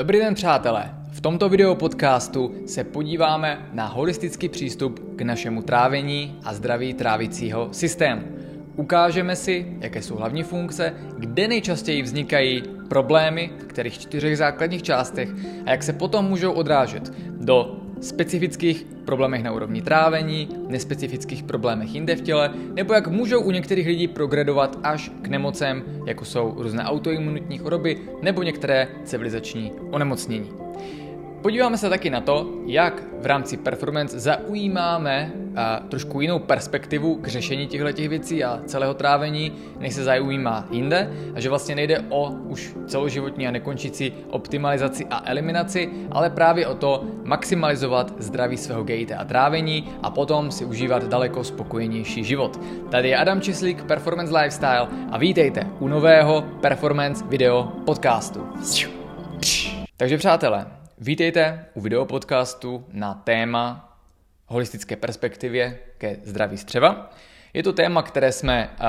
Dobrý 0.00 0.18
den 0.18 0.34
přátelé, 0.34 0.94
v 1.10 1.20
tomto 1.20 1.48
videu 1.48 1.74
podcastu 1.74 2.54
se 2.66 2.84
podíváme 2.84 3.68
na 3.72 3.86
holistický 3.86 4.48
přístup 4.48 5.16
k 5.16 5.22
našemu 5.22 5.62
trávení 5.62 6.38
a 6.44 6.54
zdraví 6.54 6.94
trávicího 6.94 7.68
systému. 7.72 8.22
Ukážeme 8.76 9.36
si, 9.36 9.76
jaké 9.80 10.02
jsou 10.02 10.16
hlavní 10.16 10.42
funkce, 10.42 10.94
kde 11.18 11.48
nejčastěji 11.48 12.02
vznikají 12.02 12.62
problémy 12.88 13.50
v 13.58 13.64
kterých 13.64 13.98
čtyřech 13.98 14.38
základních 14.38 14.82
částech 14.82 15.28
a 15.66 15.70
jak 15.70 15.82
se 15.82 15.92
potom 15.92 16.24
můžou 16.24 16.52
odrážet 16.52 17.12
do 17.40 17.79
specifických 18.00 18.86
problémech 19.04 19.42
na 19.42 19.52
úrovni 19.52 19.82
trávení, 19.82 20.48
nespecifických 20.68 21.42
problémech 21.42 21.94
jinde 21.94 22.16
v 22.16 22.20
těle, 22.20 22.50
nebo 22.74 22.94
jak 22.94 23.08
můžou 23.08 23.40
u 23.40 23.50
některých 23.50 23.86
lidí 23.86 24.08
progredovat 24.08 24.78
až 24.82 25.12
k 25.22 25.28
nemocem, 25.28 25.82
jako 26.06 26.24
jsou 26.24 26.54
různé 26.56 26.84
autoimunitní 26.84 27.58
choroby 27.58 27.98
nebo 28.22 28.42
některé 28.42 28.88
civilizační 29.04 29.72
onemocnění. 29.90 30.50
Podíváme 31.42 31.78
se 31.78 31.88
taky 31.88 32.10
na 32.10 32.20
to, 32.20 32.46
jak 32.66 33.02
v 33.20 33.26
rámci 33.26 33.56
performance 33.56 34.20
zaujímáme 34.20 35.32
a, 35.56 35.80
trošku 35.88 36.20
jinou 36.20 36.38
perspektivu 36.38 37.14
k 37.14 37.26
řešení 37.26 37.66
těchto 37.66 38.08
věcí 38.08 38.44
a 38.44 38.60
celého 38.66 38.94
trávení, 38.94 39.52
než 39.78 39.94
se 39.94 40.04
zaujímá 40.04 40.66
jinde, 40.70 41.10
a 41.34 41.40
že 41.40 41.48
vlastně 41.48 41.74
nejde 41.74 42.04
o 42.08 42.30
už 42.30 42.74
celoživotní 42.86 43.48
a 43.48 43.50
nekončící 43.50 44.12
optimalizaci 44.30 45.06
a 45.10 45.22
eliminaci, 45.24 45.90
ale 46.10 46.30
právě 46.30 46.66
o 46.66 46.74
to 46.74 47.04
maximalizovat 47.24 48.12
zdraví 48.18 48.56
svého 48.56 48.84
GIT 48.84 49.12
a 49.12 49.24
trávení 49.24 49.88
a 50.02 50.10
potom 50.10 50.50
si 50.50 50.64
užívat 50.64 51.08
daleko 51.08 51.44
spokojenější 51.44 52.24
život. 52.24 52.60
Tady 52.90 53.08
je 53.08 53.16
Adam 53.16 53.40
Čislík, 53.40 53.84
Performance 53.84 54.38
Lifestyle 54.38 54.88
a 55.10 55.18
vítejte 55.18 55.66
u 55.78 55.88
nového 55.88 56.42
Performance 56.60 57.24
video 57.24 57.72
podcastu. 57.84 58.46
Takže 59.96 60.18
přátelé, 60.18 60.79
Vítejte 61.02 61.64
u 61.74 61.80
videopodcastu 61.80 62.84
na 62.92 63.14
téma 63.14 63.96
holistické 64.46 64.96
perspektivě 64.96 65.78
ke 65.98 66.16
zdraví 66.24 66.58
střeva. 66.58 67.10
Je 67.54 67.62
to 67.62 67.72
téma, 67.72 68.02
které 68.02 68.32
jsme 68.32 68.70
uh, 68.80 68.86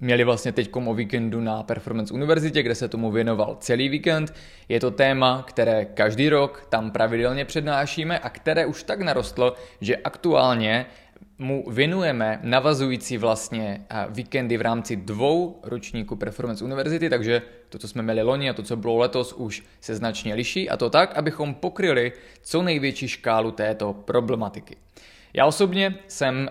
měli 0.00 0.24
vlastně 0.24 0.52
teď 0.52 0.70
o 0.72 0.94
víkendu 0.94 1.40
na 1.40 1.62
Performance 1.62 2.14
univerzitě, 2.14 2.62
kde 2.62 2.74
se 2.74 2.88
tomu 2.88 3.10
věnoval 3.10 3.56
celý 3.60 3.88
víkend. 3.88 4.34
Je 4.68 4.80
to 4.80 4.90
téma, 4.90 5.44
které 5.48 5.84
každý 5.84 6.28
rok 6.28 6.66
tam 6.68 6.90
pravidelně 6.90 7.44
přednášíme 7.44 8.18
a 8.18 8.30
které 8.30 8.66
už 8.66 8.82
tak 8.82 9.00
narostlo, 9.00 9.54
že 9.80 9.96
aktuálně 9.96 10.86
mu 11.38 11.70
věnujeme 11.70 12.40
navazující 12.42 13.18
vlastně 13.18 13.84
víkendy 14.08 14.56
v 14.56 14.62
rámci 14.62 14.96
dvou 14.96 15.60
ročníků 15.62 16.16
Performance 16.16 16.64
Univerzity, 16.64 17.10
takže 17.10 17.42
to, 17.68 17.78
co 17.78 17.88
jsme 17.88 18.02
měli 18.02 18.22
loni 18.22 18.50
a 18.50 18.52
to, 18.52 18.62
co 18.62 18.76
bylo 18.76 18.96
letos, 18.96 19.32
už 19.32 19.62
se 19.80 19.94
značně 19.94 20.34
liší 20.34 20.70
a 20.70 20.76
to 20.76 20.90
tak, 20.90 21.16
abychom 21.16 21.54
pokryli 21.54 22.12
co 22.42 22.62
největší 22.62 23.08
škálu 23.08 23.50
této 23.50 23.92
problematiky. 23.92 24.76
Já 25.36 25.46
osobně 25.46 25.94
jsem 26.08 26.48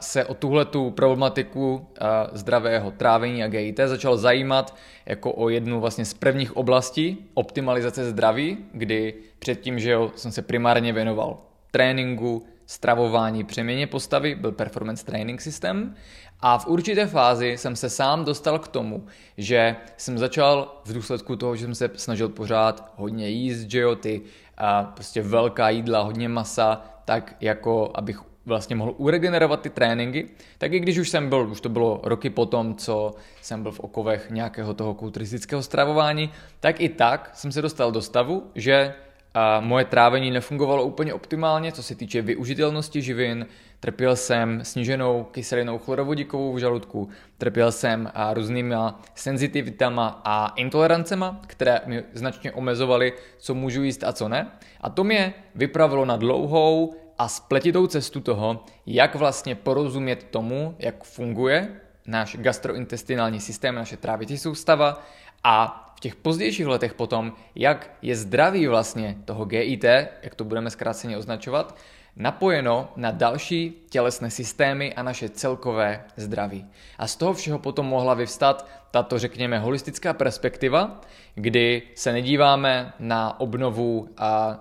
se 0.00 0.24
o 0.24 0.34
tuhletu 0.34 0.90
problematiku 0.90 1.86
zdravého 2.32 2.90
trávení 2.90 3.44
a 3.44 3.48
GIT 3.48 3.80
začal 3.84 4.16
zajímat 4.16 4.76
jako 5.06 5.32
o 5.32 5.48
jednu 5.48 5.80
vlastně 5.80 6.04
z 6.04 6.14
prvních 6.14 6.56
oblastí 6.56 7.18
optimalizace 7.34 8.10
zdraví, 8.10 8.58
kdy 8.72 9.14
předtím, 9.38 9.78
že 9.78 9.90
jo, 9.90 10.12
jsem 10.16 10.32
se 10.32 10.42
primárně 10.42 10.92
věnoval 10.92 11.38
tréninku, 11.70 12.46
stravování, 12.66 13.44
přeměně 13.44 13.86
postavy, 13.86 14.34
byl 14.34 14.52
performance 14.52 15.04
training 15.04 15.40
systém. 15.40 15.94
A 16.40 16.58
v 16.58 16.66
určité 16.66 17.06
fázi 17.06 17.58
jsem 17.58 17.76
se 17.76 17.90
sám 17.90 18.24
dostal 18.24 18.58
k 18.58 18.68
tomu, 18.68 19.06
že 19.36 19.76
jsem 19.96 20.18
začal 20.18 20.80
v 20.84 20.92
důsledku 20.92 21.36
toho, 21.36 21.56
že 21.56 21.64
jsem 21.64 21.74
se 21.74 21.90
snažil 21.96 22.28
pořád 22.28 22.92
hodně 22.96 23.28
jíst, 23.28 23.70
že 23.70 23.80
jo, 23.80 23.96
ty 23.96 24.22
a 24.58 24.84
prostě 24.84 25.22
velká 25.22 25.68
jídla, 25.68 26.02
hodně 26.02 26.28
masa, 26.28 26.84
tak 27.04 27.36
jako 27.40 27.90
abych 27.94 28.20
vlastně 28.46 28.76
mohl 28.76 28.94
uregenerovat 28.96 29.60
ty 29.60 29.70
tréninky, 29.70 30.28
tak 30.58 30.72
i 30.72 30.80
když 30.80 30.98
už 30.98 31.08
jsem 31.08 31.28
byl, 31.28 31.48
už 31.50 31.60
to 31.60 31.68
bylo 31.68 32.00
roky 32.04 32.30
potom, 32.30 32.74
co 32.74 33.14
jsem 33.42 33.62
byl 33.62 33.72
v 33.72 33.80
okovech 33.80 34.30
nějakého 34.30 34.74
toho 34.74 34.94
kulturistického 34.94 35.62
stravování, 35.62 36.30
tak 36.60 36.80
i 36.80 36.88
tak 36.88 37.30
jsem 37.34 37.52
se 37.52 37.62
dostal 37.62 37.92
do 37.92 38.02
stavu, 38.02 38.50
že 38.54 38.94
a 39.38 39.60
moje 39.60 39.84
trávení 39.84 40.30
nefungovalo 40.30 40.84
úplně 40.84 41.14
optimálně, 41.14 41.72
co 41.72 41.82
se 41.82 41.94
týče 41.94 42.22
využitelnosti 42.22 43.02
živin. 43.02 43.46
Trpěl 43.80 44.16
jsem 44.16 44.64
sníženou 44.64 45.24
kyselinou 45.24 45.78
chlorovodíkovou 45.78 46.52
v 46.52 46.58
žaludku, 46.58 47.08
trpěl 47.38 47.72
jsem 47.72 48.12
různými 48.32 48.74
senzitivitama 49.14 50.20
a 50.24 50.52
intolerancema, 50.56 51.40
které 51.46 51.80
mi 51.86 52.04
značně 52.12 52.52
omezovaly, 52.52 53.12
co 53.38 53.54
můžu 53.54 53.82
jíst 53.82 54.04
a 54.04 54.12
co 54.12 54.28
ne. 54.28 54.50
A 54.80 54.90
to 54.90 55.04
mě 55.04 55.34
vypravilo 55.54 56.04
na 56.04 56.16
dlouhou 56.16 56.94
a 57.18 57.28
spletitou 57.28 57.86
cestu 57.86 58.20
toho, 58.20 58.64
jak 58.86 59.14
vlastně 59.14 59.54
porozumět 59.54 60.26
tomu, 60.30 60.74
jak 60.78 61.04
funguje 61.04 61.68
náš 62.06 62.36
gastrointestinální 62.36 63.40
systém, 63.40 63.74
naše 63.74 63.96
trávicí 63.96 64.38
soustava 64.38 65.02
a 65.44 65.82
v 65.96 66.00
těch 66.00 66.16
pozdějších 66.16 66.66
letech 66.66 66.94
potom, 66.94 67.32
jak 67.54 67.90
je 68.02 68.16
zdraví 68.16 68.66
vlastně 68.66 69.16
toho 69.24 69.44
GIT, 69.44 69.84
jak 70.22 70.34
to 70.34 70.44
budeme 70.44 70.70
zkráceně 70.70 71.18
označovat, 71.18 71.76
napojeno 72.16 72.88
na 72.96 73.10
další 73.10 73.74
tělesné 73.90 74.30
systémy 74.30 74.94
a 74.94 75.02
naše 75.02 75.28
celkové 75.28 76.04
zdraví. 76.16 76.66
A 76.98 77.06
z 77.06 77.16
toho 77.16 77.34
všeho 77.34 77.58
potom 77.58 77.86
mohla 77.86 78.14
vyvstat 78.14 78.68
tato, 78.90 79.18
řekněme, 79.18 79.58
holistická 79.58 80.12
perspektiva, 80.12 81.00
kdy 81.34 81.82
se 81.94 82.12
nedíváme 82.12 82.92
na 82.98 83.40
obnovu 83.40 84.08
a 84.16 84.60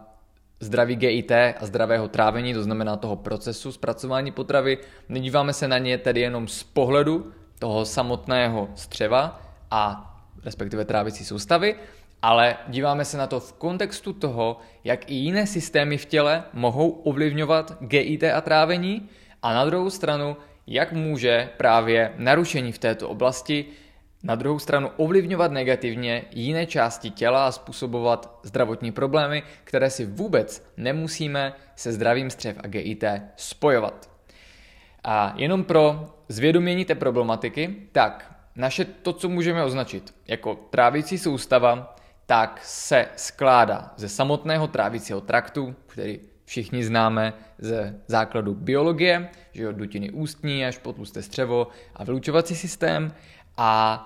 zdraví 0.60 0.96
GIT 0.96 1.32
a 1.32 1.66
zdravého 1.66 2.08
trávení, 2.08 2.54
to 2.54 2.64
znamená 2.64 2.96
toho 2.98 3.16
procesu 3.16 3.72
zpracování 3.72 4.32
potravy, 4.32 4.78
nedíváme 5.10 5.54
se 5.54 5.68
na 5.68 5.78
ně 5.78 5.98
tedy 5.98 6.22
jenom 6.22 6.48
z 6.48 6.64
pohledu 6.64 7.32
toho 7.60 7.86
samotného 7.86 8.70
střeva 8.76 9.42
a 9.72 10.12
respektive 10.46 10.86
trávicí 10.86 11.26
soustavy, 11.26 11.76
ale 12.22 12.58
díváme 12.68 13.06
se 13.06 13.18
na 13.18 13.28
to 13.28 13.40
v 13.40 13.54
kontextu 13.54 14.14
toho, 14.14 14.58
jak 14.84 15.12
i 15.12 15.14
jiné 15.14 15.48
systémy 15.48 15.98
v 15.98 16.06
těle 16.06 16.44
mohou 16.54 16.90
ovlivňovat 16.90 17.78
GIT 17.80 18.24
a 18.24 18.42
trávení 18.42 19.10
a 19.42 19.54
na 19.54 19.66
druhou 19.66 19.90
stranu, 19.90 20.38
jak 20.68 20.94
může 20.94 21.50
právě 21.58 22.14
narušení 22.18 22.72
v 22.72 22.78
této 22.78 23.10
oblasti 23.10 23.66
na 24.24 24.36
druhou 24.36 24.60
stranu 24.60 24.90
ovlivňovat 24.98 25.52
negativně 25.52 26.24
jiné 26.32 26.66
části 26.66 27.10
těla 27.10 27.48
a 27.48 27.52
způsobovat 27.52 28.40
zdravotní 28.44 28.92
problémy, 28.92 29.44
které 29.64 29.90
si 29.90 30.06
vůbec 30.06 30.68
nemusíme 30.78 31.54
se 31.76 31.92
zdravým 31.92 32.30
střev 32.30 32.58
a 32.64 32.68
GIT 32.68 33.04
spojovat. 33.36 34.10
A 35.04 35.34
jenom 35.38 35.64
pro 35.64 36.06
zvědomění 36.30 36.86
té 36.86 36.96
problematiky, 36.96 37.76
tak 37.92 38.35
naše 38.56 38.86
to, 38.86 39.14
co 39.14 39.30
můžeme 39.30 39.64
označit 39.64 40.16
jako 40.28 40.56
trávicí 40.56 41.18
soustava, 41.18 41.96
tak 42.26 42.60
se 42.64 43.08
skládá 43.16 43.94
ze 43.98 44.10
samotného 44.10 44.68
trávicího 44.68 45.22
traktu, 45.22 45.76
který 45.88 46.20
všichni 46.46 46.84
známe 46.84 47.34
ze 47.58 48.00
základu 48.08 48.56
biologie, 48.56 49.30
že 49.54 49.64
jo, 49.64 49.72
dutiny 49.72 50.12
ústní 50.12 50.66
až 50.66 50.78
po 50.78 50.94
tlusté 50.94 51.22
střevo 51.22 51.68
a 51.96 52.04
vylučovací 52.04 52.56
systém. 52.56 53.14
A 53.58 54.02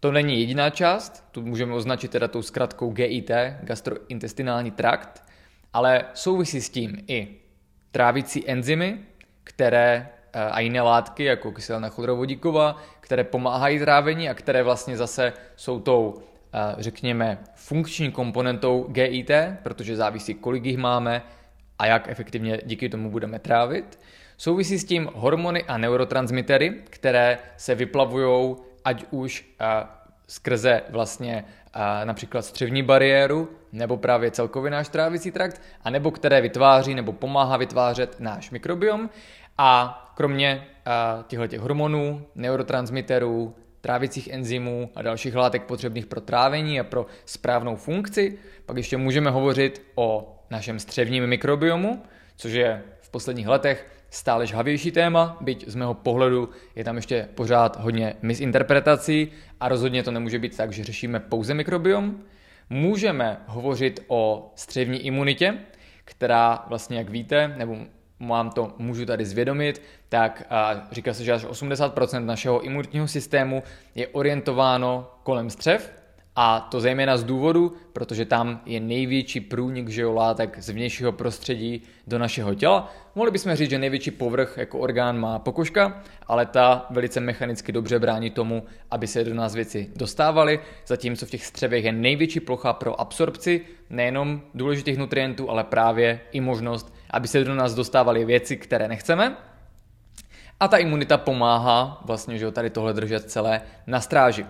to 0.00 0.12
není 0.12 0.40
jediná 0.40 0.70
část, 0.70 1.24
tu 1.30 1.42
můžeme 1.42 1.74
označit 1.74 2.10
teda 2.10 2.28
tou 2.28 2.42
zkratkou 2.42 2.90
GIT, 2.90 3.30
gastrointestinální 3.62 4.70
trakt, 4.70 5.24
ale 5.72 6.04
souvisí 6.14 6.60
s 6.60 6.70
tím 6.70 7.04
i 7.06 7.28
trávicí 7.90 8.50
enzymy, 8.50 8.98
které 9.44 10.08
Eh, 10.32 10.50
a 10.50 10.60
jiné 10.60 10.80
látky, 10.80 11.24
jako 11.24 11.52
kyselina 11.52 11.88
chlorovodíková, 11.88 12.76
které 13.08 13.24
pomáhají 13.24 13.78
trávení 13.78 14.28
a 14.28 14.34
které 14.34 14.62
vlastně 14.62 14.96
zase 14.96 15.32
jsou 15.56 15.80
tou, 15.80 16.14
eh, 16.52 16.74
řekněme, 16.78 17.38
funkční 17.54 18.12
komponentou 18.12 18.86
GIT, 18.88 19.30
protože 19.62 19.96
závisí, 19.96 20.34
kolik 20.34 20.64
jich 20.64 20.76
máme 20.76 21.22
a 21.78 21.86
jak 21.86 22.08
efektivně 22.08 22.60
díky 22.64 22.88
tomu 22.88 23.10
budeme 23.10 23.38
trávit. 23.38 23.98
Souvisí 24.36 24.78
s 24.78 24.84
tím 24.84 25.08
hormony 25.14 25.64
a 25.64 25.78
neurotransmitery, 25.78 26.74
které 26.90 27.38
se 27.56 27.74
vyplavují 27.74 28.56
ať 28.84 29.04
už 29.10 29.44
eh, 29.60 29.66
skrze 30.26 30.82
vlastně 30.90 31.44
například 32.04 32.42
střevní 32.44 32.82
bariéru, 32.82 33.48
nebo 33.72 33.96
právě 33.96 34.30
celkově 34.30 34.70
náš 34.70 34.88
trávicí 34.88 35.30
trakt, 35.30 35.62
a 35.84 35.90
nebo 35.90 36.10
které 36.10 36.40
vytváří 36.40 36.94
nebo 36.94 37.12
pomáhá 37.12 37.56
vytvářet 37.56 38.20
náš 38.20 38.50
mikrobiom. 38.50 39.10
A 39.58 40.04
kromě 40.14 40.66
uh, 40.86 41.22
těchto 41.22 41.62
hormonů, 41.62 42.26
neurotransmiterů, 42.34 43.54
trávicích 43.80 44.28
enzymů 44.28 44.90
a 44.96 45.02
dalších 45.02 45.34
látek 45.34 45.62
potřebných 45.62 46.06
pro 46.06 46.20
trávení 46.20 46.80
a 46.80 46.84
pro 46.84 47.06
správnou 47.24 47.76
funkci, 47.76 48.38
pak 48.66 48.76
ještě 48.76 48.96
můžeme 48.96 49.30
hovořit 49.30 49.82
o 49.94 50.36
našem 50.50 50.78
střevním 50.78 51.26
mikrobiomu, 51.26 52.02
což 52.36 52.52
je 52.52 52.82
v 53.00 53.10
posledních 53.10 53.48
letech 53.48 53.86
stále 54.10 54.46
žhavější 54.46 54.92
téma, 54.92 55.36
byť 55.40 55.68
z 55.68 55.74
mého 55.74 55.94
pohledu 55.94 56.50
je 56.76 56.84
tam 56.84 56.96
ještě 56.96 57.28
pořád 57.34 57.80
hodně 57.80 58.14
misinterpretací 58.22 59.32
a 59.60 59.68
rozhodně 59.68 60.02
to 60.02 60.10
nemůže 60.10 60.38
být 60.38 60.56
tak, 60.56 60.72
že 60.72 60.84
řešíme 60.84 61.20
pouze 61.20 61.54
mikrobiom. 61.54 62.20
Můžeme 62.70 63.40
hovořit 63.46 64.00
o 64.08 64.52
střevní 64.54 64.98
imunitě, 64.98 65.54
která 66.04 66.64
vlastně, 66.68 66.98
jak 66.98 67.10
víte, 67.10 67.54
nebo 67.56 67.76
mám 68.20 68.50
to, 68.50 68.72
můžu 68.78 69.06
tady 69.06 69.24
zvědomit, 69.24 69.82
tak 70.08 70.42
a 70.50 70.88
říká 70.92 71.14
se, 71.14 71.24
že 71.24 71.32
až 71.32 71.44
80% 71.44 72.24
našeho 72.24 72.60
imunitního 72.60 73.08
systému 73.08 73.62
je 73.94 74.08
orientováno 74.08 75.10
kolem 75.22 75.50
střev, 75.50 75.92
a 76.40 76.60
to 76.60 76.80
zejména 76.80 77.16
z 77.16 77.24
důvodu, 77.24 77.76
protože 77.92 78.24
tam 78.24 78.60
je 78.66 78.80
největší 78.80 79.40
průnik 79.40 79.88
látek 80.14 80.56
z 80.58 80.70
vnějšího 80.70 81.12
prostředí 81.12 81.82
do 82.06 82.18
našeho 82.18 82.54
těla. 82.54 82.92
Mohli 83.14 83.30
bychom 83.30 83.54
říct, 83.54 83.70
že 83.70 83.78
největší 83.78 84.10
povrch 84.10 84.58
jako 84.58 84.78
orgán 84.78 85.20
má 85.20 85.38
pokožka, 85.38 86.02
ale 86.26 86.46
ta 86.46 86.86
velice 86.90 87.20
mechanicky 87.20 87.72
dobře 87.72 87.98
brání 87.98 88.30
tomu, 88.30 88.62
aby 88.90 89.06
se 89.06 89.24
do 89.24 89.34
nás 89.34 89.54
věci 89.54 89.90
dostávaly, 89.96 90.60
zatímco 90.86 91.26
v 91.26 91.30
těch 91.30 91.46
střevech 91.46 91.84
je 91.84 91.92
největší 91.92 92.40
plocha 92.40 92.72
pro 92.72 93.00
absorpci 93.00 93.60
nejenom 93.90 94.40
důležitých 94.54 94.98
nutrientů, 94.98 95.50
ale 95.50 95.64
právě 95.64 96.20
i 96.32 96.40
možnost, 96.40 96.94
aby 97.10 97.28
se 97.28 97.44
do 97.44 97.54
nás 97.54 97.74
dostávaly 97.74 98.24
věci, 98.24 98.56
které 98.56 98.88
nechceme. 98.88 99.36
A 100.60 100.68
ta 100.68 100.76
imunita 100.76 101.18
pomáhá 101.18 102.02
vlastně, 102.04 102.38
že 102.38 102.50
tady 102.50 102.70
tohle 102.70 102.92
držet 102.92 103.30
celé 103.30 103.60
na 103.86 104.00
stráži. 104.00 104.46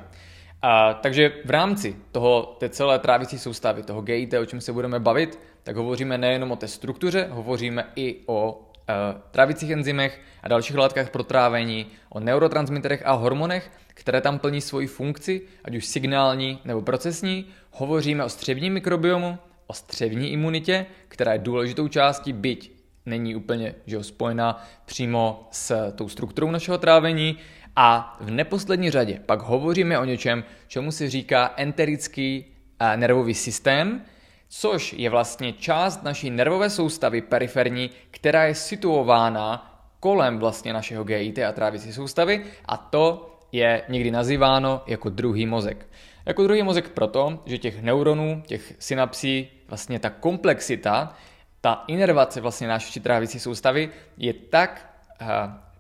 A, 0.62 0.94
takže 0.94 1.32
v 1.44 1.50
rámci 1.50 1.96
toho, 2.12 2.56
té 2.58 2.68
celé 2.68 2.98
trávicí 2.98 3.38
soustavy, 3.38 3.82
toho 3.82 4.02
GIT, 4.02 4.34
o 4.34 4.46
čem 4.46 4.60
se 4.60 4.72
budeme 4.72 5.00
bavit, 5.00 5.38
tak 5.62 5.76
hovoříme 5.76 6.18
nejenom 6.18 6.52
o 6.52 6.56
té 6.56 6.68
struktuře, 6.68 7.28
hovoříme 7.30 7.86
i 7.96 8.16
o 8.26 8.60
e, 8.88 8.94
trávicích 9.30 9.70
enzymech 9.70 10.20
a 10.42 10.48
dalších 10.48 10.76
látkách 10.76 11.10
pro 11.10 11.22
trávení, 11.22 11.86
o 12.08 12.20
neurotransmiterech 12.20 13.06
a 13.06 13.12
hormonech, 13.12 13.70
které 13.86 14.20
tam 14.20 14.38
plní 14.38 14.60
svoji 14.60 14.86
funkci, 14.86 15.42
ať 15.64 15.76
už 15.76 15.86
signální 15.86 16.60
nebo 16.64 16.82
procesní. 16.82 17.46
Hovoříme 17.70 18.24
o 18.24 18.28
střevním 18.28 18.72
mikrobiomu, 18.72 19.38
o 19.68 19.74
střevní 19.74 20.32
imunitě, 20.32 20.86
která 21.08 21.32
je 21.32 21.38
důležitou 21.38 21.88
částí, 21.88 22.32
byť 22.32 22.78
není 23.06 23.36
úplně 23.36 23.74
že 23.86 23.96
jo, 23.96 24.02
spojená 24.02 24.64
přímo 24.84 25.48
s 25.50 25.92
tou 25.92 26.08
strukturou 26.08 26.50
našeho 26.50 26.78
trávení. 26.78 27.38
A 27.76 28.16
v 28.20 28.30
neposlední 28.30 28.90
řadě 28.90 29.20
pak 29.26 29.42
hovoříme 29.42 29.98
o 29.98 30.04
něčem, 30.04 30.44
čemu 30.66 30.92
se 30.92 31.10
říká 31.10 31.54
enterický 31.56 32.44
eh, 32.80 32.96
nervový 32.96 33.34
systém, 33.34 34.02
což 34.48 34.92
je 34.92 35.10
vlastně 35.10 35.52
část 35.52 36.02
naší 36.02 36.30
nervové 36.30 36.70
soustavy 36.70 37.22
periferní, 37.22 37.90
která 38.10 38.44
je 38.44 38.54
situována 38.54 39.74
kolem 40.00 40.38
vlastně 40.38 40.72
našeho 40.72 41.04
GIT 41.04 41.38
a 41.38 41.52
trávicí 41.52 41.92
soustavy 41.92 42.44
a 42.64 42.76
to 42.76 43.38
je 43.52 43.82
někdy 43.88 44.10
nazýváno 44.10 44.82
jako 44.86 45.10
druhý 45.10 45.46
mozek. 45.46 45.86
Jako 46.28 46.42
druhý 46.42 46.62
mozek 46.62 46.88
proto, 46.88 47.42
že 47.46 47.58
těch 47.58 47.82
neuronů, 47.82 48.42
těch 48.46 48.74
synapsí, 48.78 49.48
vlastně 49.68 49.98
ta 49.98 50.10
komplexita, 50.10 51.14
ta 51.60 51.84
inervace 51.86 52.40
vlastně 52.40 52.68
naší 52.68 53.00
trávicí 53.00 53.40
soustavy 53.40 53.90
je 54.16 54.32
tak 54.32 55.00
uh, 55.20 55.26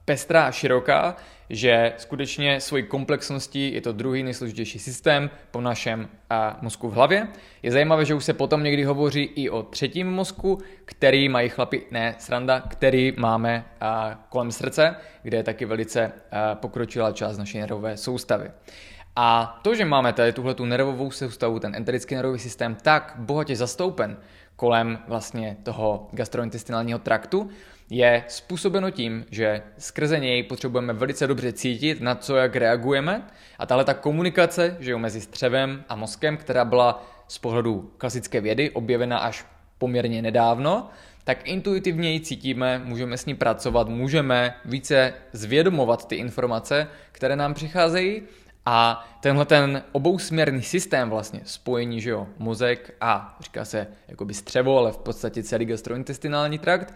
pestrá 0.04 0.46
a 0.46 0.50
široká, 0.50 1.16
že 1.50 1.92
skutečně 1.96 2.60
svojí 2.60 2.82
komplexností 2.82 3.72
je 3.74 3.80
to 3.80 3.92
druhý 3.92 4.22
nejsložitější 4.22 4.78
systém 4.78 5.30
po 5.50 5.60
našem 5.60 6.08
a, 6.30 6.58
mozku 6.62 6.88
v 6.88 6.94
hlavě. 6.94 7.28
Je 7.62 7.72
zajímavé, 7.72 8.04
že 8.04 8.14
už 8.14 8.24
se 8.24 8.32
potom 8.32 8.62
někdy 8.62 8.84
hovoří 8.84 9.22
i 9.22 9.50
o 9.50 9.62
třetím 9.62 10.10
mozku, 10.10 10.58
který 10.84 11.28
mají 11.28 11.48
chlapi, 11.48 11.82
ne 11.90 12.14
sranda, 12.18 12.60
který 12.60 13.12
máme 13.16 13.64
a, 13.80 14.24
kolem 14.28 14.52
srdce, 14.52 14.96
kde 15.22 15.36
je 15.36 15.42
taky 15.42 15.64
velice 15.64 16.12
pokročilá 16.54 17.12
část 17.12 17.38
naší 17.38 17.58
nervové 17.58 17.96
soustavy. 17.96 18.50
A 19.20 19.58
to, 19.62 19.74
že 19.74 19.84
máme 19.84 20.12
tady 20.12 20.32
tuhle 20.32 20.54
tu 20.54 20.64
nervovou 20.64 21.10
soustavu, 21.10 21.58
ten 21.58 21.74
enterický 21.74 22.14
nervový 22.14 22.38
systém 22.38 22.74
tak 22.82 23.14
bohatě 23.16 23.56
zastoupen 23.56 24.16
kolem 24.56 24.98
vlastně 25.08 25.56
toho 25.62 26.08
gastrointestinálního 26.12 26.98
traktu, 26.98 27.50
je 27.90 28.24
způsobeno 28.28 28.90
tím, 28.90 29.24
že 29.30 29.62
skrze 29.78 30.18
něj 30.18 30.42
potřebujeme 30.42 30.92
velice 30.92 31.26
dobře 31.26 31.52
cítit, 31.52 32.00
na 32.00 32.14
co 32.14 32.36
jak 32.36 32.56
reagujeme. 32.56 33.22
A 33.58 33.66
tahle 33.66 33.84
ta 33.84 33.94
komunikace, 33.94 34.76
že 34.80 34.90
jo, 34.90 34.98
mezi 34.98 35.20
střevem 35.20 35.84
a 35.88 35.96
mozkem, 35.96 36.36
která 36.36 36.64
byla 36.64 37.06
z 37.28 37.38
pohledu 37.38 37.92
klasické 37.98 38.40
vědy 38.40 38.70
objevena 38.70 39.18
až 39.18 39.46
poměrně 39.78 40.22
nedávno, 40.22 40.90
tak 41.24 41.48
intuitivně 41.48 42.12
ji 42.12 42.20
cítíme, 42.20 42.82
můžeme 42.84 43.18
s 43.18 43.26
ní 43.26 43.34
pracovat, 43.34 43.88
můžeme 43.88 44.54
více 44.64 45.14
zvědomovat 45.32 46.08
ty 46.08 46.16
informace, 46.16 46.88
které 47.12 47.36
nám 47.36 47.54
přicházejí 47.54 48.22
a 48.70 49.04
tenhle 49.20 49.44
ten 49.44 49.82
obousměrný 49.92 50.62
systém 50.62 51.10
vlastně, 51.10 51.40
spojení, 51.44 52.00
že 52.00 52.10
jo, 52.10 52.26
mozek 52.38 52.94
a 53.00 53.36
říká 53.40 53.64
se 53.64 53.86
jakoby 54.08 54.34
střevo, 54.34 54.78
ale 54.78 54.92
v 54.92 54.98
podstatě 54.98 55.42
celý 55.42 55.64
gastrointestinální 55.64 56.58
trakt, 56.58 56.94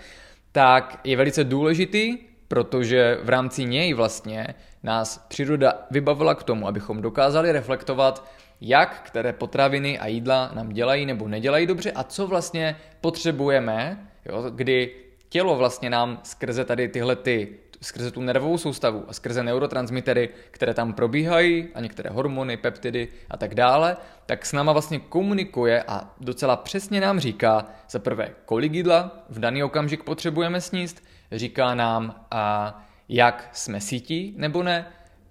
tak 0.52 1.00
je 1.04 1.16
velice 1.16 1.44
důležitý, 1.44 2.18
protože 2.48 3.18
v 3.22 3.28
rámci 3.28 3.64
něj 3.64 3.94
vlastně 3.94 4.54
nás 4.82 5.18
příroda 5.28 5.86
vybavila 5.90 6.34
k 6.34 6.42
tomu, 6.42 6.68
abychom 6.68 7.02
dokázali 7.02 7.52
reflektovat, 7.52 8.28
jak 8.60 9.02
které 9.06 9.32
potraviny 9.32 9.98
a 9.98 10.06
jídla 10.06 10.50
nám 10.54 10.68
dělají 10.68 11.06
nebo 11.06 11.28
nedělají 11.28 11.66
dobře 11.66 11.92
a 11.92 12.04
co 12.04 12.26
vlastně 12.26 12.76
potřebujeme, 13.00 14.08
jo, 14.26 14.44
kdy 14.50 14.94
tělo 15.28 15.56
vlastně 15.56 15.90
nám 15.90 16.20
skrze 16.22 16.64
tady 16.64 16.88
tyhle 16.88 17.16
ty 17.16 17.58
skrze 17.82 18.10
tu 18.10 18.20
nervovou 18.20 18.58
soustavu 18.58 19.04
a 19.08 19.12
skrze 19.12 19.42
neurotransmitery, 19.42 20.28
které 20.50 20.74
tam 20.74 20.92
probíhají 20.92 21.68
a 21.74 21.80
některé 21.80 22.10
hormony, 22.10 22.56
peptidy 22.56 23.08
a 23.30 23.36
tak 23.36 23.54
dále, 23.54 23.96
tak 24.26 24.46
s 24.46 24.52
náma 24.52 24.72
vlastně 24.72 24.98
komunikuje 24.98 25.82
a 25.82 26.14
docela 26.20 26.56
přesně 26.56 27.00
nám 27.00 27.20
říká 27.20 27.66
za 27.90 27.98
prvé, 27.98 28.30
kolik 28.44 28.72
jídla 28.72 29.24
v 29.28 29.38
daný 29.38 29.62
okamžik 29.62 30.02
potřebujeme 30.02 30.60
sníst, 30.60 31.02
říká 31.32 31.74
nám, 31.74 32.26
a 32.30 32.76
jak 33.08 33.48
jsme 33.52 33.80
sítí 33.80 34.34
nebo 34.36 34.62
ne, 34.62 34.86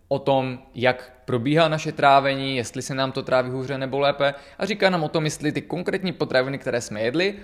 o 0.07 0.19
tom, 0.19 0.59
jak 0.75 1.11
probíhá 1.25 1.67
naše 1.67 1.91
trávení, 1.91 2.57
jestli 2.57 2.81
se 2.81 2.95
nám 2.95 3.11
to 3.11 3.23
tráví 3.23 3.49
hůře 3.49 3.77
nebo 3.77 3.99
lépe 3.99 4.33
a 4.57 4.65
říká 4.65 4.89
nám 4.89 5.03
o 5.03 5.09
tom, 5.09 5.25
jestli 5.25 5.51
ty 5.51 5.61
konkrétní 5.61 6.11
potraviny, 6.11 6.57
které 6.57 6.81
jsme 6.81 7.01
jedli, 7.01 7.35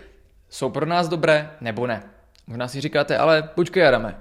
jsou 0.50 0.70
pro 0.70 0.86
nás 0.86 1.08
dobré 1.08 1.52
nebo 1.62 1.88
ne. 1.88 2.04
Možná 2.48 2.68
si 2.68 2.82
říkáte, 2.82 3.18
ale 3.18 3.44
počkej 3.44 3.88
Adame, 3.88 4.18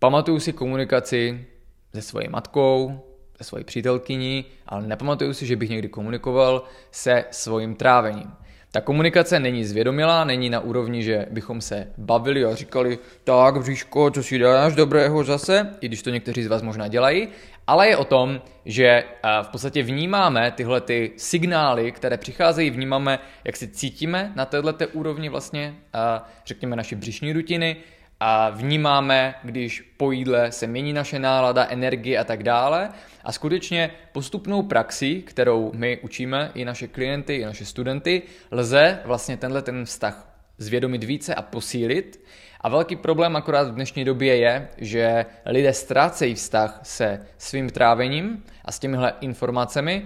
Pamatuju 0.00 0.40
si 0.40 0.52
komunikaci 0.52 1.46
se 1.94 2.02
svojí 2.02 2.28
matkou, 2.28 3.00
se 3.36 3.44
svojí 3.44 3.64
přítelkyní, 3.64 4.44
ale 4.66 4.86
nepamatuju 4.86 5.34
si, 5.34 5.46
že 5.46 5.56
bych 5.56 5.70
někdy 5.70 5.88
komunikoval 5.88 6.62
se 6.90 7.24
svým 7.30 7.74
trávením. 7.74 8.30
Ta 8.70 8.80
komunikace 8.80 9.40
není 9.40 9.64
zvědomilá, 9.64 10.24
není 10.24 10.50
na 10.50 10.60
úrovni, 10.60 11.02
že 11.02 11.26
bychom 11.30 11.60
se 11.60 11.92
bavili 11.98 12.44
a 12.44 12.54
říkali, 12.54 12.98
tak 13.24 13.58
bříško, 13.58 14.10
co 14.10 14.22
si 14.22 14.38
dáš 14.38 14.74
dobrého 14.74 15.24
zase, 15.24 15.76
i 15.80 15.88
když 15.88 16.02
to 16.02 16.10
někteří 16.10 16.42
z 16.42 16.46
vás 16.46 16.62
možná 16.62 16.88
dělají, 16.88 17.28
ale 17.66 17.88
je 17.88 17.96
o 17.96 18.04
tom, 18.04 18.42
že 18.64 18.86
eh, 18.86 19.04
v 19.42 19.48
podstatě 19.48 19.82
vnímáme 19.82 20.50
tyhle 20.50 20.80
ty 20.80 21.12
signály, 21.16 21.92
které 21.92 22.16
přicházejí, 22.16 22.70
vnímáme, 22.70 23.18
jak 23.44 23.56
se 23.56 23.66
cítíme 23.66 24.32
na 24.36 24.44
této 24.44 24.88
úrovni 24.92 25.28
vlastně, 25.28 25.74
eh, 25.94 26.20
řekněme, 26.46 26.76
naší 26.76 26.94
břišní 26.94 27.32
rutiny, 27.32 27.76
a 28.20 28.50
vnímáme, 28.50 29.34
když 29.42 29.80
po 29.96 30.12
jídle 30.12 30.52
se 30.52 30.66
mění 30.66 30.92
naše 30.92 31.18
nálada, 31.18 31.66
energie 31.70 32.18
a 32.18 32.24
tak 32.24 32.42
dále. 32.42 32.90
A 33.24 33.32
skutečně 33.32 33.90
postupnou 34.12 34.62
praxi, 34.62 35.22
kterou 35.22 35.72
my 35.74 35.98
učíme 36.02 36.50
i 36.54 36.64
naše 36.64 36.88
klienty, 36.88 37.34
i 37.34 37.44
naše 37.44 37.64
studenty, 37.64 38.22
lze 38.50 38.98
vlastně 39.04 39.36
tenhle 39.36 39.62
ten 39.62 39.84
vztah 39.84 40.28
zvědomit 40.58 41.04
více 41.04 41.34
a 41.34 41.42
posílit. 41.42 42.24
A 42.60 42.68
velký 42.68 42.96
problém 42.96 43.36
akorát 43.36 43.68
v 43.68 43.74
dnešní 43.74 44.04
době 44.04 44.36
je, 44.36 44.68
že 44.78 45.26
lidé 45.46 45.72
ztrácejí 45.72 46.34
vztah 46.34 46.80
se 46.82 47.26
svým 47.38 47.70
trávením 47.70 48.44
a 48.64 48.72
s 48.72 48.78
těmihle 48.78 49.12
informacemi, 49.20 50.02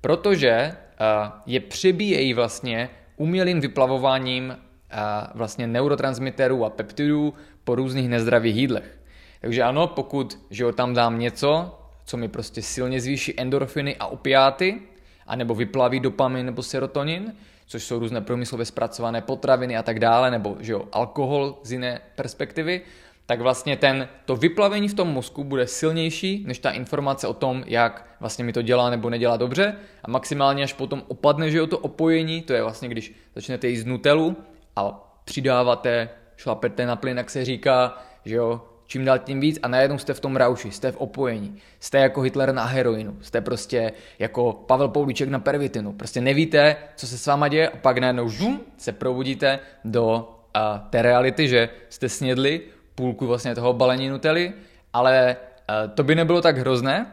protože 0.00 0.72
je 1.46 1.60
přebíjejí 1.60 2.34
vlastně 2.34 2.88
umělým 3.16 3.60
vyplavováním 3.60 4.56
vlastně 5.34 5.66
neurotransmiterů 5.66 6.64
a 6.64 6.70
peptidů 6.70 7.34
po 7.66 7.74
různých 7.74 8.08
nezdravých 8.08 8.56
jídlech. 8.56 8.98
Takže 9.40 9.62
ano, 9.62 9.86
pokud 9.86 10.38
že 10.50 10.64
jo, 10.64 10.72
tam 10.72 10.94
dám 10.94 11.18
něco, 11.18 11.78
co 12.04 12.16
mi 12.16 12.28
prostě 12.28 12.62
silně 12.62 13.00
zvýší 13.00 13.40
endorfiny 13.40 13.96
a 13.96 14.06
opiáty, 14.06 14.80
anebo 15.26 15.54
vyplaví 15.54 16.00
dopamin 16.00 16.46
nebo 16.46 16.62
serotonin, 16.62 17.34
což 17.66 17.84
jsou 17.84 17.98
různé 17.98 18.20
průmyslově 18.20 18.66
zpracované 18.66 19.20
potraviny 19.20 19.76
a 19.76 19.82
tak 19.82 19.98
dále, 19.98 20.30
nebo 20.30 20.56
že 20.60 20.72
jo, 20.72 20.84
alkohol 20.92 21.58
z 21.62 21.72
jiné 21.72 22.00
perspektivy, 22.14 22.80
tak 23.26 23.40
vlastně 23.40 23.76
ten, 23.76 24.08
to 24.24 24.36
vyplavení 24.36 24.88
v 24.88 24.94
tom 24.94 25.08
mozku 25.08 25.44
bude 25.44 25.66
silnější 25.66 26.44
než 26.46 26.58
ta 26.58 26.70
informace 26.70 27.26
o 27.26 27.34
tom, 27.34 27.64
jak 27.66 28.16
vlastně 28.20 28.44
mi 28.44 28.52
to 28.52 28.62
dělá 28.62 28.90
nebo 28.90 29.10
nedělá 29.10 29.36
dobře 29.36 29.76
a 30.04 30.10
maximálně 30.10 30.64
až 30.64 30.72
potom 30.72 31.02
opadne, 31.08 31.50
že 31.50 31.58
jo, 31.58 31.66
to 31.66 31.78
opojení, 31.78 32.42
to 32.42 32.52
je 32.52 32.62
vlastně, 32.62 32.88
když 32.88 33.14
začnete 33.34 33.68
jíst 33.68 33.84
nutelu 33.84 34.36
a 34.76 35.10
přidáváte 35.24 36.08
šlapete 36.36 36.86
na 36.86 36.96
plyn, 36.96 37.16
jak 37.16 37.30
se 37.30 37.44
říká, 37.44 37.98
že 38.24 38.34
jo, 38.34 38.62
čím 38.86 39.04
dál 39.04 39.18
tím 39.18 39.40
víc. 39.40 39.58
A 39.62 39.68
najednou 39.68 39.98
jste 39.98 40.14
v 40.14 40.20
tom 40.20 40.36
rauši, 40.36 40.70
jste 40.70 40.92
v 40.92 40.96
opojení, 40.96 41.58
jste 41.80 41.98
jako 41.98 42.20
Hitler 42.20 42.54
na 42.54 42.64
heroinu, 42.64 43.16
jste 43.20 43.40
prostě 43.40 43.92
jako 44.18 44.52
Pavel 44.52 44.88
Poulíček 44.88 45.28
na 45.28 45.38
pervitinu, 45.38 45.92
prostě 45.92 46.20
nevíte, 46.20 46.76
co 46.96 47.06
se 47.06 47.18
s 47.18 47.26
váma 47.26 47.48
děje 47.48 47.68
a 47.68 47.76
pak 47.76 47.98
najednou 47.98 48.28
žum, 48.28 48.60
se 48.76 48.92
probudíte 48.92 49.58
do 49.84 50.06
uh, 50.56 50.78
té 50.90 51.02
reality, 51.02 51.48
že 51.48 51.68
jste 51.88 52.08
snědli 52.08 52.60
půlku 52.94 53.26
vlastně 53.26 53.54
toho 53.54 53.72
balení 53.72 54.08
Nutelly, 54.08 54.52
ale 54.92 55.36
uh, 55.36 55.90
to 55.94 56.02
by 56.02 56.14
nebylo 56.14 56.42
tak 56.42 56.58
hrozné, 56.58 57.06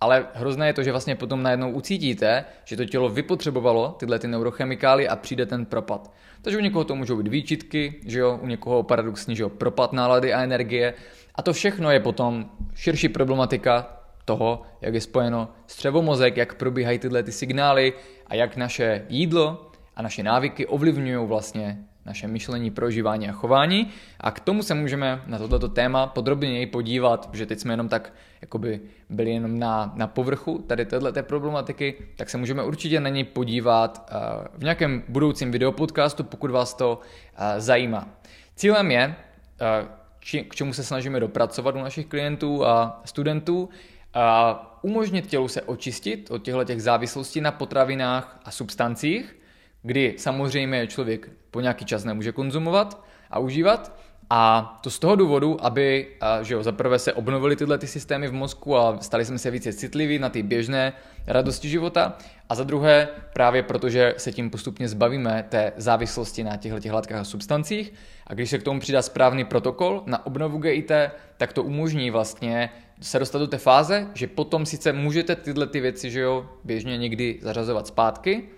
ale 0.00 0.26
hrozné 0.34 0.66
je 0.66 0.72
to, 0.72 0.82
že 0.82 0.90
vlastně 0.90 1.16
potom 1.16 1.42
najednou 1.42 1.70
ucítíte, 1.70 2.44
že 2.64 2.76
to 2.76 2.84
tělo 2.84 3.08
vypotřebovalo 3.08 3.96
tyhle 3.98 4.18
ty 4.18 4.28
neurochemikály 4.28 5.08
a 5.08 5.16
přijde 5.16 5.46
ten 5.46 5.64
propad. 5.66 6.10
Takže 6.44 6.58
u 6.58 6.60
někoho 6.60 6.84
to 6.84 6.94
můžou 6.94 7.16
být 7.16 7.28
výčitky, 7.28 7.94
že 8.06 8.18
jo, 8.18 8.38
u 8.42 8.46
někoho 8.46 8.82
paradoxní, 8.82 9.36
že 9.36 9.42
jo, 9.42 9.48
propad 9.48 9.92
nálady 9.92 10.32
a 10.32 10.42
energie. 10.42 10.94
A 11.34 11.42
to 11.42 11.52
všechno 11.52 11.90
je 11.90 12.00
potom 12.00 12.50
širší 12.74 13.08
problematika 13.08 14.00
toho, 14.24 14.62
jak 14.80 14.94
je 14.94 15.00
spojeno 15.00 15.48
střevomozek, 15.66 16.36
jak 16.36 16.54
probíhají 16.54 16.98
tyhle 16.98 17.22
ty 17.22 17.32
signály 17.32 17.92
a 18.26 18.34
jak 18.34 18.56
naše 18.56 19.06
jídlo 19.08 19.70
a 19.96 20.02
naše 20.02 20.22
návyky 20.22 20.66
ovlivňují 20.66 21.26
vlastně 21.28 21.78
naše 22.06 22.28
myšlení, 22.28 22.70
prožívání 22.70 23.28
a 23.28 23.32
chování. 23.32 23.90
A 24.20 24.30
k 24.30 24.40
tomu 24.40 24.62
se 24.62 24.74
můžeme 24.74 25.22
na 25.26 25.38
toto 25.38 25.68
téma 25.68 26.06
podrobněji 26.06 26.66
podívat, 26.66 27.30
že 27.32 27.46
teď 27.46 27.58
jsme 27.58 27.72
jenom 27.72 27.88
tak 27.88 28.12
jakoby 28.40 28.80
byli 29.10 29.30
jenom 29.30 29.58
na, 29.58 29.92
na 29.96 30.06
povrchu 30.06 30.64
tady 30.66 30.86
této 30.86 31.22
problematiky, 31.22 31.94
tak 32.16 32.30
se 32.30 32.38
můžeme 32.38 32.62
určitě 32.62 33.00
na 33.00 33.08
něj 33.08 33.24
podívat 33.24 34.10
uh, 34.12 34.46
v 34.58 34.62
nějakém 34.62 35.02
budoucím 35.08 35.50
videopodcastu, 35.50 36.24
pokud 36.24 36.50
vás 36.50 36.74
to 36.74 36.98
uh, 36.98 37.44
zajímá. 37.58 38.08
Cílem 38.56 38.90
je, 38.90 39.06
uh, 39.06 39.88
či, 40.20 40.42
k 40.42 40.54
čemu 40.54 40.72
se 40.72 40.84
snažíme 40.84 41.20
dopracovat 41.20 41.74
u 41.74 41.78
našich 41.78 42.06
klientů 42.06 42.66
a 42.66 43.02
studentů, 43.04 43.68
a 44.14 44.78
umožnit 44.82 45.26
tělu 45.26 45.48
se 45.48 45.62
očistit 45.62 46.30
od 46.30 46.42
těchto 46.42 46.64
těch 46.64 46.82
závislostí 46.82 47.40
na 47.40 47.52
potravinách 47.52 48.40
a 48.44 48.50
substancích, 48.50 49.36
kdy 49.84 50.14
samozřejmě 50.18 50.86
člověk 50.86 51.30
po 51.50 51.60
nějaký 51.60 51.84
čas 51.84 52.04
nemůže 52.04 52.32
konzumovat 52.32 53.04
a 53.30 53.38
užívat. 53.38 53.96
A 54.30 54.80
to 54.82 54.90
z 54.90 54.98
toho 54.98 55.16
důvodu, 55.16 55.64
aby 55.64 56.08
že 56.42 56.54
jo, 56.54 56.62
zaprvé 56.62 56.98
se 56.98 57.12
obnovily 57.12 57.56
tyhle 57.56 57.78
ty 57.78 57.86
systémy 57.86 58.28
v 58.28 58.32
mozku 58.32 58.76
a 58.76 58.98
stali 59.00 59.24
jsme 59.24 59.38
se 59.38 59.50
více 59.50 59.72
citliví 59.72 60.18
na 60.18 60.28
ty 60.28 60.42
běžné 60.42 60.92
radosti 61.26 61.68
života. 61.68 62.16
A 62.48 62.54
za 62.54 62.64
druhé, 62.64 63.08
právě 63.32 63.62
protože 63.62 64.14
se 64.16 64.32
tím 64.32 64.50
postupně 64.50 64.88
zbavíme 64.88 65.44
té 65.48 65.72
závislosti 65.76 66.44
na 66.44 66.56
těchto 66.56 66.80
těch 66.80 66.92
látkách 66.92 67.20
a 67.20 67.24
substancích. 67.24 67.92
A 68.26 68.34
když 68.34 68.50
se 68.50 68.58
k 68.58 68.62
tomu 68.62 68.80
přidá 68.80 69.02
správný 69.02 69.44
protokol 69.44 70.02
na 70.06 70.26
obnovu 70.26 70.58
GIT, 70.58 70.92
tak 71.36 71.52
to 71.52 71.62
umožní 71.62 72.10
vlastně 72.10 72.70
se 73.00 73.18
dostat 73.18 73.38
do 73.38 73.46
té 73.46 73.58
fáze, 73.58 74.06
že 74.14 74.26
potom 74.26 74.66
sice 74.66 74.92
můžete 74.92 75.36
tyhle 75.36 75.66
ty 75.66 75.80
věci, 75.80 76.10
že 76.10 76.20
jo, 76.20 76.48
běžně 76.64 76.98
někdy 76.98 77.38
zařazovat 77.42 77.86
zpátky, 77.86 78.48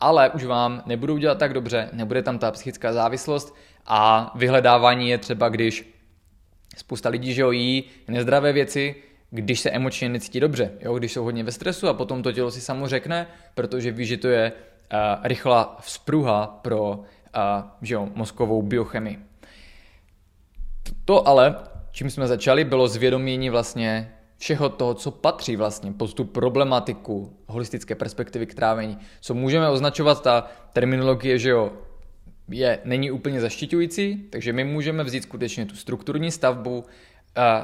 ale 0.00 0.30
už 0.30 0.44
vám 0.44 0.82
nebudou 0.86 1.16
dělat 1.16 1.38
tak 1.38 1.52
dobře, 1.52 1.88
nebude 1.92 2.22
tam 2.22 2.38
ta 2.38 2.50
psychická 2.50 2.92
závislost 2.92 3.56
a 3.86 4.32
vyhledávání 4.34 5.10
je 5.10 5.18
třeba, 5.18 5.48
když 5.48 5.94
spousta 6.76 7.08
lidí, 7.08 7.34
že 7.34 7.42
jo, 7.42 7.50
jí 7.50 7.84
nezdravé 8.08 8.52
věci, 8.52 8.94
když 9.30 9.60
se 9.60 9.70
emočně 9.70 10.08
necítí 10.08 10.40
dobře, 10.40 10.72
jo, 10.80 10.98
když 10.98 11.12
jsou 11.12 11.24
hodně 11.24 11.44
ve 11.44 11.52
stresu 11.52 11.88
a 11.88 11.94
potom 11.94 12.22
to 12.22 12.32
tělo 12.32 12.50
si 12.50 12.60
samo 12.60 12.88
řekne, 12.88 13.26
protože 13.54 13.90
ví, 13.92 14.06
že 14.06 14.16
to 14.16 14.28
je 14.28 14.52
uh, 14.52 14.98
rychlá 15.26 15.76
vzpruha 15.80 16.46
pro 16.62 16.90
uh, 16.90 17.04
že 17.82 17.94
jo, 17.94 18.08
mozkovou 18.14 18.62
biochemii. 18.62 19.18
To 21.04 21.28
ale, 21.28 21.56
čím 21.90 22.10
jsme 22.10 22.26
začali, 22.26 22.64
bylo 22.64 22.88
zvědomění 22.88 23.50
vlastně 23.50 24.17
všeho 24.38 24.68
toho, 24.68 24.94
co 24.94 25.10
patří 25.10 25.56
vlastně 25.56 25.92
pod 25.92 26.14
tu 26.14 26.24
problematiku 26.24 27.36
holistické 27.46 27.94
perspektivy 27.94 28.46
k 28.46 28.54
trávení. 28.54 28.98
Co 29.20 29.34
můžeme 29.34 29.68
označovat, 29.68 30.22
ta 30.22 30.50
terminologie, 30.72 31.38
že 31.38 31.50
jo, 31.50 31.72
je, 32.48 32.78
není 32.84 33.10
úplně 33.10 33.40
zaštiťující, 33.40 34.16
takže 34.30 34.52
my 34.52 34.64
můžeme 34.64 35.04
vzít 35.04 35.22
skutečně 35.22 35.66
tu 35.66 35.76
strukturní 35.76 36.30
stavbu, 36.30 36.84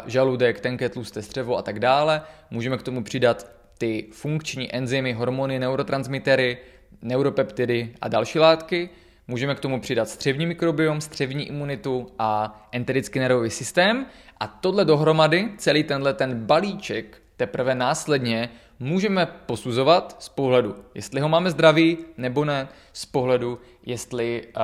žaludek, 0.07 0.61
tenké 0.61 0.89
tlusté 0.89 1.23
střevo 1.23 1.57
a 1.57 1.63
tak 1.63 1.81
dále. 1.81 2.23
Můžeme 2.51 2.79
k 2.79 2.83
tomu 2.83 3.05
přidat 3.05 3.51
ty 3.79 4.07
funkční 4.13 4.75
enzymy, 4.75 5.13
hormony, 5.13 5.59
neurotransmitery, 5.59 6.59
neuropeptidy 7.03 7.95
a 8.01 8.09
další 8.09 8.39
látky. 8.39 8.91
Můžeme 9.29 9.55
k 9.55 9.61
tomu 9.61 9.81
přidat 9.81 10.09
střevní 10.09 10.47
mikrobiom, 10.47 11.01
střevní 11.01 11.49
imunitu 11.49 12.07
a 12.19 12.61
enterický 12.73 13.19
nervový 13.19 13.51
systém 13.51 14.07
a 14.41 14.47
tohle 14.47 14.85
dohromady, 14.85 15.49
celý 15.57 15.85
tenhle 15.85 16.15
ten 16.15 16.47
balíček, 16.47 17.23
teprve 17.37 17.75
následně 17.75 18.51
můžeme 18.79 19.27
posuzovat 19.27 20.17
z 20.19 20.29
pohledu, 20.29 20.75
jestli 20.95 21.21
ho 21.21 21.29
máme 21.29 21.51
zdravý 21.51 21.99
nebo 22.17 22.45
ne, 22.45 22.69
z 22.93 23.07
pohledu, 23.07 23.59
jestli 23.87 24.43
uh, 24.57 24.63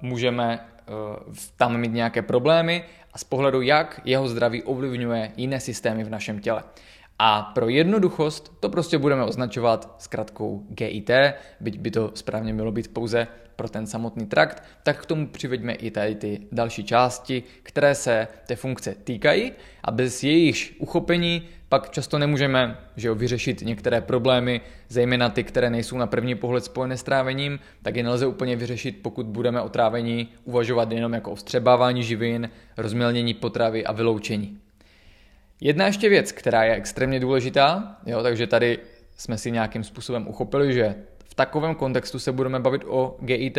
můžeme 0.00 0.68
uh, 0.88 1.34
tam 1.56 1.80
mít 1.80 1.92
nějaké 1.92 2.22
problémy 2.22 2.84
a 3.12 3.18
z 3.18 3.24
pohledu, 3.24 3.60
jak 3.62 4.00
jeho 4.04 4.28
zdraví 4.28 4.62
ovlivňuje 4.62 5.32
jiné 5.36 5.60
systémy 5.60 6.04
v 6.04 6.10
našem 6.10 6.40
těle. 6.40 6.62
A 7.18 7.42
pro 7.42 7.68
jednoduchost 7.68 8.52
to 8.60 8.68
prostě 8.68 8.98
budeme 8.98 9.24
označovat 9.24 9.94
zkratkou 9.98 10.66
GIT, 10.68 11.10
byť 11.60 11.78
by 11.78 11.90
to 11.90 12.10
správně 12.14 12.52
mělo 12.52 12.72
být 12.72 12.94
pouze 12.94 13.26
pro 13.56 13.68
ten 13.68 13.86
samotný 13.86 14.26
trakt, 14.26 14.62
tak 14.82 15.02
k 15.02 15.06
tomu 15.06 15.26
přiveďme 15.26 15.72
i 15.72 15.90
tady 15.90 16.14
ty 16.14 16.40
další 16.52 16.84
části, 16.84 17.42
které 17.62 17.94
se 17.94 18.28
té 18.46 18.56
funkce 18.56 18.94
týkají 19.04 19.52
a 19.84 19.90
bez 19.90 20.22
jejich 20.22 20.72
uchopení 20.78 21.48
pak 21.68 21.90
často 21.90 22.18
nemůžeme 22.18 22.78
že 22.96 23.08
jo, 23.08 23.14
vyřešit 23.14 23.60
některé 23.62 24.00
problémy, 24.00 24.60
zejména 24.88 25.28
ty, 25.28 25.44
které 25.44 25.70
nejsou 25.70 25.98
na 25.98 26.06
první 26.06 26.34
pohled 26.34 26.64
spojené 26.64 26.96
s 26.96 27.02
trávením, 27.02 27.58
tak 27.82 27.96
je 27.96 28.02
nelze 28.02 28.26
úplně 28.26 28.56
vyřešit, 28.56 29.02
pokud 29.02 29.26
budeme 29.26 29.60
o 29.60 29.68
trávení 29.68 30.28
uvažovat 30.44 30.92
jenom 30.92 31.12
jako 31.12 31.30
o 31.30 31.34
vstřebávání 31.34 32.02
živin, 32.02 32.50
rozmělnění 32.76 33.34
potravy 33.34 33.84
a 33.84 33.92
vyloučení. 33.92 34.58
Jedna 35.60 35.86
ještě 35.86 36.08
věc, 36.08 36.32
která 36.32 36.64
je 36.64 36.74
extrémně 36.74 37.20
důležitá, 37.20 37.96
jo, 38.06 38.22
takže 38.22 38.46
tady 38.46 38.78
jsme 39.16 39.38
si 39.38 39.50
nějakým 39.50 39.84
způsobem 39.84 40.28
uchopili, 40.28 40.72
že 40.72 40.94
v 41.24 41.34
takovém 41.34 41.74
kontextu 41.74 42.18
se 42.18 42.32
budeme 42.32 42.60
bavit 42.60 42.82
o 42.86 43.16
GIT 43.20 43.58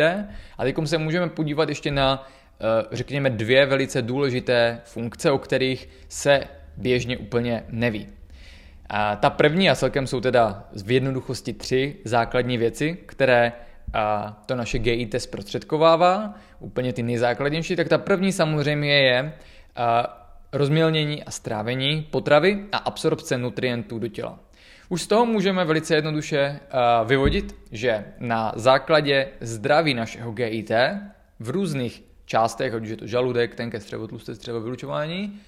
a 0.58 0.62
teď 0.62 0.76
se 0.84 0.98
můžeme 0.98 1.28
podívat 1.28 1.68
ještě 1.68 1.90
na, 1.90 2.28
eh, 2.60 2.64
řekněme, 2.92 3.30
dvě 3.30 3.66
velice 3.66 4.02
důležité 4.02 4.80
funkce, 4.84 5.30
o 5.30 5.38
kterých 5.38 5.88
se 6.08 6.44
běžně 6.76 7.18
úplně 7.18 7.64
neví. 7.70 8.06
A 8.88 9.16
ta 9.16 9.30
první 9.30 9.70
a 9.70 9.74
celkem 9.74 10.06
jsou 10.06 10.20
teda 10.20 10.64
v 10.84 10.90
jednoduchosti 10.90 11.52
tři 11.52 11.96
základní 12.04 12.58
věci, 12.58 12.98
které 13.06 13.52
a 13.92 14.36
to 14.46 14.56
naše 14.56 14.78
GIT 14.78 15.14
zprostředkovává, 15.18 16.34
úplně 16.60 16.92
ty 16.92 17.02
nejzákladnější, 17.02 17.76
tak 17.76 17.88
ta 17.88 17.98
první 17.98 18.32
samozřejmě 18.32 18.98
je 18.98 19.32
a, 19.76 20.22
rozmělnění 20.52 21.24
a 21.24 21.30
strávení 21.30 22.06
potravy 22.10 22.64
a 22.72 22.76
absorpce 22.76 23.38
nutrientů 23.38 23.98
do 23.98 24.08
těla. 24.08 24.38
Už 24.88 25.02
z 25.02 25.06
toho 25.06 25.26
můžeme 25.26 25.64
velice 25.64 25.94
jednoduše 25.94 26.60
uh, 26.60 27.08
vyvodit, 27.08 27.56
že 27.72 28.04
na 28.18 28.52
základě 28.56 29.28
zdraví 29.40 29.94
našeho 29.94 30.32
GIT 30.32 30.70
v 31.40 31.50
různých 31.50 32.02
částech, 32.24 32.74
ať 32.74 32.82
už 32.82 32.88
je 32.88 32.96
to 32.96 33.06
žaludek, 33.06 33.54
tenké 33.54 33.80
střevo, 33.80 34.06
tlusté 34.06 34.34
střevo, 34.34 34.60
vylučování, 34.60 35.40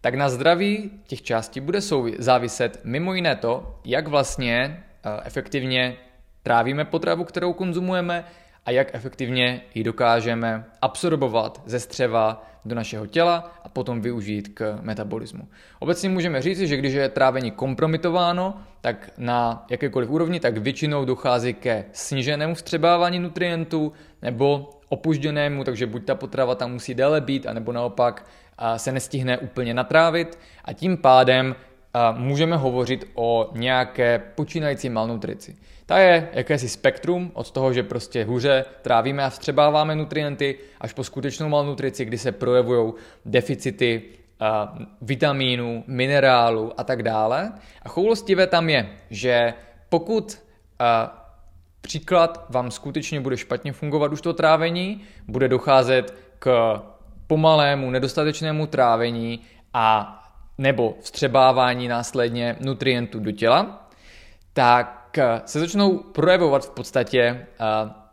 tak 0.00 0.14
na 0.14 0.28
zdraví 0.28 0.90
těch 1.06 1.22
částí 1.22 1.60
bude 1.60 1.80
záviset 2.18 2.80
mimo 2.84 3.14
jiné 3.14 3.36
to, 3.36 3.80
jak 3.84 4.08
vlastně 4.08 4.84
uh, 5.04 5.20
efektivně 5.24 5.96
trávíme 6.42 6.84
potravu, 6.84 7.24
kterou 7.24 7.52
konzumujeme 7.52 8.24
a 8.66 8.70
jak 8.70 8.94
efektivně 8.94 9.62
ji 9.74 9.84
dokážeme 9.84 10.64
absorbovat 10.82 11.62
ze 11.66 11.80
střeva 11.80 12.46
do 12.64 12.74
našeho 12.74 13.06
těla 13.06 13.52
a 13.64 13.68
potom 13.68 14.00
využít 14.00 14.48
k 14.54 14.78
metabolismu. 14.80 15.48
Obecně 15.78 16.08
můžeme 16.08 16.42
říct, 16.42 16.58
že 16.58 16.76
když 16.76 16.94
je 16.94 17.08
trávení 17.08 17.50
kompromitováno, 17.50 18.54
tak 18.80 19.10
na 19.18 19.66
jakékoliv 19.70 20.10
úrovni, 20.10 20.40
tak 20.40 20.58
většinou 20.58 21.04
dochází 21.04 21.54
ke 21.54 21.84
sníženému 21.92 22.54
vstřebávání 22.54 23.18
nutrientů 23.18 23.92
nebo 24.22 24.70
opužděnému, 24.88 25.64
takže 25.64 25.86
buď 25.86 26.04
ta 26.04 26.14
potrava 26.14 26.54
tam 26.54 26.72
musí 26.72 26.94
déle 26.94 27.20
být, 27.20 27.46
anebo 27.46 27.72
naopak 27.72 28.26
se 28.76 28.92
nestihne 28.92 29.38
úplně 29.38 29.74
natrávit 29.74 30.38
a 30.64 30.72
tím 30.72 30.96
pádem 30.96 31.56
můžeme 32.16 32.56
hovořit 32.56 33.10
o 33.14 33.50
nějaké 33.52 34.22
počínající 34.34 34.88
malnutrici. 34.88 35.56
Ta 35.86 35.98
je 35.98 36.28
jakési 36.32 36.68
spektrum 36.68 37.30
od 37.34 37.50
toho, 37.50 37.72
že 37.72 37.82
prostě 37.82 38.24
hůře 38.24 38.64
trávíme 38.82 39.24
a 39.24 39.30
vstřebáváme 39.30 39.94
nutrienty, 39.94 40.58
až 40.80 40.92
po 40.92 41.04
skutečnou 41.04 41.48
malnutrici, 41.48 42.04
kdy 42.04 42.18
se 42.18 42.32
projevují 42.32 42.92
deficity 43.24 44.02
uh, 44.02 44.46
vitamínů, 45.00 45.84
minerálu 45.86 46.80
a 46.80 46.84
tak 46.84 47.02
dále. 47.02 47.52
A 47.82 47.88
choulostivé 47.88 48.46
tam 48.46 48.68
je, 48.68 48.88
že 49.10 49.54
pokud 49.88 50.38
uh, 50.80 50.86
příklad 51.80 52.46
vám 52.48 52.70
skutečně 52.70 53.20
bude 53.20 53.36
špatně 53.36 53.72
fungovat 53.72 54.12
už 54.12 54.20
to 54.20 54.32
trávení, 54.32 55.02
bude 55.28 55.48
docházet 55.48 56.14
k 56.38 56.76
pomalému, 57.26 57.90
nedostatečnému 57.90 58.66
trávení 58.66 59.40
a 59.74 60.18
nebo 60.58 60.94
vstřebávání 61.00 61.88
následně 61.88 62.56
nutrientů 62.60 63.20
do 63.20 63.32
těla, 63.32 63.88
tak 64.52 65.01
se 65.44 65.60
začnou 65.60 65.98
projevovat 65.98 66.66
v 66.66 66.70
podstatě 66.70 67.46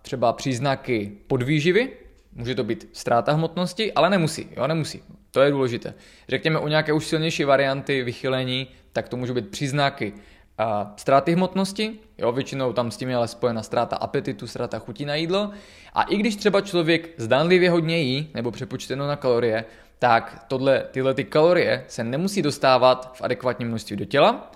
třeba 0.02 0.34
příznaky 0.34 1.12
podvýživy, 1.28 1.90
může 2.34 2.56
to 2.56 2.64
být 2.64 2.90
ztráta 2.94 3.32
hmotnosti, 3.32 3.94
ale 3.94 4.10
nemusí, 4.10 4.50
jo, 4.58 4.68
nemusí. 4.68 5.04
To 5.32 5.42
je 5.42 5.52
důležité. 5.52 5.94
Řekněme 6.30 6.60
o 6.60 6.68
nějaké 6.68 6.94
už 6.94 7.08
silnější 7.08 7.44
varianty 7.44 8.04
vychylení, 8.04 8.68
tak 8.94 9.10
to 9.10 9.18
můžou 9.18 9.34
být 9.34 9.50
příznaky 9.50 10.14
a 10.58 10.94
ztráty 10.98 11.34
hmotnosti, 11.34 12.00
jo, 12.18 12.32
většinou 12.32 12.74
tam 12.74 12.92
s 12.92 12.98
tím 12.98 13.10
je 13.10 13.16
ale 13.16 13.28
spojena 13.28 13.64
ztráta 13.64 13.96
apetitu, 13.96 14.48
ztráta 14.48 14.80
chutí 14.80 15.06
na 15.06 15.16
jídlo. 15.16 15.52
A 15.94 16.04
i 16.04 16.18
když 16.18 16.36
třeba 16.36 16.62
člověk 16.62 17.10
zdánlivě 17.18 17.70
hodně 17.70 17.98
jí, 17.98 18.30
nebo 18.34 18.52
přepočteno 18.52 19.08
na 19.08 19.16
kalorie, 19.16 19.66
tak 20.00 20.46
tohle, 20.48 20.86
tyhle 20.92 21.14
ty 21.14 21.24
kalorie 21.24 21.86
se 21.88 22.04
nemusí 22.04 22.42
dostávat 22.42 23.12
v 23.18 23.22
adekvátním 23.22 23.68
množství 23.68 23.96
do 23.96 24.06
těla. 24.06 24.52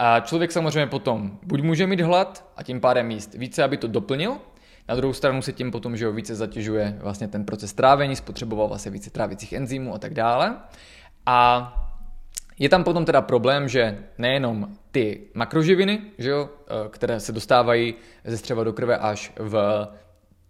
A 0.00 0.20
člověk 0.20 0.52
samozřejmě 0.52 0.86
potom 0.86 1.38
buď 1.42 1.62
může 1.62 1.86
mít 1.86 2.00
hlad 2.00 2.44
a 2.56 2.62
tím 2.62 2.80
pádem 2.80 3.10
jíst 3.10 3.34
více, 3.34 3.62
aby 3.62 3.76
to 3.76 3.88
doplnil, 3.88 4.36
na 4.88 4.94
druhou 4.94 5.12
stranu 5.12 5.42
se 5.42 5.52
tím 5.52 5.70
potom 5.70 5.96
že 5.96 6.04
jo, 6.04 6.12
více 6.12 6.34
zatěžuje 6.34 6.98
vlastně 7.00 7.28
ten 7.28 7.44
proces 7.44 7.72
trávení, 7.72 8.16
spotřeboval 8.16 8.68
vlastně 8.68 8.90
více 8.90 9.10
trávicích 9.10 9.52
enzymů 9.52 9.94
a 9.94 9.98
tak 9.98 10.14
dále. 10.14 10.56
A 11.26 11.74
je 12.58 12.68
tam 12.68 12.84
potom 12.84 13.04
teda 13.04 13.22
problém, 13.22 13.68
že 13.68 13.98
nejenom 14.18 14.68
ty 14.90 15.20
makroživiny, 15.34 16.00
že 16.18 16.30
jo, 16.30 16.50
eh, 16.60 16.88
které 16.88 17.20
se 17.20 17.32
dostávají 17.32 17.94
ze 18.24 18.36
střeva 18.36 18.64
do 18.64 18.72
krve 18.72 18.98
až 18.98 19.32
v 19.38 19.86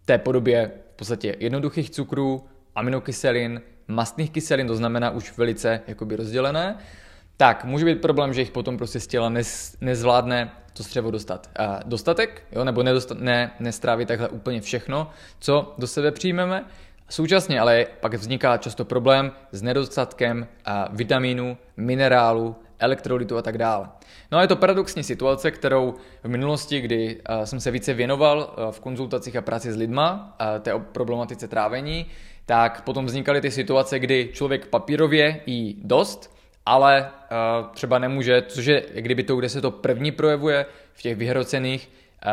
té 0.04 0.18
podobě 0.18 0.70
v 0.92 0.96
podstatě 0.96 1.36
jednoduchých 1.38 1.90
cukrů, 1.90 2.44
aminokyselin, 2.74 3.62
mastných 3.88 4.30
kyselin, 4.30 4.66
to 4.66 4.76
znamená 4.76 5.10
už 5.10 5.38
velice 5.38 5.80
jakoby 5.86 6.16
rozdělené, 6.16 6.76
tak 7.38 7.64
může 7.64 7.84
být 7.84 8.00
problém, 8.00 8.34
že 8.34 8.40
jich 8.40 8.50
potom 8.50 8.78
prostě 8.78 9.00
z 9.00 9.06
těla 9.06 9.28
nez, 9.28 9.76
nezvládne 9.80 10.50
to 10.72 10.84
střevo 10.84 11.10
dostat 11.10 11.50
uh, 11.60 11.66
dostatek, 11.84 12.42
jo, 12.52 12.64
nebo 12.64 12.82
nedostat, 12.82 13.18
ne, 13.20 13.50
nestráví 13.60 14.06
takhle 14.06 14.28
úplně 14.28 14.60
všechno, 14.60 15.10
co 15.38 15.74
do 15.78 15.86
sebe 15.86 16.10
přijmeme. 16.10 16.64
Současně 17.08 17.60
ale 17.60 17.86
pak 18.00 18.14
vzniká 18.14 18.56
často 18.56 18.84
problém 18.84 19.32
s 19.52 19.62
nedostatkem 19.62 20.46
uh, 20.66 20.96
vitamínů, 20.96 21.58
minerálu, 21.76 22.56
elektrolitu 22.78 23.36
a 23.36 23.42
tak 23.42 23.58
dále. 23.58 23.88
No 24.32 24.38
a 24.38 24.42
je 24.42 24.48
to 24.48 24.56
paradoxní 24.56 25.02
situace, 25.02 25.50
kterou 25.50 25.94
v 26.22 26.28
minulosti, 26.28 26.80
kdy 26.80 27.20
jsem 27.44 27.60
se 27.60 27.70
více 27.70 27.94
věnoval 27.94 28.54
v 28.70 28.80
konzultacích 28.80 29.36
a 29.36 29.42
práci 29.42 29.72
s 29.72 29.76
lidma, 29.76 30.36
té 30.60 30.72
problematice 30.78 31.48
trávení, 31.48 32.06
tak 32.46 32.82
potom 32.82 33.06
vznikaly 33.06 33.40
ty 33.40 33.50
situace, 33.50 33.98
kdy 33.98 34.30
člověk 34.32 34.66
papírově 34.66 35.40
jí 35.46 35.80
dost, 35.84 36.37
ale 36.68 37.10
uh, 37.10 37.66
třeba 37.72 37.98
nemůže, 37.98 38.42
což 38.42 38.66
je 38.66 38.84
kdyby 38.94 39.22
to, 39.22 39.36
kde 39.36 39.48
se 39.48 39.60
to 39.60 39.70
první 39.70 40.12
projevuje 40.12 40.66
v 40.92 41.02
těch 41.02 41.16
vyhrocených 41.16 41.90
uh, 42.26 42.32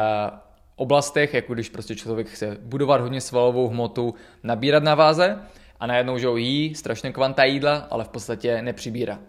oblastech, 0.76 1.34
jako 1.34 1.54
když 1.54 1.70
prostě 1.70 1.96
člověk 1.96 2.28
chce 2.28 2.58
budovat 2.62 3.02
hodně 3.02 3.22
svalovou 3.22 3.68
hmotu, 3.68 4.16
nabírat 4.44 4.84
na 4.84 4.96
váze 4.96 5.40
a 5.80 5.88
najednou, 5.88 6.18
že 6.18 6.28
jí 6.36 6.76
strašně 6.76 7.12
kvanta 7.12 7.44
jídla, 7.44 7.88
ale 7.90 8.04
v 8.04 8.10
podstatě 8.10 8.62
nepřibírá. 8.62 9.20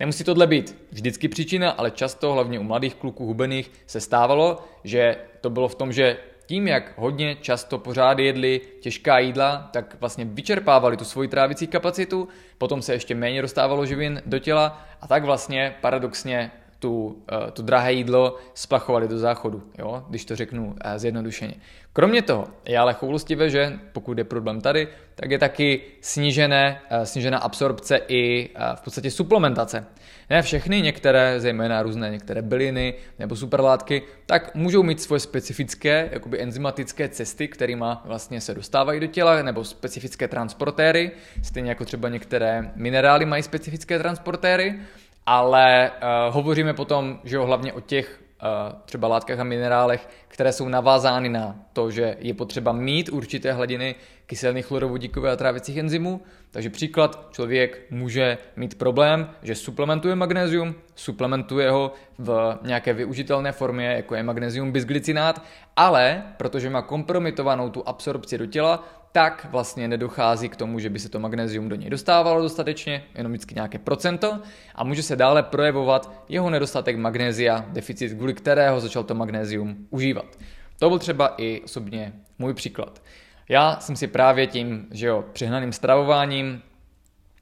Nemusí 0.00 0.24
tohle 0.24 0.46
být 0.46 0.76
vždycky 0.92 1.28
příčina, 1.28 1.70
ale 1.70 1.90
často, 1.90 2.32
hlavně 2.32 2.58
u 2.58 2.62
mladých 2.62 2.94
kluků 2.94 3.26
hubených, 3.26 3.70
se 3.86 4.00
stávalo, 4.00 4.64
že 4.84 5.16
to 5.40 5.50
bylo 5.50 5.68
v 5.68 5.74
tom, 5.74 5.92
že 5.92 6.16
tím, 6.46 6.68
jak 6.68 6.92
hodně 6.96 7.36
často 7.40 7.78
pořád 7.78 8.18
jedli 8.18 8.60
těžká 8.80 9.18
jídla, 9.18 9.68
tak 9.72 9.96
vlastně 10.00 10.24
vyčerpávali 10.24 10.96
tu 10.96 11.04
svoji 11.04 11.28
trávicí 11.28 11.66
kapacitu, 11.66 12.28
potom 12.58 12.82
se 12.82 12.92
ještě 12.92 13.14
méně 13.14 13.42
dostávalo 13.42 13.86
živin 13.86 14.22
do 14.26 14.38
těla 14.38 14.86
a 15.00 15.06
tak 15.06 15.24
vlastně 15.24 15.74
paradoxně 15.80 16.50
tu, 16.84 17.06
uh, 17.06 17.50
tu 17.52 17.62
drahé 17.62 17.92
jídlo 17.92 18.36
splachovali 18.54 19.08
do 19.08 19.18
záchodu, 19.18 19.62
jo? 19.78 20.04
když 20.08 20.24
to 20.24 20.36
řeknu 20.36 20.66
uh, 20.66 20.74
zjednodušeně. 20.96 21.54
Kromě 21.92 22.22
toho 22.22 22.46
je 22.64 22.78
ale 22.78 22.94
choulostivé, 22.94 23.50
že 23.50 23.78
pokud 23.92 24.18
je 24.18 24.24
problém 24.24 24.60
tady, 24.60 24.88
tak 25.14 25.30
je 25.30 25.38
taky 25.38 25.80
snížené, 26.00 26.80
uh, 26.90 27.02
snížená 27.04 27.38
absorpce 27.38 28.00
i 28.08 28.50
v 28.74 28.80
podstatě 28.80 29.10
suplementace. 29.10 29.86
Ne 30.30 30.42
všechny, 30.42 30.82
některé, 30.82 31.40
zejména 31.40 31.82
různé 31.82 32.10
některé 32.10 32.42
byliny 32.42 32.94
nebo 33.18 33.36
superlátky, 33.36 34.02
tak 34.26 34.54
můžou 34.54 34.82
mít 34.82 35.02
svoje 35.02 35.20
specifické 35.20 36.08
jakoby 36.12 36.42
enzymatické 36.42 37.08
cesty, 37.08 37.48
kterými 37.48 37.84
vlastně 38.04 38.40
se 38.40 38.54
dostávají 38.54 39.00
do 39.00 39.06
těla, 39.06 39.42
nebo 39.42 39.64
specifické 39.64 40.28
transportéry, 40.28 41.10
stejně 41.42 41.68
jako 41.68 41.84
třeba 41.84 42.08
některé 42.08 42.72
minerály 42.74 43.26
mají 43.26 43.42
specifické 43.42 43.98
transportéry, 43.98 44.80
ale 45.26 45.90
uh, 45.90 46.34
hovoříme 46.34 46.74
potom, 46.74 47.20
že 47.24 47.36
jo, 47.36 47.46
hlavně 47.46 47.72
o 47.72 47.80
těch 47.80 48.22
uh, 48.42 48.80
třeba 48.84 49.08
látkách 49.08 49.38
a 49.38 49.44
minerálech, 49.44 50.08
které 50.28 50.52
jsou 50.52 50.68
navázány 50.68 51.28
na 51.28 51.56
to, 51.72 51.90
že 51.90 52.16
je 52.18 52.34
potřeba 52.34 52.72
mít 52.72 53.08
určité 53.08 53.52
hladiny 53.52 53.94
kyselných 54.26 54.66
chlorovodíkové 54.66 55.32
a 55.32 55.36
trávicích 55.36 55.76
enzymů. 55.76 56.20
Takže 56.50 56.70
příklad, 56.70 57.28
člověk 57.30 57.86
může 57.90 58.38
mít 58.56 58.78
problém, 58.78 59.30
že 59.42 59.54
suplementuje 59.54 60.14
magnézium, 60.14 60.74
suplementuje 60.94 61.70
ho 61.70 61.92
v 62.18 62.58
nějaké 62.62 62.92
využitelné 62.92 63.52
formě, 63.52 63.86
jako 63.86 64.14
je 64.14 64.22
magnézium 64.22 64.72
bisglycinát, 64.72 65.42
ale 65.76 66.22
protože 66.36 66.70
má 66.70 66.82
kompromitovanou 66.82 67.70
tu 67.70 67.88
absorpci 67.88 68.38
do 68.38 68.46
těla, 68.46 68.84
tak 69.16 69.46
vlastně 69.50 69.88
nedochází 69.88 70.48
k 70.48 70.56
tomu, 70.56 70.78
že 70.78 70.90
by 70.90 70.98
se 70.98 71.08
to 71.08 71.20
magnézium 71.20 71.68
do 71.68 71.76
něj 71.76 71.90
dostávalo 71.90 72.42
dostatečně, 72.42 73.04
jenom 73.14 73.32
vždycky 73.32 73.54
nějaké 73.54 73.78
procento 73.78 74.40
a 74.74 74.84
může 74.84 75.02
se 75.02 75.16
dále 75.16 75.42
projevovat 75.42 76.24
jeho 76.28 76.50
nedostatek 76.50 76.96
magnézia, 76.96 77.66
deficit, 77.68 78.14
kvůli 78.14 78.34
kterého 78.34 78.80
začal 78.80 79.04
to 79.04 79.14
magnézium 79.14 79.76
užívat. 79.90 80.38
To 80.78 80.88
byl 80.88 80.98
třeba 80.98 81.34
i 81.38 81.60
osobně 81.60 82.12
můj 82.38 82.54
příklad. 82.54 83.02
Já 83.48 83.80
jsem 83.80 83.96
si 83.96 84.06
právě 84.06 84.46
tím, 84.46 84.86
že 84.90 85.06
jo, 85.06 85.24
přehnaným 85.32 85.72
stravováním, 85.72 86.62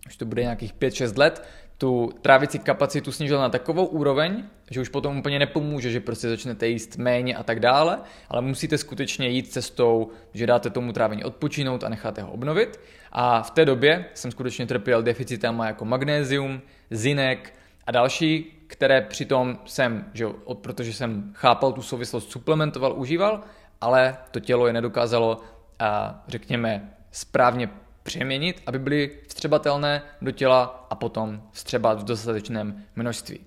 už 0.06 0.16
to 0.16 0.24
bude 0.24 0.42
nějakých 0.42 0.74
5-6 0.74 1.18
let, 1.18 1.44
tu 1.82 2.12
trávicí 2.22 2.58
kapacitu 2.58 3.12
snížil 3.12 3.38
na 3.38 3.48
takovou 3.48 3.84
úroveň, 3.84 4.44
že 4.70 4.80
už 4.80 4.88
potom 4.88 5.18
úplně 5.18 5.38
nepomůže, 5.38 5.90
že 5.90 6.00
prostě 6.00 6.28
začnete 6.28 6.68
jíst 6.68 6.96
méně 6.96 7.36
a 7.36 7.42
tak 7.42 7.60
dále, 7.60 7.98
ale 8.28 8.42
musíte 8.42 8.78
skutečně 8.78 9.28
jít 9.28 9.52
cestou, 9.52 10.10
že 10.34 10.46
dáte 10.46 10.70
tomu 10.70 10.92
trávení 10.92 11.24
odpočinout 11.24 11.84
a 11.84 11.88
necháte 11.88 12.22
ho 12.22 12.32
obnovit. 12.32 12.80
A 13.12 13.42
v 13.42 13.50
té 13.50 13.64
době 13.64 14.04
jsem 14.14 14.30
skutečně 14.30 14.66
trpěl 14.66 15.02
deficitama 15.02 15.66
jako 15.66 15.84
magnézium, 15.84 16.62
zinek 16.90 17.54
a 17.86 17.92
další, 17.92 18.58
které 18.66 19.00
přitom 19.00 19.58
jsem, 19.64 20.04
že 20.14 20.26
protože 20.54 20.92
jsem 20.92 21.32
chápal 21.34 21.72
tu 21.72 21.82
souvislost, 21.82 22.30
suplementoval, 22.30 22.94
užíval, 22.96 23.40
ale 23.80 24.16
to 24.30 24.40
tělo 24.40 24.66
je 24.66 24.72
nedokázalo, 24.72 25.40
a, 25.78 26.22
řekněme, 26.28 26.90
správně 27.10 27.68
přeměnit, 28.02 28.62
aby 28.66 28.78
byly 28.78 29.10
vstřebatelné 29.28 30.02
do 30.22 30.30
těla 30.30 30.86
a 30.90 30.94
potom 30.94 31.42
vstřebat 31.52 32.00
v 32.00 32.04
dostatečném 32.04 32.82
množství. 32.96 33.40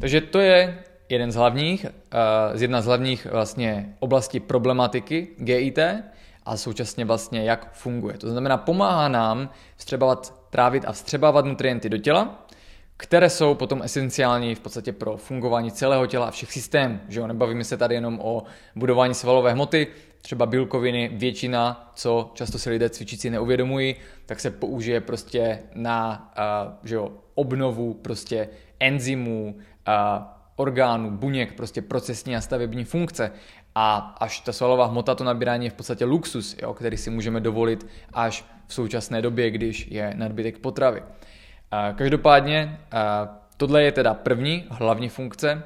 Takže 0.00 0.20
to 0.20 0.38
je 0.38 0.78
jeden 1.08 1.32
z 1.32 1.34
hlavních, 1.34 1.86
z 2.54 2.62
jedna 2.62 2.80
z 2.82 2.86
hlavních 2.86 3.26
vlastně 3.26 3.94
oblastí 3.98 4.40
problematiky 4.40 5.28
GIT 5.36 5.78
a 6.44 6.56
současně 6.56 7.04
vlastně 7.04 7.44
jak 7.44 7.72
funguje. 7.72 8.18
To 8.18 8.30
znamená, 8.30 8.56
pomáhá 8.56 9.08
nám 9.08 9.50
vstřebávat, 9.76 10.34
trávit 10.50 10.84
a 10.86 10.92
vstřebávat 10.92 11.44
nutrienty 11.44 11.88
do 11.88 11.98
těla, 11.98 12.46
které 12.96 13.30
jsou 13.30 13.54
potom 13.54 13.82
esenciální 13.82 14.54
v 14.54 14.60
podstatě 14.60 14.92
pro 14.92 15.16
fungování 15.16 15.72
celého 15.72 16.06
těla 16.06 16.26
a 16.26 16.30
všech 16.30 16.52
systémů. 16.52 17.00
Nebavíme 17.26 17.64
se 17.64 17.76
tady 17.76 17.94
jenom 17.94 18.20
o 18.22 18.42
budování 18.76 19.14
svalové 19.14 19.52
hmoty, 19.52 19.86
třeba 20.28 20.46
bílkoviny, 20.46 21.10
většina, 21.12 21.90
co 21.94 22.30
často 22.34 22.58
si 22.58 22.70
lidé 22.70 22.90
cvičící 22.90 23.30
neuvědomují, 23.30 23.96
tak 24.26 24.40
se 24.40 24.50
použije 24.50 25.00
prostě 25.00 25.58
na 25.74 26.30
uh, 26.38 26.88
že 26.88 26.94
jo, 26.94 27.12
obnovu 27.34 27.94
prostě 27.94 28.48
enzymů, 28.80 29.54
uh, 29.56 29.94
orgánů, 30.56 31.10
buněk, 31.10 31.52
prostě 31.52 31.82
procesní 31.82 32.36
a 32.36 32.40
stavební 32.40 32.84
funkce. 32.84 33.32
A 33.74 33.96
až 34.20 34.40
ta 34.40 34.52
svalová 34.52 34.86
hmota, 34.86 35.14
to 35.14 35.24
nabírání 35.24 35.66
je 35.66 35.70
v 35.70 35.74
podstatě 35.74 36.04
luxus, 36.04 36.56
jo, 36.62 36.74
který 36.74 36.96
si 36.96 37.10
můžeme 37.10 37.40
dovolit 37.40 37.86
až 38.12 38.44
v 38.66 38.74
současné 38.74 39.22
době, 39.22 39.50
když 39.50 39.86
je 39.90 40.12
nadbytek 40.16 40.58
potravy. 40.58 41.02
Každopádně 41.94 42.80
tohle 43.56 43.82
je 43.82 43.92
teda 43.92 44.14
první 44.14 44.64
hlavní 44.70 45.08
funkce 45.08 45.62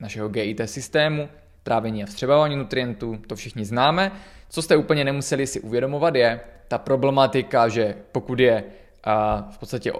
našeho 0.00 0.28
GIT 0.28 0.60
systému, 0.64 1.28
trávení 1.62 2.02
a 2.02 2.06
vstřebávání 2.06 2.56
nutrientů, 2.56 3.18
to 3.26 3.36
všichni 3.36 3.64
známe. 3.64 4.12
Co 4.48 4.62
jste 4.62 4.76
úplně 4.76 5.04
nemuseli 5.04 5.46
si 5.46 5.60
uvědomovat 5.60 6.14
je 6.14 6.40
ta 6.68 6.78
problematika, 6.78 7.68
že 7.68 7.94
pokud 8.12 8.40
je 8.40 8.64
v 9.50 9.58
podstatě 9.58 9.92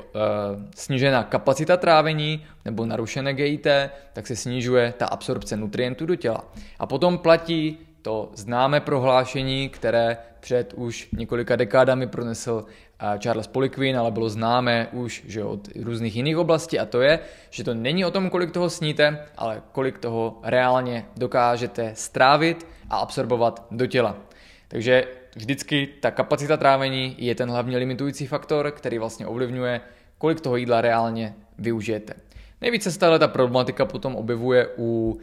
snížená 0.77 1.25
kapacita 1.25 1.77
trávení 1.77 2.45
nebo 2.65 2.87
narušené 2.87 3.35
GIT, 3.35 3.67
tak 4.13 4.27
se 4.27 4.37
snižuje 4.37 4.95
ta 4.97 5.07
absorpce 5.07 5.57
nutrientů 5.57 6.07
do 6.07 6.17
těla. 6.17 6.45
A 6.79 6.87
potom 6.87 7.19
platí 7.19 7.79
to 8.03 8.31
známé 8.35 8.81
prohlášení, 8.81 9.69
které 9.69 10.17
před 10.41 10.73
už 10.73 11.09
několika 11.13 11.57
dekádami 11.57 12.07
pronesl 12.07 12.65
Charles 13.19 13.47
Poliquin, 13.47 13.99
ale 13.99 14.11
bylo 14.11 14.29
známé 14.29 14.89
už 14.93 15.25
že 15.27 15.45
od 15.45 15.69
různých 15.83 16.17
jiných 16.17 16.39
oblastí 16.39 16.79
a 16.79 16.87
to 16.87 17.01
je, 17.01 17.19
že 17.51 17.65
to 17.65 17.75
není 17.75 18.05
o 18.05 18.11
tom, 18.11 18.31
kolik 18.31 18.51
toho 18.51 18.71
sníte, 18.71 19.27
ale 19.37 19.63
kolik 19.73 19.99
toho 19.99 20.39
reálně 20.43 21.07
dokážete 21.17 21.93
strávit 21.95 22.67
a 22.91 22.97
absorbovat 22.97 23.67
do 23.71 23.87
těla. 23.87 24.17
Takže 24.69 25.05
vždycky 25.37 25.89
ta 26.01 26.11
kapacita 26.11 26.57
trávení 26.57 27.17
je 27.19 27.35
ten 27.35 27.51
hlavně 27.51 27.79
limitující 27.79 28.27
faktor, 28.27 28.71
který 28.71 28.99
vlastně 28.99 29.27
ovlivňuje, 29.27 29.81
kolik 30.19 30.41
toho 30.41 30.57
jídla 30.57 30.81
reálně 30.81 31.35
využijete. 31.59 32.15
Nejvíce 32.61 32.93
se 32.93 32.99
tahle 32.99 33.19
ta 33.19 33.29
problematika 33.29 33.85
potom 33.85 34.17
objevuje 34.17 34.69
u 34.79 35.19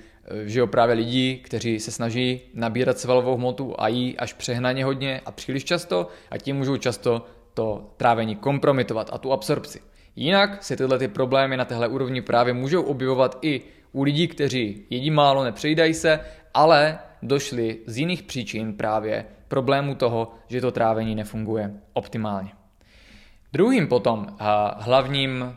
že 0.45 0.59
jo, 0.59 0.67
právě 0.67 0.95
lidí, 0.95 1.37
kteří 1.37 1.79
se 1.79 1.91
snaží 1.91 2.41
nabírat 2.53 2.99
svalovou 2.99 3.35
hmotu 3.35 3.75
a 3.77 3.87
jí 3.87 4.17
až 4.17 4.33
přehnaně 4.33 4.85
hodně 4.85 5.21
a 5.25 5.31
příliš 5.31 5.63
často 5.63 6.07
a 6.31 6.37
tím 6.37 6.57
můžou 6.57 6.77
často 6.77 7.25
to 7.53 7.93
trávení 7.97 8.35
kompromitovat 8.35 9.09
a 9.13 9.17
tu 9.17 9.31
absorpci. 9.31 9.81
Jinak 10.15 10.63
se 10.63 10.77
tyhle 10.77 10.99
ty 10.99 11.07
problémy 11.07 11.57
na 11.57 11.65
téhle 11.65 11.87
úrovni 11.87 12.21
právě 12.21 12.53
můžou 12.53 12.81
objevovat 12.81 13.37
i 13.41 13.61
u 13.91 14.03
lidí, 14.03 14.27
kteří 14.27 14.83
jedí 14.89 15.11
málo, 15.11 15.43
nepřejídají 15.43 15.93
se, 15.93 16.19
ale 16.53 16.99
došli 17.21 17.77
z 17.85 17.97
jiných 17.97 18.23
příčin 18.23 18.73
právě 18.73 19.25
problému 19.47 19.95
toho, 19.95 20.31
že 20.47 20.61
to 20.61 20.71
trávení 20.71 21.15
nefunguje 21.15 21.73
optimálně. 21.93 22.51
Druhým 23.53 23.87
potom 23.87 24.27
hlavním, 24.77 25.55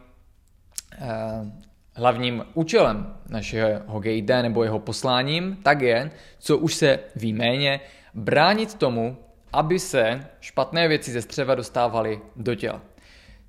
hlavním 1.95 2.45
účelem 2.55 3.15
našeho 3.29 4.01
GID 4.01 4.29
nebo 4.29 4.65
jeho 4.65 4.79
posláním 4.79 5.57
tak 5.63 5.83
je, 5.83 6.11
co 6.39 6.59
už 6.59 6.75
se 6.75 6.99
ví 7.17 7.33
méně, 7.33 7.81
bránit 8.15 8.75
tomu, 8.75 9.17
aby 9.53 9.79
se 9.79 10.21
špatné 10.41 10.89
věci 10.89 11.13
ze 11.13 11.23
střeva 11.23 11.55
dostávaly 11.55 12.21
do 12.37 12.55
těla. 12.55 12.81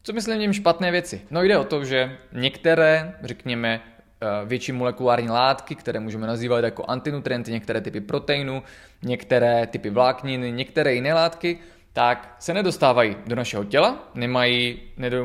Co 0.04 0.14
myslím 0.14 0.40
tím 0.40 0.54
špatné 0.54 0.92
věci? 0.92 1.22
No 1.32 1.44
jde 1.44 1.58
o 1.58 1.64
to, 1.64 1.86
že 1.86 2.18
některé, 2.32 3.14
řekněme, 3.24 3.82
eh, 4.22 4.46
větší 4.46 4.72
molekulární 4.72 5.30
látky, 5.30 5.76
které 5.76 6.00
můžeme 6.00 6.28
nazývat 6.28 6.64
jako 6.64 6.86
antinutrienty, 6.88 7.52
některé 7.52 7.82
typy 7.82 8.02
proteinů, 8.02 8.64
některé 9.04 9.68
typy 9.68 9.90
vlákniny, 9.90 10.52
některé 10.52 10.94
jiné 10.94 11.14
látky, 11.14 11.60
tak 11.94 12.36
se 12.40 12.54
nedostávají 12.54 13.18
do 13.28 13.36
našeho 13.36 13.64
těla, 13.64 14.12
nemají, 14.16 14.80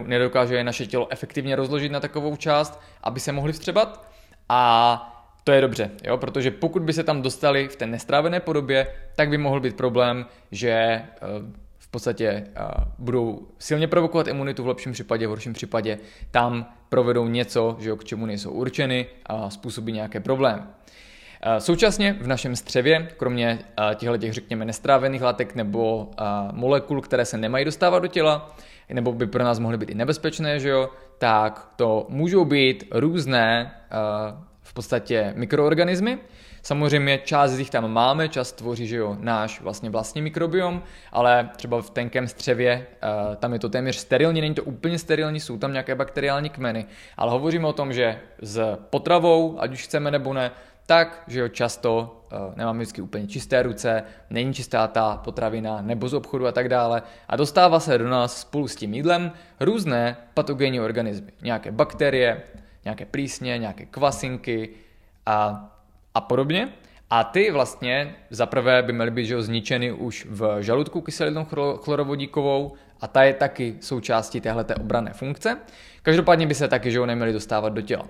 nedokáže 0.07 0.57
je 0.57 0.65
naše 0.65 0.87
tělo 0.87 1.09
efektivně 1.11 1.57
rozložit 1.57 1.93
na 1.93 2.01
takovou 2.01 2.37
část, 2.37 2.81
aby 3.03 3.21
se 3.21 3.33
mohly 3.33 3.53
vstřebat 3.53 4.11
a 4.49 5.15
to 5.45 5.53
je 5.53 5.61
dobře, 5.61 5.91
jo? 6.05 6.17
protože 6.17 6.51
pokud 6.51 6.83
by 6.83 6.93
se 6.93 7.05
tam 7.05 7.23
dostali 7.23 7.69
v 7.69 7.77
té 7.77 7.87
nestrávené 7.87 8.41
podobě, 8.41 8.95
tak 9.17 9.29
by 9.29 9.39
mohl 9.39 9.61
být 9.61 9.77
problém, 9.77 10.27
že 10.51 10.71
eh, 10.71 11.07
v 11.79 11.89
podstatě 11.89 12.29
eh, 12.29 12.63
budou 12.99 13.49
silně 13.59 13.89
provokovat 13.89 14.29
imunitu, 14.29 14.63
v 14.63 14.69
lepším 14.69 14.93
případě, 14.93 15.27
v 15.27 15.31
horším 15.31 15.53
případě 15.53 15.99
tam 16.31 16.73
provedou 16.89 17.29
něco, 17.29 17.77
že 17.81 17.89
jo, 17.89 17.97
k 17.97 18.05
čemu 18.05 18.27
nejsou 18.27 18.51
určeny 18.51 19.07
a 19.27 19.51
způsobí 19.51 19.93
nějaké 19.93 20.21
problémy. 20.21 20.63
Eh, 21.43 21.61
současně 21.61 22.13
v 22.21 22.27
našem 22.27 22.57
střevě, 22.57 23.09
kromě 23.17 23.59
těchto 23.95 24.17
těch, 24.17 24.33
řekněme, 24.33 24.65
nestrávených 24.65 25.23
látek 25.23 25.55
nebo 25.55 26.11
molekul, 26.53 27.01
které 27.01 27.25
se 27.25 27.39
nemají 27.39 27.65
dostávat 27.65 27.99
do 27.99 28.09
těla, 28.09 28.57
nebo 28.89 29.13
by 29.13 29.27
pro 29.27 29.45
nás 29.45 29.59
mohly 29.59 29.79
být 29.79 29.91
i 29.91 29.95
nebezpečné, 29.95 30.61
že 30.61 30.69
jo, 30.69 30.91
tak 31.19 31.69
to 31.77 32.07
můžou 32.09 32.45
být 32.45 32.85
různé 32.91 33.75
v 34.63 34.75
podstatě 34.75 35.33
mikroorganismy. 35.37 36.19
Samozřejmě 36.63 37.19
část 37.25 37.51
z 37.51 37.59
nich 37.59 37.71
tam 37.71 37.93
máme, 37.93 38.29
část 38.29 38.53
tvoří 38.53 38.87
že 38.87 38.97
jo, 38.97 39.17
náš 39.21 39.61
vlastně 39.61 39.91
vlastní 39.91 40.23
mikrobiom, 40.23 40.83
ale 41.13 41.51
třeba 41.57 41.83
v 41.83 41.91
tenkém 41.91 42.29
střevě 42.29 42.87
tam 43.39 43.53
je 43.53 43.59
to 43.59 43.69
téměř 43.69 43.97
sterilní, 43.97 44.41
není 44.41 44.55
to 44.55 44.65
úplně 44.65 44.99
sterilní, 44.99 45.41
jsou 45.41 45.59
tam 45.59 45.73
nějaké 45.73 45.95
bakteriální 45.95 46.51
kmeny, 46.51 46.87
ale 47.17 47.31
hovoříme 47.31 47.67
o 47.67 47.73
tom, 47.73 47.93
že 47.93 48.21
s 48.43 48.77
potravou, 48.91 49.61
ať 49.61 49.73
už 49.73 49.85
chceme 49.85 50.11
nebo 50.11 50.35
ne, 50.35 50.51
tak, 50.89 51.23
že 51.27 51.41
jo, 51.41 51.49
často 51.49 52.23
uh, 52.33 52.57
nemáme 52.57 52.79
vždycky 52.79 53.03
úplně 53.03 53.27
čisté 53.27 53.63
ruce, 53.63 54.03
není 54.31 54.55
čistá 54.55 54.87
ta 54.87 55.17
potravina 55.17 55.83
nebo 55.83 56.09
z 56.09 56.15
obchodu 56.15 56.47
a 56.47 56.53
tak 56.53 56.69
dále 56.69 57.03
a 57.29 57.37
dostává 57.37 57.81
se 57.81 57.99
do 57.99 58.09
nás 58.09 58.41
spolu 58.41 58.69
s 58.69 58.77
tím 58.77 58.95
jídlem 58.95 59.33
různé 59.61 60.17
patogenní 60.35 60.81
organismy, 60.81 61.33
nějaké 61.43 61.73
bakterie, 61.73 62.43
nějaké 62.85 63.05
plísně, 63.05 63.59
nějaké 63.59 63.87
kvasinky 63.87 64.71
a, 65.27 65.69
a 66.15 66.21
podobně. 66.21 66.69
A 67.11 67.25
ty 67.25 67.51
vlastně 67.51 68.17
zaprvé 68.31 68.83
by 68.83 68.93
měly 68.93 69.11
být 69.11 69.27
že 69.27 69.43
zničeny 69.43 69.93
už 69.93 70.27
v 70.31 70.63
žaludku 70.63 71.01
kyselinou 71.01 71.47
chlorovodíkovou 71.85 72.73
a 73.01 73.09
ta 73.09 73.23
je 73.23 73.35
taky 73.35 73.77
součástí 73.81 74.41
téhleté 74.41 74.75
obrané 74.75 75.13
funkce. 75.13 75.59
Každopádně 76.03 76.47
by 76.47 76.55
se 76.55 76.69
taky 76.69 76.91
že 76.91 77.07
neměly 77.07 77.33
dostávat 77.33 77.69
do 77.69 77.83
těla. 77.83 78.05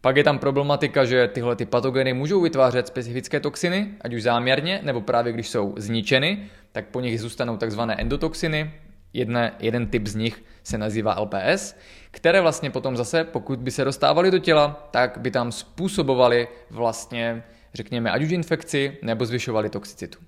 Pak 0.00 0.16
je 0.16 0.24
tam 0.24 0.38
problematika, 0.38 1.04
že 1.04 1.28
tyhle 1.28 1.56
ty 1.56 1.66
patogeny 1.66 2.12
můžou 2.12 2.40
vytvářet 2.40 2.86
specifické 2.86 3.40
toxiny, 3.40 3.88
ať 4.00 4.14
už 4.14 4.22
záměrně, 4.22 4.80
nebo 4.82 5.00
právě 5.00 5.32
když 5.32 5.48
jsou 5.48 5.74
zničeny, 5.76 6.46
tak 6.72 6.86
po 6.86 7.00
nich 7.00 7.20
zůstanou 7.20 7.56
takzvané 7.56 7.94
endotoxiny, 7.94 8.70
Jedne, 9.12 9.52
jeden 9.58 9.86
typ 9.86 10.06
z 10.06 10.14
nich 10.14 10.44
se 10.62 10.78
nazývá 10.78 11.20
LPS, 11.20 11.76
které 12.10 12.40
vlastně 12.40 12.70
potom 12.70 12.96
zase, 12.96 13.24
pokud 13.24 13.58
by 13.58 13.70
se 13.70 13.84
dostávaly 13.84 14.30
do 14.30 14.38
těla, 14.38 14.88
tak 14.90 15.18
by 15.18 15.30
tam 15.30 15.52
způsobovali 15.52 16.48
vlastně, 16.70 17.42
řekněme, 17.74 18.10
ať 18.10 18.22
už 18.22 18.30
infekci, 18.30 18.98
nebo 19.02 19.26
zvyšovali 19.26 19.68
toxicitu. 19.68 20.18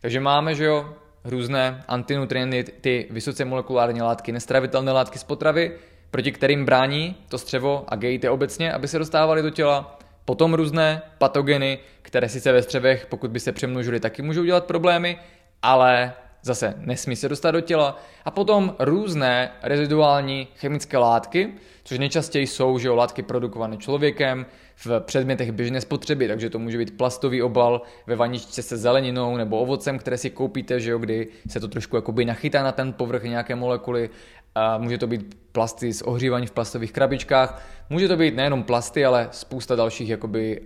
Takže 0.00 0.20
máme, 0.20 0.54
že 0.54 0.64
jo, 0.64 0.94
různé 1.24 1.84
antinutrienty, 1.88 2.64
ty 2.80 3.08
vysoce 3.10 3.44
molekulární 3.44 4.02
látky, 4.02 4.32
nestravitelné 4.32 4.92
látky 4.92 5.18
z 5.18 5.24
potravy, 5.24 5.72
proti 6.10 6.32
kterým 6.32 6.64
brání 6.64 7.16
to 7.28 7.38
střevo 7.38 7.84
a 7.88 7.96
GIT 7.96 8.24
obecně, 8.24 8.72
aby 8.72 8.88
se 8.88 8.98
dostávaly 8.98 9.42
do 9.42 9.50
těla. 9.50 9.98
Potom 10.24 10.54
různé 10.54 11.02
patogeny, 11.18 11.78
které 12.02 12.28
sice 12.28 12.52
ve 12.52 12.62
střevech, 12.62 13.06
pokud 13.06 13.30
by 13.30 13.40
se 13.40 13.52
přemnožily, 13.52 14.00
taky 14.00 14.22
můžou 14.22 14.44
dělat 14.44 14.64
problémy, 14.64 15.18
ale 15.62 16.12
zase 16.42 16.74
nesmí 16.76 17.16
se 17.16 17.28
dostat 17.28 17.50
do 17.50 17.60
těla. 17.60 18.02
A 18.24 18.30
potom 18.30 18.74
různé 18.78 19.50
reziduální 19.62 20.48
chemické 20.56 20.98
látky, 20.98 21.52
což 21.84 21.98
nejčastěji 21.98 22.46
jsou 22.46 22.78
že 22.78 22.90
látky 22.90 23.22
produkované 23.22 23.76
člověkem 23.76 24.46
v 24.76 25.00
předmětech 25.00 25.52
běžné 25.52 25.80
spotřeby, 25.80 26.28
takže 26.28 26.50
to 26.50 26.58
může 26.58 26.78
být 26.78 26.96
plastový 26.96 27.42
obal 27.42 27.82
ve 28.06 28.16
vaničce 28.16 28.62
se 28.62 28.76
zeleninou 28.76 29.36
nebo 29.36 29.58
ovocem, 29.58 29.98
které 29.98 30.18
si 30.18 30.30
koupíte, 30.30 30.80
že 30.80 30.90
jo, 30.90 30.98
kdy 30.98 31.28
se 31.48 31.60
to 31.60 31.68
trošku 31.68 31.96
jakoby 31.96 32.24
nachytá 32.24 32.62
na 32.62 32.72
ten 32.72 32.92
povrch 32.92 33.22
nějaké 33.22 33.54
molekuly. 33.54 34.10
A 34.56 34.78
může 34.78 34.98
to 34.98 35.06
být 35.06 35.38
plasty 35.52 35.92
z 35.92 36.02
ohřívání 36.02 36.46
v 36.46 36.50
plastových 36.50 36.92
krabičkách. 36.92 37.62
Může 37.90 38.08
to 38.08 38.16
být 38.16 38.36
nejenom 38.36 38.62
plasty, 38.62 39.04
ale 39.04 39.28
spousta 39.30 39.76
dalších, 39.76 40.08
jakoby, 40.08 40.60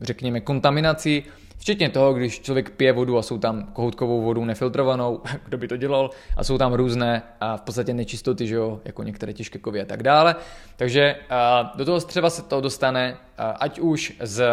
řekněme, 0.00 0.40
kontaminací 0.40 1.24
Včetně 1.58 1.88
toho, 1.88 2.14
když 2.14 2.40
člověk 2.40 2.70
pije 2.70 2.92
vodu 2.92 3.18
a 3.18 3.22
jsou 3.22 3.38
tam 3.38 3.62
kohoutkovou 3.72 4.22
vodu 4.22 4.44
nefiltrovanou, 4.44 5.22
kdo 5.44 5.58
by 5.58 5.68
to 5.68 5.76
dělal, 5.76 6.10
a 6.36 6.44
jsou 6.44 6.58
tam 6.58 6.72
různé 6.72 7.22
a 7.40 7.56
v 7.56 7.60
podstatě 7.60 7.94
nečistoty, 7.94 8.46
že 8.46 8.54
jo, 8.54 8.80
jako 8.84 9.02
některé 9.02 9.32
těžké 9.32 9.58
kovy 9.58 9.80
a 9.80 9.84
tak 9.84 10.02
dále. 10.02 10.36
Takže 10.76 11.16
do 11.74 11.84
toho 11.84 12.00
střeva 12.00 12.30
se 12.30 12.42
to 12.42 12.60
dostane 12.60 13.16
ať 13.38 13.78
už 13.78 14.16
z 14.20 14.44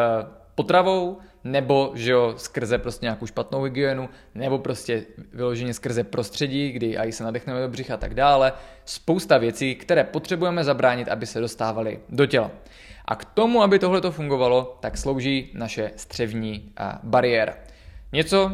potravou, 0.56 1.18
nebo 1.46 1.92
že 1.96 2.12
jo, 2.12 2.34
skrze 2.38 2.78
prostě 2.78 3.06
nějakou 3.06 3.26
špatnou 3.26 3.64
hygienu, 3.64 4.10
nebo 4.36 4.60
prostě 4.60 5.04
vyloženě 5.34 5.74
skrze 5.74 6.04
prostředí, 6.04 6.72
kdy 6.72 6.98
aj 6.98 7.12
se 7.12 7.24
nadechneme 7.24 7.62
do 7.62 7.70
břicha 7.70 7.94
a 7.94 7.98
tak 7.98 8.14
dále. 8.14 8.54
Spousta 8.86 9.38
věcí, 9.38 9.76
které 9.76 10.04
potřebujeme 10.04 10.64
zabránit, 10.64 11.08
aby 11.08 11.26
se 11.26 11.40
dostávaly 11.40 12.00
do 12.10 12.26
těla. 12.26 12.52
A 13.06 13.16
k 13.16 13.26
tomu, 13.26 13.64
aby 13.64 13.80
tohle 13.80 14.02
to 14.02 14.12
fungovalo, 14.12 14.78
tak 14.80 14.98
slouží 14.98 15.52
naše 15.54 15.92
střevní 15.96 16.72
bariéra. 17.04 17.54
Něco 18.12 18.52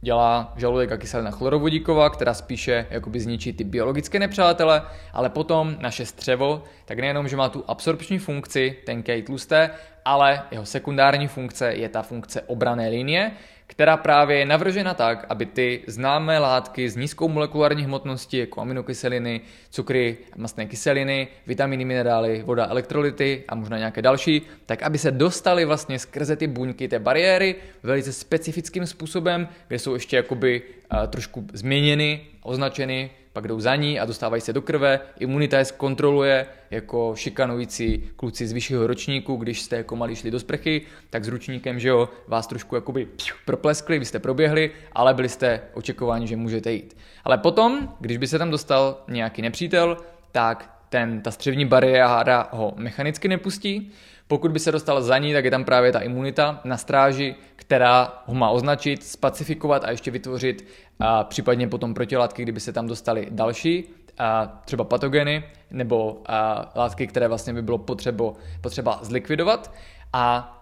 dělá 0.00 0.52
žaludek 0.56 0.92
a 0.92 0.96
kyselina 0.96 1.30
chlorovodíková, 1.30 2.10
která 2.10 2.34
spíše 2.34 2.86
jakoby 2.90 3.20
zničí 3.20 3.52
ty 3.52 3.64
biologické 3.64 4.18
nepřátele, 4.18 4.82
ale 5.12 5.30
potom 5.30 5.76
naše 5.78 6.06
střevo, 6.06 6.62
tak 6.84 6.98
nejenom, 6.98 7.28
že 7.28 7.36
má 7.36 7.48
tu 7.48 7.64
absorpční 7.68 8.18
funkci, 8.18 8.76
tenké 8.86 9.22
tlusté, 9.22 9.70
ale 10.04 10.42
jeho 10.50 10.66
sekundární 10.66 11.28
funkce 11.28 11.72
je 11.72 11.88
ta 11.88 12.02
funkce 12.02 12.42
obrané 12.42 12.88
linie, 12.88 13.32
která 13.80 13.96
právě 13.96 14.38
je 14.38 14.46
navržena 14.46 14.94
tak, 14.94 15.26
aby 15.28 15.46
ty 15.46 15.80
známé 15.86 16.38
látky 16.38 16.90
s 16.90 16.96
nízkou 16.96 17.28
molekulární 17.28 17.84
hmotností, 17.84 18.36
jako 18.36 18.60
aminokyseliny, 18.60 19.40
cukry, 19.70 20.16
mastné 20.36 20.66
kyseliny, 20.66 21.28
vitaminy, 21.46 21.84
minerály, 21.84 22.42
voda, 22.46 22.66
elektrolyty 22.66 23.44
a 23.48 23.54
možná 23.54 23.78
nějaké 23.78 24.02
další, 24.02 24.42
tak 24.66 24.82
aby 24.82 24.98
se 24.98 25.10
dostaly 25.10 25.64
vlastně 25.64 25.98
skrze 25.98 26.36
ty 26.36 26.46
buňky 26.46 26.88
té 26.88 26.98
bariéry 26.98 27.54
velice 27.82 28.12
specifickým 28.12 28.86
způsobem, 28.86 29.48
kde 29.68 29.78
jsou 29.78 29.94
ještě 29.94 30.16
jakoby 30.16 30.62
uh, 30.62 31.06
trošku 31.06 31.46
změněny, 31.52 32.20
označeny 32.42 33.10
pak 33.32 33.48
jdou 33.48 33.60
za 33.60 33.76
ní 33.76 34.00
a 34.00 34.04
dostávají 34.04 34.42
se 34.42 34.52
do 34.52 34.62
krve, 34.62 35.00
imunita 35.18 35.58
je 35.58 35.64
zkontroluje 35.64 36.46
jako 36.70 37.12
šikanující 37.16 38.10
kluci 38.16 38.46
z 38.46 38.52
vyššího 38.52 38.86
ročníku, 38.86 39.36
když 39.36 39.62
jste 39.62 39.76
jako 39.76 39.96
malí 39.96 40.16
šli 40.16 40.30
do 40.30 40.40
sprchy, 40.40 40.82
tak 41.10 41.24
s 41.24 41.28
ručníkem, 41.28 41.80
že 41.80 41.88
jo, 41.88 42.08
vás 42.28 42.46
trošku 42.46 42.74
jakoby 42.74 43.08
propleskli, 43.44 43.98
vy 43.98 44.04
jste 44.04 44.18
proběhli, 44.18 44.70
ale 44.92 45.14
byli 45.14 45.28
jste 45.28 45.60
očekováni, 45.74 46.26
že 46.26 46.36
můžete 46.36 46.72
jít. 46.72 46.96
Ale 47.24 47.38
potom, 47.38 47.94
když 48.00 48.16
by 48.16 48.26
se 48.26 48.38
tam 48.38 48.50
dostal 48.50 49.02
nějaký 49.08 49.42
nepřítel, 49.42 49.96
tak 50.32 50.80
ten, 50.88 51.20
ta 51.20 51.30
střevní 51.30 51.64
bariéra 51.64 52.48
ho 52.52 52.74
mechanicky 52.76 53.28
nepustí. 53.28 53.92
Pokud 54.30 54.50
by 54.52 54.58
se 54.58 54.72
dostal 54.72 55.02
za 55.02 55.18
ní, 55.18 55.32
tak 55.32 55.44
je 55.44 55.50
tam 55.50 55.64
právě 55.64 55.92
ta 55.92 56.00
imunita 56.00 56.60
na 56.64 56.76
stráži, 56.76 57.34
která 57.56 58.22
ho 58.26 58.34
má 58.34 58.50
označit, 58.50 59.04
spacifikovat 59.04 59.84
a 59.84 59.90
ještě 59.90 60.10
vytvořit 60.10 60.66
a 61.00 61.24
případně 61.24 61.68
potom 61.68 61.94
protilátky, 61.94 62.42
kdyby 62.42 62.60
se 62.60 62.72
tam 62.72 62.86
dostali 62.86 63.28
další, 63.30 63.84
a 64.18 64.60
třeba 64.64 64.84
patogeny 64.84 65.44
nebo 65.70 66.22
a 66.26 66.70
látky, 66.74 67.06
které 67.06 67.28
vlastně 67.28 67.52
by 67.52 67.62
bylo 67.62 67.78
potřeba, 67.78 68.32
potřeba 68.60 68.98
zlikvidovat. 69.02 69.74
A 70.12 70.56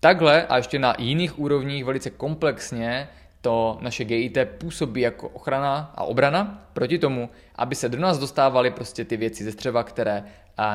takhle 0.00 0.46
a 0.46 0.56
ještě 0.56 0.78
na 0.78 0.94
jiných 0.98 1.38
úrovních 1.38 1.84
velice 1.84 2.10
komplexně 2.10 3.08
to 3.40 3.78
naše 3.80 4.04
GIT 4.04 4.38
působí 4.58 5.00
jako 5.00 5.28
ochrana 5.28 5.92
a 5.94 6.04
obrana 6.04 6.68
proti 6.72 6.98
tomu, 6.98 7.30
aby 7.56 7.74
se 7.74 7.88
do 7.88 7.98
nás 7.98 8.18
dostávaly 8.18 8.70
prostě 8.70 9.04
ty 9.04 9.16
věci 9.16 9.44
ze 9.44 9.52
střeva, 9.52 9.82
které 9.82 10.24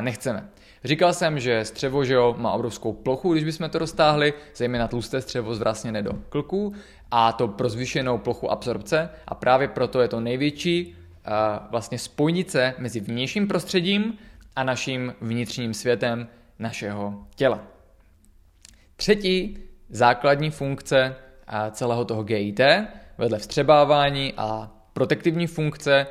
nechceme. 0.01 0.49
Říkal 0.83 1.13
jsem, 1.13 1.39
že 1.39 1.65
střevo 1.65 2.05
že 2.05 2.13
jo, 2.13 2.35
má 2.37 2.51
obrovskou 2.51 2.93
plochu, 2.93 3.33
když 3.33 3.43
bychom 3.43 3.69
to 3.69 3.79
roztáhli, 3.79 4.33
zejména 4.55 4.87
tlusté 4.87 5.21
střevo 5.21 5.55
zvrasněné 5.55 6.01
do 6.01 6.13
klků 6.29 6.73
a 7.11 7.31
to 7.31 7.47
pro 7.47 7.69
zvýšenou 7.69 8.17
plochu 8.17 8.51
absorpce 8.51 9.09
a 9.27 9.35
právě 9.35 9.67
proto 9.67 10.01
je 10.01 10.07
to 10.07 10.19
největší 10.19 10.95
vlastně 11.71 11.99
spojnice 11.99 12.73
mezi 12.77 12.99
vnějším 12.99 13.47
prostředím 13.47 14.17
a 14.55 14.63
naším 14.63 15.13
vnitřním 15.21 15.73
světem 15.73 16.27
našeho 16.59 17.27
těla. 17.35 17.63
Třetí 18.95 19.57
základní 19.89 20.49
funkce 20.49 21.15
celého 21.71 22.05
toho 22.05 22.23
GIT, 22.23 22.59
vedle 23.17 23.39
vstřebávání 23.39 24.33
a 24.37 24.71
protektivní 24.93 25.47
funkce, 25.47 26.07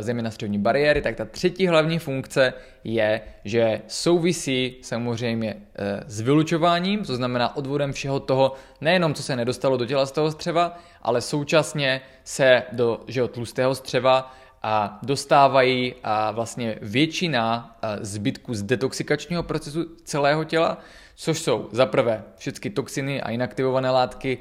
zejména 0.00 0.30
střevní 0.30 0.58
bariéry, 0.58 1.02
tak 1.02 1.16
ta 1.16 1.24
třetí 1.24 1.66
hlavní 1.66 1.98
funkce 1.98 2.52
je, 2.84 3.20
že 3.44 3.80
souvisí 3.88 4.76
samozřejmě 4.82 5.54
eh, 5.54 6.04
s 6.06 6.20
vylučováním, 6.20 7.04
to 7.04 7.16
znamená 7.16 7.56
odvodem 7.56 7.92
všeho 7.92 8.20
toho, 8.20 8.52
nejenom 8.80 9.14
co 9.14 9.22
se 9.22 9.36
nedostalo 9.36 9.76
do 9.76 9.86
těla 9.86 10.06
z 10.06 10.12
toho 10.12 10.30
střeva, 10.30 10.78
ale 11.02 11.20
současně 11.20 12.00
se 12.24 12.62
do 12.72 13.00
že 13.08 13.28
tlustého 13.28 13.74
střeva 13.74 14.32
a 14.62 14.98
dostávají 15.02 15.94
a 16.04 16.30
vlastně 16.30 16.78
většina 16.82 17.76
zbytku 18.00 18.54
z 18.54 18.62
detoxikačního 18.62 19.42
procesu 19.42 19.84
celého 20.04 20.44
těla, 20.44 20.78
což 21.14 21.38
jsou 21.38 21.68
za 21.72 21.86
prvé 21.86 22.24
všechny 22.36 22.70
toxiny 22.70 23.22
a 23.22 23.30
inaktivované 23.30 23.90
látky, 23.90 24.38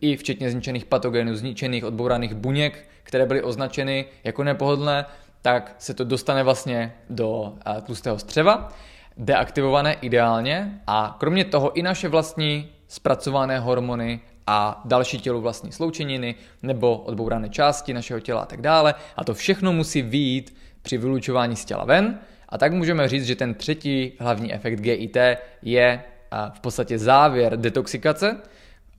i 0.00 0.16
včetně 0.16 0.50
zničených 0.50 0.84
patogenů, 0.84 1.34
zničených 1.34 1.84
odbouraných 1.84 2.34
buněk, 2.34 2.88
které 3.02 3.26
byly 3.26 3.42
označeny 3.42 4.04
jako 4.24 4.44
nepohodlné, 4.44 5.06
tak 5.42 5.74
se 5.78 5.94
to 5.94 6.04
dostane 6.04 6.42
vlastně 6.42 6.94
do 7.10 7.54
eh, 7.66 7.80
tlustého 7.80 8.18
střeva, 8.18 8.72
deaktivované 9.16 9.92
ideálně 9.92 10.80
a 10.86 11.16
kromě 11.20 11.44
toho 11.44 11.72
i 11.72 11.82
naše 11.82 12.08
vlastní 12.08 12.68
zpracované 12.88 13.58
hormony 13.58 14.20
a 14.46 14.82
další 14.84 15.18
tělu 15.18 15.40
vlastní 15.40 15.72
sloučeniny 15.72 16.34
nebo 16.62 16.96
odbourané 16.96 17.48
části 17.48 17.94
našeho 17.94 18.20
těla 18.20 18.40
a 18.40 18.46
tak 18.46 18.60
dále. 18.60 18.94
A 19.16 19.24
to 19.24 19.34
všechno 19.34 19.72
musí 19.72 20.02
výjít 20.02 20.56
při 20.82 20.98
vylučování 20.98 21.56
z 21.56 21.64
těla 21.64 21.84
ven. 21.84 22.18
A 22.48 22.58
tak 22.58 22.72
můžeme 22.72 23.08
říct, 23.08 23.26
že 23.26 23.36
ten 23.36 23.54
třetí 23.54 24.12
hlavní 24.20 24.54
efekt 24.54 24.80
GIT 24.80 25.16
je 25.62 26.02
eh, 26.02 26.36
v 26.52 26.60
podstatě 26.60 26.98
závěr 26.98 27.56
detoxikace, 27.56 28.36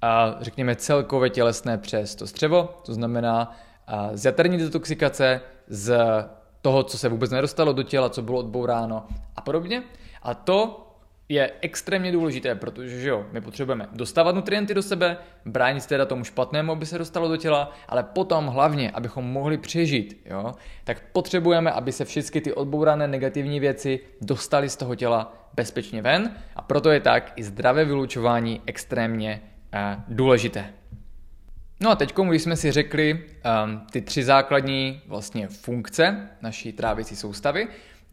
a 0.02 0.36
řekněme 0.42 0.76
celkově 0.76 1.30
tělesné 1.30 1.78
přes 1.78 2.16
to 2.16 2.28
střevo, 2.28 2.70
to 2.86 2.94
znamená 2.94 3.58
z 4.14 4.26
jaterní 4.26 4.58
detoxikace, 4.58 5.42
z 5.68 5.98
toho, 6.62 6.84
co 6.84 6.98
se 6.98 7.10
vůbec 7.10 7.32
nedostalo 7.32 7.74
do 7.74 7.84
těla, 7.84 8.10
co 8.10 8.22
bylo 8.22 8.40
odbouráno 8.40 9.08
a 9.36 9.42
podobně. 9.42 9.84
A 10.24 10.34
to 10.34 10.86
je 11.30 11.52
extrémně 11.62 12.12
důležité, 12.12 12.56
protože 12.56 13.00
že 13.00 13.10
jo, 13.10 13.26
my 13.32 13.42
potřebujeme 13.42 13.88
dostávat 13.92 14.36
nutrienty 14.36 14.74
do 14.74 14.82
sebe, 14.82 15.18
bránit 15.46 15.86
teda 15.86 16.06
tomu 16.06 16.24
špatnému, 16.24 16.72
aby 16.72 16.86
se 16.86 16.98
dostalo 16.98 17.28
do 17.28 17.38
těla, 17.38 17.72
ale 17.88 18.04
potom 18.04 18.48
hlavně, 18.48 18.92
abychom 18.92 19.26
mohli 19.26 19.58
přežít, 19.58 20.22
jo, 20.26 20.54
tak 20.84 21.04
potřebujeme, 21.12 21.72
aby 21.72 21.92
se 21.92 22.06
všechny 22.06 22.42
ty 22.42 22.54
odbourané 22.54 23.08
negativní 23.08 23.60
věci 23.60 24.00
dostaly 24.22 24.70
z 24.70 24.76
toho 24.76 24.96
těla 24.96 25.34
bezpečně 25.54 26.02
ven 26.02 26.36
a 26.56 26.62
proto 26.62 26.92
je 26.92 27.00
tak 27.00 27.34
i 27.36 27.44
zdravé 27.44 27.86
vylučování 27.86 28.62
extrémně 28.66 29.42
důležité. 30.08 30.74
No 31.82 31.90
a 31.90 31.96
teď, 31.96 32.14
když 32.30 32.42
jsme 32.42 32.56
si 32.56 32.72
řekli 32.72 33.14
um, 33.14 33.82
ty 33.92 34.02
tři 34.02 34.24
základní 34.24 35.02
vlastně 35.08 35.48
funkce 35.48 36.30
naší 36.42 36.74
trávicí 36.74 37.16
soustavy, 37.16 37.68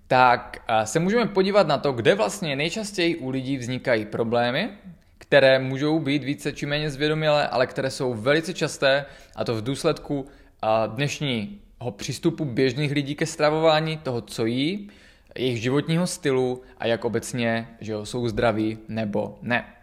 tak 0.09 0.57
uh, 0.71 0.85
se 0.85 0.99
můžeme 0.99 1.27
podívat 1.27 1.67
na 1.67 1.79
to, 1.79 1.93
kde 1.93 2.15
vlastně 2.15 2.57
nejčastěji 2.57 3.17
u 3.17 3.31
lidí 3.31 3.57
vznikají 3.57 4.05
problémy, 4.05 4.71
které 5.19 5.59
můžou 5.59 5.99
být 5.99 6.25
více 6.25 6.53
či 6.53 6.67
méně 6.67 6.91
zvědomilé, 6.91 7.49
ale 7.49 7.67
které 7.67 7.91
jsou 7.91 8.15
velice 8.15 8.55
časté 8.55 9.05
a 9.37 9.45
to 9.45 9.55
v 9.55 9.65
důsledku 9.65 10.21
uh, 10.21 10.95
dnešního 10.95 11.91
přístupu 11.97 12.45
běžných 12.45 12.93
lidí 12.93 13.15
ke 13.15 13.27
stravování, 13.27 13.97
toho, 13.97 14.21
co 14.21 14.47
jí, 14.47 14.91
jejich 15.39 15.63
životního 15.63 16.07
stylu 16.07 16.63
a 16.79 16.87
jak 16.87 17.05
obecně 17.05 17.69
že 17.81 17.93
jo, 17.93 18.07
jsou 18.07 18.29
zdraví 18.29 18.79
nebo 18.89 19.39
ne. 19.43 19.76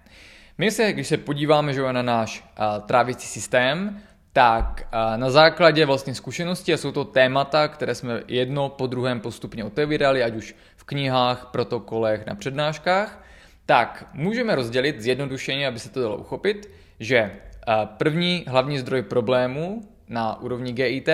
My 0.58 0.72
se, 0.72 0.94
když 0.94 1.08
se 1.08 1.18
podíváme 1.18 1.74
že 1.74 1.94
na 1.94 2.02
náš 2.02 2.44
uh, 2.44 2.86
trávicí 2.86 3.28
systém, 3.28 4.02
tak 4.34 4.88
uh, 4.94 5.18
na 5.18 5.30
základě 5.30 5.86
vlastně 5.86 6.16
zkušenosti, 6.16 6.74
a 6.74 6.78
jsou 6.78 6.92
to 6.92 7.06
témata, 7.06 7.68
které 7.68 7.96
jsme 7.96 8.24
jedno 8.28 8.70
po 8.70 8.88
druhém 8.88 9.20
postupně 9.20 9.64
otevírali, 9.64 10.24
ať 10.24 10.36
už 10.36 10.56
v 10.76 10.84
knihách, 10.84 11.50
protokolech, 11.52 12.26
na 12.26 12.36
přednáškách, 12.36 13.26
tak 13.66 14.10
můžeme 14.14 14.56
rozdělit 14.56 15.02
zjednodušeně, 15.02 15.68
aby 15.68 15.80
se 15.80 15.90
to 15.90 16.02
dalo 16.02 16.18
uchopit, 16.18 16.72
že 17.00 17.32
uh, 17.32 17.86
první 17.86 18.46
hlavní 18.48 18.80
zdroj 18.80 19.02
problému 19.02 19.82
na 20.10 20.42
úrovni 20.42 20.74
GIT 20.74 21.10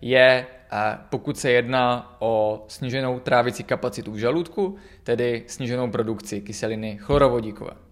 je, 0.00 0.46
pokud 1.10 1.38
se 1.38 1.50
jedná 1.50 2.16
o 2.18 2.64
sníženou 2.68 3.20
trávicí 3.20 3.64
kapacitu 3.64 4.12
v 4.12 4.16
žaludku, 4.16 4.76
tedy 5.02 5.44
sníženou 5.46 5.90
produkci 5.90 6.40
kyseliny 6.40 6.98
chlorovodíkové. 7.00 7.89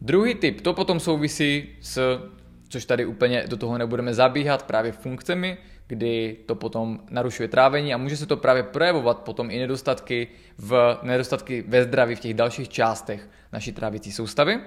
Druhý 0.00 0.34
typ, 0.34 0.60
to 0.60 0.74
potom 0.74 1.00
souvisí 1.00 1.68
s, 1.80 2.20
což 2.68 2.84
tady 2.84 3.06
úplně 3.06 3.44
do 3.48 3.56
toho 3.56 3.78
nebudeme 3.78 4.14
zabíhat, 4.14 4.62
právě 4.62 4.92
funkcemi, 4.92 5.58
kdy 5.86 6.36
to 6.46 6.54
potom 6.54 7.00
narušuje 7.10 7.48
trávení 7.48 7.94
a 7.94 7.96
může 7.96 8.16
se 8.16 8.26
to 8.26 8.36
právě 8.36 8.62
projevovat 8.62 9.18
potom 9.18 9.50
i 9.50 9.58
nedostatky, 9.58 10.28
v, 10.58 10.98
nedostatky 11.02 11.64
ve 11.68 11.84
zdraví 11.84 12.14
v 12.14 12.20
těch 12.20 12.34
dalších 12.34 12.68
částech 12.68 13.28
naší 13.52 13.72
trávicí 13.72 14.12
soustavy. 14.12 14.60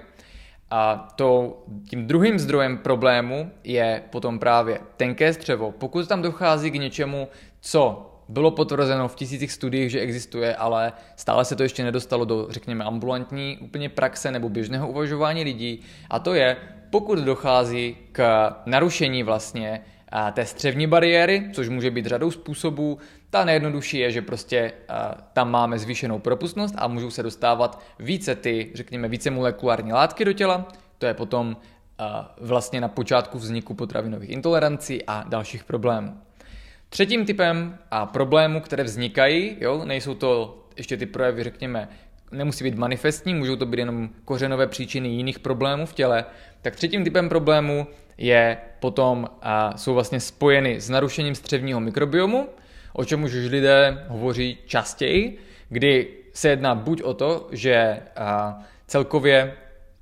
A 0.70 1.08
to, 1.16 1.62
tím 1.90 2.06
druhým 2.06 2.38
zdrojem 2.38 2.78
problému 2.78 3.50
je 3.64 4.02
potom 4.10 4.38
právě 4.38 4.80
tenké 4.96 5.32
střevo. 5.32 5.72
Pokud 5.72 6.08
tam 6.08 6.22
dochází 6.22 6.70
k 6.70 6.74
něčemu, 6.74 7.28
co 7.60 8.11
bylo 8.32 8.50
potvrzeno 8.50 9.08
v 9.08 9.14
tisících 9.14 9.52
studiích, 9.52 9.90
že 9.90 10.00
existuje, 10.00 10.56
ale 10.56 10.92
stále 11.16 11.44
se 11.44 11.56
to 11.56 11.62
ještě 11.62 11.84
nedostalo 11.84 12.24
do, 12.24 12.46
řekněme, 12.50 12.84
ambulantní 12.84 13.58
úplně 13.60 13.88
praxe 13.88 14.30
nebo 14.30 14.48
běžného 14.48 14.88
uvažování 14.88 15.44
lidí. 15.44 15.80
A 16.10 16.18
to 16.18 16.34
je, 16.34 16.56
pokud 16.90 17.18
dochází 17.18 17.96
k 18.12 18.50
narušení 18.66 19.22
vlastně 19.22 19.84
té 20.32 20.46
střevní 20.46 20.86
bariéry, 20.86 21.50
což 21.52 21.68
může 21.68 21.90
být 21.90 22.06
řadou 22.06 22.30
způsobů. 22.30 22.98
Ta 23.30 23.44
nejjednodušší 23.44 23.98
je, 23.98 24.10
že 24.10 24.22
prostě 24.22 24.72
tam 25.32 25.50
máme 25.50 25.78
zvýšenou 25.78 26.18
propustnost 26.18 26.74
a 26.78 26.88
můžou 26.88 27.10
se 27.10 27.22
dostávat 27.22 27.82
více 27.98 28.34
ty, 28.34 28.70
řekněme, 28.74 29.08
více 29.08 29.30
molekulární 29.30 29.92
látky 29.92 30.24
do 30.24 30.32
těla. 30.32 30.68
To 30.98 31.06
je 31.06 31.14
potom 31.14 31.56
vlastně 32.40 32.80
na 32.80 32.88
počátku 32.88 33.38
vzniku 33.38 33.74
potravinových 33.74 34.30
intolerancí 34.30 35.02
a 35.06 35.24
dalších 35.28 35.64
problémů. 35.64 36.21
Třetím 36.92 37.26
typem 37.26 37.78
a 37.90 38.06
problémů, 38.06 38.60
které 38.60 38.84
vznikají, 38.84 39.56
jo, 39.60 39.84
nejsou 39.84 40.14
to 40.14 40.58
ještě 40.76 40.96
ty 40.96 41.06
projevy, 41.06 41.44
řekněme, 41.44 41.88
nemusí 42.30 42.64
být 42.64 42.74
manifestní, 42.74 43.34
můžou 43.34 43.56
to 43.56 43.66
být 43.66 43.78
jenom 43.78 44.08
kořenové 44.24 44.66
příčiny 44.66 45.08
jiných 45.08 45.38
problémů 45.38 45.86
v 45.86 45.94
těle, 45.94 46.24
tak 46.62 46.76
třetím 46.76 47.04
typem 47.04 47.28
problému 47.28 47.86
je 48.18 48.58
potom 48.80 49.26
a 49.42 49.76
jsou 49.76 49.94
vlastně 49.94 50.20
spojeny 50.20 50.80
s 50.80 50.90
narušením 50.90 51.34
střevního 51.34 51.80
mikrobiomu, 51.80 52.48
o 52.92 53.04
čem 53.04 53.22
už 53.22 53.34
lidé 53.34 54.04
hovoří 54.08 54.58
častěji, 54.66 55.38
kdy 55.68 56.08
se 56.32 56.48
jedná 56.48 56.74
buď 56.74 57.02
o 57.02 57.14
to, 57.14 57.48
že 57.52 58.00
a, 58.16 58.58
celkově 58.86 59.54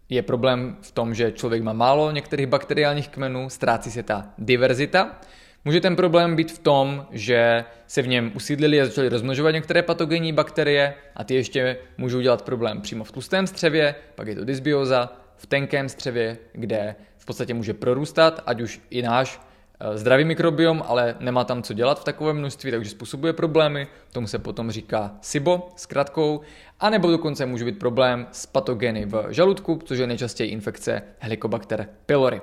je 0.08 0.22
problém 0.22 0.76
v 0.80 0.90
tom, 0.90 1.14
že 1.14 1.32
člověk 1.32 1.62
má 1.62 1.72
málo 1.72 2.10
některých 2.10 2.46
bakteriálních 2.46 3.08
kmenů, 3.08 3.50
ztrácí 3.50 3.90
se 3.90 4.02
ta 4.02 4.28
diverzita, 4.38 5.20
Může 5.64 5.80
ten 5.80 5.96
problém 5.96 6.36
být 6.36 6.52
v 6.52 6.58
tom, 6.58 7.06
že 7.10 7.64
se 7.86 8.02
v 8.02 8.08
něm 8.08 8.32
usídlili 8.34 8.80
a 8.80 8.84
začaly 8.84 9.08
rozmnožovat 9.08 9.50
některé 9.50 9.82
patogenní 9.82 10.32
bakterie 10.32 10.94
a 11.16 11.24
ty 11.24 11.34
ještě 11.34 11.76
můžou 11.98 12.20
dělat 12.20 12.42
problém 12.42 12.80
přímo 12.80 13.04
v 13.04 13.12
tlustém 13.12 13.46
střevě, 13.46 13.94
pak 14.14 14.28
je 14.28 14.34
to 14.34 14.44
dysbioza, 14.44 15.12
v 15.36 15.46
tenkém 15.46 15.88
střevě, 15.88 16.38
kde 16.52 16.94
v 17.16 17.24
podstatě 17.24 17.54
může 17.54 17.74
prorůstat, 17.74 18.42
ať 18.46 18.60
už 18.60 18.80
i 18.90 19.02
náš 19.02 19.40
eh, 19.80 19.98
zdravý 19.98 20.24
mikrobiom, 20.24 20.82
ale 20.86 21.16
nemá 21.20 21.44
tam 21.44 21.62
co 21.62 21.72
dělat 21.72 22.00
v 22.00 22.04
takovém 22.04 22.36
množství, 22.36 22.70
takže 22.70 22.90
způsobuje 22.90 23.32
problémy, 23.32 23.86
tomu 24.12 24.26
se 24.26 24.38
potom 24.38 24.70
říká 24.70 25.14
SIBO 25.20 25.68
s 25.76 25.86
kratkou, 25.86 26.40
anebo 26.80 27.10
dokonce 27.10 27.46
může 27.46 27.64
být 27.64 27.78
problém 27.78 28.26
s 28.32 28.46
patogeny 28.46 29.06
v 29.06 29.26
žaludku, 29.30 29.80
což 29.84 29.98
je 29.98 30.06
nejčastěji 30.06 30.50
infekce 30.50 31.02
Helicobacter 31.18 31.88
pylori. 32.06 32.40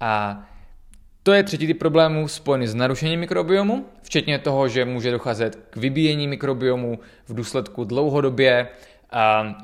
A 0.00 0.42
to 1.22 1.32
je 1.32 1.42
třetí 1.42 1.66
typ 1.66 1.78
problémů 1.78 2.28
spojený 2.28 2.66
s 2.66 2.74
narušením 2.74 3.20
mikrobiomu, 3.20 3.86
včetně 4.02 4.38
toho, 4.38 4.68
že 4.68 4.84
může 4.84 5.10
docházet 5.10 5.58
k 5.70 5.76
vybíjení 5.76 6.28
mikrobiomu 6.28 6.98
v 7.26 7.34
důsledku 7.34 7.84
dlouhodobě 7.84 8.68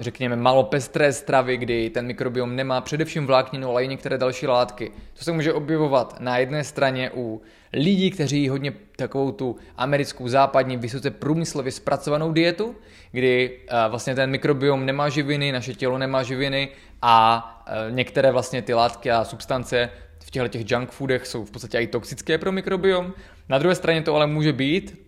řekněme, 0.00 0.36
malopestré 0.36 1.12
stravy, 1.12 1.56
kdy 1.56 1.90
ten 1.90 2.06
mikrobiom 2.06 2.56
nemá 2.56 2.80
především 2.80 3.26
vlákninu, 3.26 3.70
ale 3.70 3.84
i 3.84 3.88
některé 3.88 4.18
další 4.18 4.46
látky. 4.46 4.92
To 5.18 5.24
se 5.24 5.32
může 5.32 5.52
objevovat 5.52 6.20
na 6.20 6.38
jedné 6.38 6.64
straně 6.64 7.10
u 7.14 7.42
lidí, 7.72 8.10
kteří 8.10 8.48
hodně 8.48 8.72
takovou 8.96 9.32
tu 9.32 9.56
americkou 9.76 10.28
západní 10.28 10.76
vysoce 10.76 11.10
průmyslově 11.10 11.72
zpracovanou 11.72 12.32
dietu, 12.32 12.74
kdy 13.12 13.58
vlastně 13.88 14.14
ten 14.14 14.30
mikrobiom 14.30 14.86
nemá 14.86 15.08
živiny, 15.08 15.52
naše 15.52 15.74
tělo 15.74 15.98
nemá 15.98 16.22
živiny 16.22 16.68
a 17.02 17.64
některé 17.90 18.32
vlastně 18.32 18.62
ty 18.62 18.74
látky 18.74 19.10
a 19.10 19.24
substance 19.24 19.90
v 20.26 20.30
těchto 20.30 20.48
těch 20.48 20.70
junk 20.70 20.90
foodech 20.90 21.26
jsou 21.26 21.44
v 21.44 21.50
podstatě 21.50 21.78
i 21.78 21.86
toxické 21.86 22.38
pro 22.38 22.52
mikrobiom. 22.52 23.14
Na 23.48 23.58
druhé 23.58 23.74
straně 23.74 24.02
to 24.02 24.14
ale 24.14 24.26
může 24.26 24.52
být, 24.52 25.02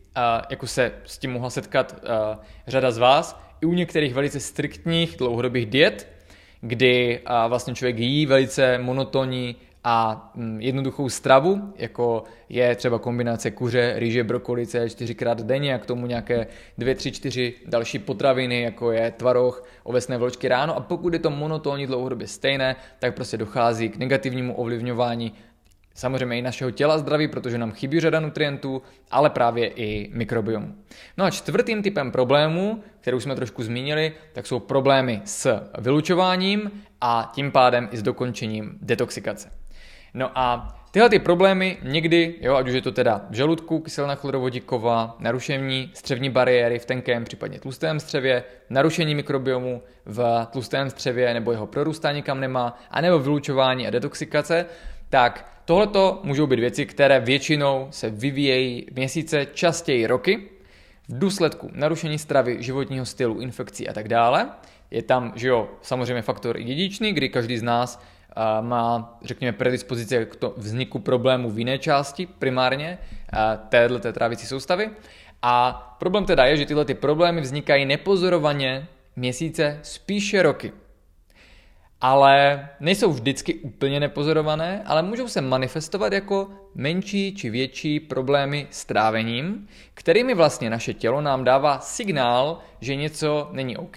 jako 0.50 0.66
se 0.66 0.92
s 1.04 1.18
tím 1.18 1.32
mohla 1.32 1.50
setkat 1.50 2.00
řada 2.66 2.90
z 2.90 2.98
vás, 2.98 3.40
i 3.60 3.66
u 3.66 3.72
některých 3.72 4.14
velice 4.14 4.40
striktních 4.40 5.16
dlouhodobých 5.16 5.66
diet, 5.66 6.08
kdy 6.60 7.20
vlastně 7.48 7.74
člověk 7.74 7.98
jí 7.98 8.26
velice 8.26 8.78
monotonní 8.78 9.56
a 9.90 10.30
mm, 10.34 10.60
jednoduchou 10.60 11.08
stravu, 11.08 11.72
jako 11.76 12.24
je 12.48 12.74
třeba 12.76 12.98
kombinace 12.98 13.50
kuře, 13.50 13.94
rýže, 13.96 14.24
brokolice 14.24 14.90
čtyřikrát 14.90 15.40
denně 15.40 15.74
a 15.74 15.78
k 15.78 15.86
tomu 15.86 16.06
nějaké 16.06 16.46
dvě, 16.78 16.94
tři, 16.94 17.12
čtyři 17.12 17.54
další 17.66 17.98
potraviny, 17.98 18.62
jako 18.62 18.92
je 18.92 19.10
tvaroh, 19.10 19.64
ovesné 19.82 20.18
vločky 20.18 20.48
ráno 20.48 20.76
a 20.76 20.80
pokud 20.80 21.12
je 21.12 21.18
to 21.18 21.30
monotónní 21.30 21.86
dlouhodobě 21.86 22.26
stejné, 22.26 22.76
tak 22.98 23.14
prostě 23.14 23.36
dochází 23.36 23.88
k 23.88 23.96
negativnímu 23.96 24.54
ovlivňování 24.54 25.32
samozřejmě 25.94 26.38
i 26.38 26.42
našeho 26.42 26.70
těla 26.70 26.98
zdraví, 26.98 27.28
protože 27.28 27.58
nám 27.58 27.72
chybí 27.72 28.00
řada 28.00 28.20
nutrientů, 28.20 28.82
ale 29.10 29.30
právě 29.30 29.68
i 29.68 30.10
mikrobiomu. 30.12 30.74
No 31.16 31.24
a 31.24 31.30
čtvrtým 31.30 31.82
typem 31.82 32.12
problémů, 32.12 32.82
kterou 33.00 33.20
jsme 33.20 33.34
trošku 33.34 33.62
zmínili, 33.62 34.12
tak 34.32 34.46
jsou 34.46 34.58
problémy 34.58 35.22
s 35.24 35.60
vylučováním 35.78 36.70
a 37.00 37.30
tím 37.34 37.52
pádem 37.52 37.88
i 37.92 37.96
s 37.96 38.02
dokončením 38.02 38.78
detoxikace. 38.82 39.57
No 40.14 40.30
a 40.38 40.74
tyhle 40.90 41.08
ty 41.08 41.18
problémy 41.18 41.76
někdy, 41.82 42.34
jo, 42.40 42.54
ať 42.54 42.68
už 42.68 42.74
je 42.74 42.82
to 42.82 42.92
teda 42.92 43.26
v 43.30 43.34
žaludku, 43.34 43.80
kyselina 43.80 44.14
chlorovodíková, 44.14 45.16
narušení 45.18 45.90
střevní 45.94 46.30
bariéry 46.30 46.78
v 46.78 46.84
tenkém, 46.84 47.24
případně 47.24 47.60
tlustém 47.60 48.00
střevě, 48.00 48.44
narušení 48.70 49.14
mikrobiomu 49.14 49.82
v 50.06 50.46
tlustém 50.50 50.90
střevě 50.90 51.34
nebo 51.34 51.52
jeho 51.52 51.66
prorůstání 51.66 52.22
kam 52.22 52.40
nemá, 52.40 52.78
anebo 52.90 53.18
vylučování 53.18 53.86
a 53.86 53.90
detoxikace, 53.90 54.66
tak 55.10 55.52
tohleto 55.64 56.20
můžou 56.24 56.46
být 56.46 56.60
věci, 56.60 56.86
které 56.86 57.20
většinou 57.20 57.88
se 57.90 58.10
vyvíjejí 58.10 58.86
měsíce, 58.92 59.46
častěji 59.46 60.06
roky, 60.06 60.48
v 61.08 61.18
důsledku 61.18 61.70
narušení 61.72 62.18
stravy, 62.18 62.56
životního 62.60 63.06
stylu, 63.06 63.40
infekcí 63.40 63.88
a 63.88 63.92
tak 63.92 64.08
dále. 64.08 64.48
Je 64.90 65.02
tam, 65.02 65.32
že 65.36 65.48
jo, 65.48 65.68
samozřejmě 65.82 66.22
faktor 66.22 66.58
dědičný, 66.58 67.12
kdy 67.12 67.28
každý 67.28 67.58
z 67.58 67.62
nás 67.62 68.02
má, 68.60 69.18
řekněme, 69.24 69.52
predispozice 69.52 70.24
k 70.24 70.36
to 70.36 70.54
vzniku 70.56 70.98
problému 70.98 71.50
v 71.50 71.58
jiné 71.58 71.78
části, 71.78 72.26
primárně 72.26 72.98
téhle 73.68 74.00
té 74.00 74.12
trávicí 74.12 74.46
soustavy. 74.46 74.90
A 75.42 75.72
problém 75.98 76.24
teda 76.24 76.44
je, 76.44 76.56
že 76.56 76.66
tyhle 76.66 76.84
ty 76.84 76.94
problémy 76.94 77.40
vznikají 77.40 77.86
nepozorovaně 77.86 78.86
měsíce, 79.16 79.80
spíše 79.82 80.42
roky 80.42 80.72
ale 82.00 82.68
nejsou 82.80 83.12
vždycky 83.12 83.54
úplně 83.54 84.00
nepozorované, 84.00 84.82
ale 84.86 85.02
můžou 85.02 85.28
se 85.28 85.40
manifestovat 85.40 86.12
jako 86.12 86.48
menší 86.74 87.34
či 87.34 87.50
větší 87.50 88.00
problémy 88.00 88.66
s 88.70 88.84
trávením, 88.84 89.68
kterými 89.94 90.34
vlastně 90.34 90.70
naše 90.70 90.94
tělo 90.94 91.20
nám 91.20 91.44
dává 91.44 91.80
signál, 91.80 92.58
že 92.80 92.96
něco 92.96 93.48
není 93.52 93.76
OK, 93.76 93.96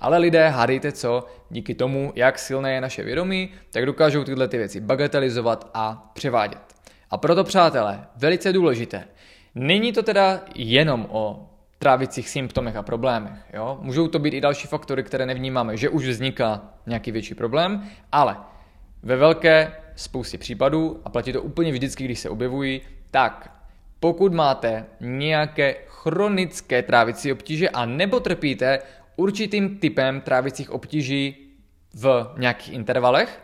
ale 0.00 0.18
lidé, 0.18 0.48
hádejte 0.48 0.92
co, 0.92 1.26
díky 1.50 1.74
tomu, 1.74 2.12
jak 2.14 2.38
silné 2.38 2.72
je 2.72 2.80
naše 2.80 3.02
vědomí, 3.02 3.50
tak 3.70 3.86
dokážou 3.86 4.24
tyhle 4.24 4.48
ty 4.48 4.58
věci 4.58 4.80
bagatelizovat 4.80 5.70
a 5.74 6.10
převádět. 6.14 6.74
A 7.10 7.18
proto, 7.18 7.44
přátelé, 7.44 8.06
velice 8.16 8.52
důležité, 8.52 9.04
není 9.54 9.92
to 9.92 10.02
teda 10.02 10.40
jenom 10.54 11.06
o 11.10 11.50
trávicích 11.78 12.28
symptomech 12.28 12.76
a 12.76 12.82
problémech. 12.82 13.38
Jo? 13.52 13.78
Můžou 13.80 14.08
to 14.08 14.18
být 14.18 14.34
i 14.34 14.40
další 14.40 14.68
faktory, 14.68 15.02
které 15.02 15.26
nevnímáme, 15.26 15.76
že 15.76 15.88
už 15.88 16.08
vzniká 16.08 16.62
nějaký 16.86 17.10
větší 17.10 17.34
problém, 17.34 17.82
ale 18.12 18.36
ve 19.02 19.16
velké 19.16 19.72
spoustě 19.96 20.38
případů, 20.38 21.00
a 21.04 21.10
platí 21.10 21.32
to 21.32 21.42
úplně 21.42 21.72
vždycky, 21.72 22.04
když 22.04 22.18
se 22.18 22.30
objevují, 22.30 22.80
tak 23.10 23.50
pokud 24.00 24.32
máte 24.32 24.86
nějaké 25.00 25.76
chronické 25.86 26.82
trávicí 26.82 27.32
obtíže 27.32 27.68
a 27.68 27.86
nebo 27.86 28.20
trpíte 28.20 28.78
určitým 29.16 29.78
typem 29.78 30.20
trávicích 30.20 30.70
obtíží 30.70 31.36
v 31.94 32.34
nějakých 32.38 32.72
intervalech, 32.72 33.40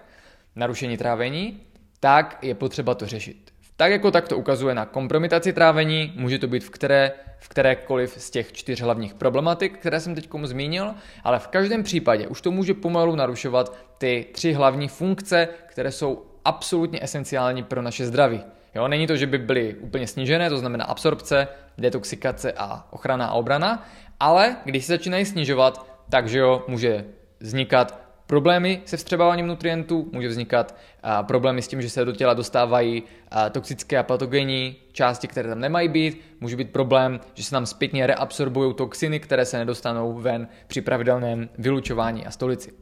narušení 0.56 0.96
trávení, 0.96 1.60
tak 2.00 2.38
je 2.42 2.54
potřeba 2.54 2.94
to 2.94 3.06
řešit. 3.06 3.49
Tak 3.80 3.92
jako 3.92 4.10
tak 4.10 4.28
to 4.28 4.38
ukazuje 4.38 4.74
na 4.74 4.86
kompromitaci 4.86 5.52
trávení, 5.52 6.12
může 6.16 6.38
to 6.38 6.46
být 6.46 6.64
v, 6.64 6.70
které, 6.70 7.12
v 7.38 7.48
kterékoliv 7.48 8.14
z 8.18 8.30
těch 8.30 8.52
čtyř 8.52 8.80
hlavních 8.80 9.14
problematik, 9.14 9.78
které 9.78 10.00
jsem 10.00 10.14
teď 10.14 10.28
zmínil, 10.42 10.94
ale 11.24 11.38
v 11.38 11.46
každém 11.46 11.82
případě 11.82 12.28
už 12.28 12.40
to 12.40 12.50
může 12.50 12.74
pomalu 12.74 13.16
narušovat 13.16 13.76
ty 13.98 14.26
tři 14.32 14.52
hlavní 14.52 14.88
funkce, 14.88 15.48
které 15.66 15.92
jsou 15.92 16.26
absolutně 16.44 17.02
esenciální 17.02 17.62
pro 17.62 17.82
naše 17.82 18.06
zdraví. 18.06 18.42
Jo, 18.74 18.88
není 18.88 19.06
to, 19.06 19.16
že 19.16 19.26
by 19.26 19.38
byly 19.38 19.74
úplně 19.74 20.06
snížené, 20.06 20.48
to 20.48 20.58
znamená 20.58 20.84
absorpce, 20.84 21.48
detoxikace 21.78 22.52
a 22.52 22.86
ochrana 22.90 23.26
a 23.26 23.32
obrana, 23.32 23.88
ale 24.20 24.56
když 24.64 24.84
se 24.84 24.92
začínají 24.92 25.24
snižovat, 25.24 25.86
takže 26.10 26.38
jo, 26.38 26.64
může 26.68 27.04
vznikat 27.40 28.09
problémy 28.30 28.82
se 28.84 28.96
vstřebáváním 28.96 29.46
nutrientů, 29.46 30.08
může 30.12 30.28
vznikat 30.28 30.76
a, 31.02 31.22
problémy 31.22 31.62
s 31.62 31.68
tím, 31.68 31.82
že 31.82 31.90
se 31.90 32.04
do 32.04 32.12
těla 32.12 32.34
dostávají 32.34 33.02
a, 33.30 33.50
toxické 33.50 33.98
a 33.98 34.02
patogenní 34.02 34.76
části, 34.92 35.28
které 35.28 35.48
tam 35.48 35.60
nemají 35.60 35.88
být, 35.88 36.20
může 36.40 36.56
být 36.56 36.70
problém, 36.70 37.20
že 37.34 37.44
se 37.44 37.54
nám 37.54 37.66
zpětně 37.66 38.06
reabsorbují 38.06 38.74
toxiny, 38.74 39.20
které 39.20 39.44
se 39.44 39.58
nedostanou 39.58 40.12
ven 40.12 40.48
při 40.66 40.80
pravidelném 40.80 41.48
vylučování 41.58 42.26
a 42.26 42.30
stolici. 42.30 42.72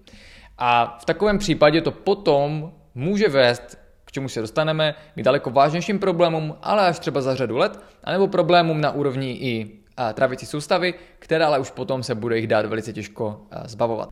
A 0.59 0.99
v 1.01 1.05
takovém 1.05 1.39
případě 1.39 1.81
to 1.81 1.91
potom 1.91 2.73
může 2.95 3.29
vést 3.29 3.79
k 4.05 4.13
čemu 4.13 4.29
se 4.29 4.41
dostaneme, 4.41 4.95
k 5.15 5.23
daleko 5.23 5.51
vážnějším 5.51 5.99
problémům, 5.99 6.57
ale 6.63 6.87
až 6.87 6.99
třeba 6.99 7.21
za 7.21 7.35
řadu 7.35 7.57
let, 7.57 7.81
anebo 8.05 8.29
problémům 8.29 8.81
na 8.81 8.91
úrovni 8.91 9.31
i 9.31 9.71
trávicí 10.15 10.47
soustavy, 10.47 10.95
které 11.19 11.45
ale 11.45 11.59
už 11.59 11.71
potom 11.71 12.03
se 12.03 12.15
bude 12.15 12.37
jich 12.37 12.47
dát 12.47 12.67
velice 12.67 12.93
těžko 12.93 13.41
zbavovat. 13.65 14.09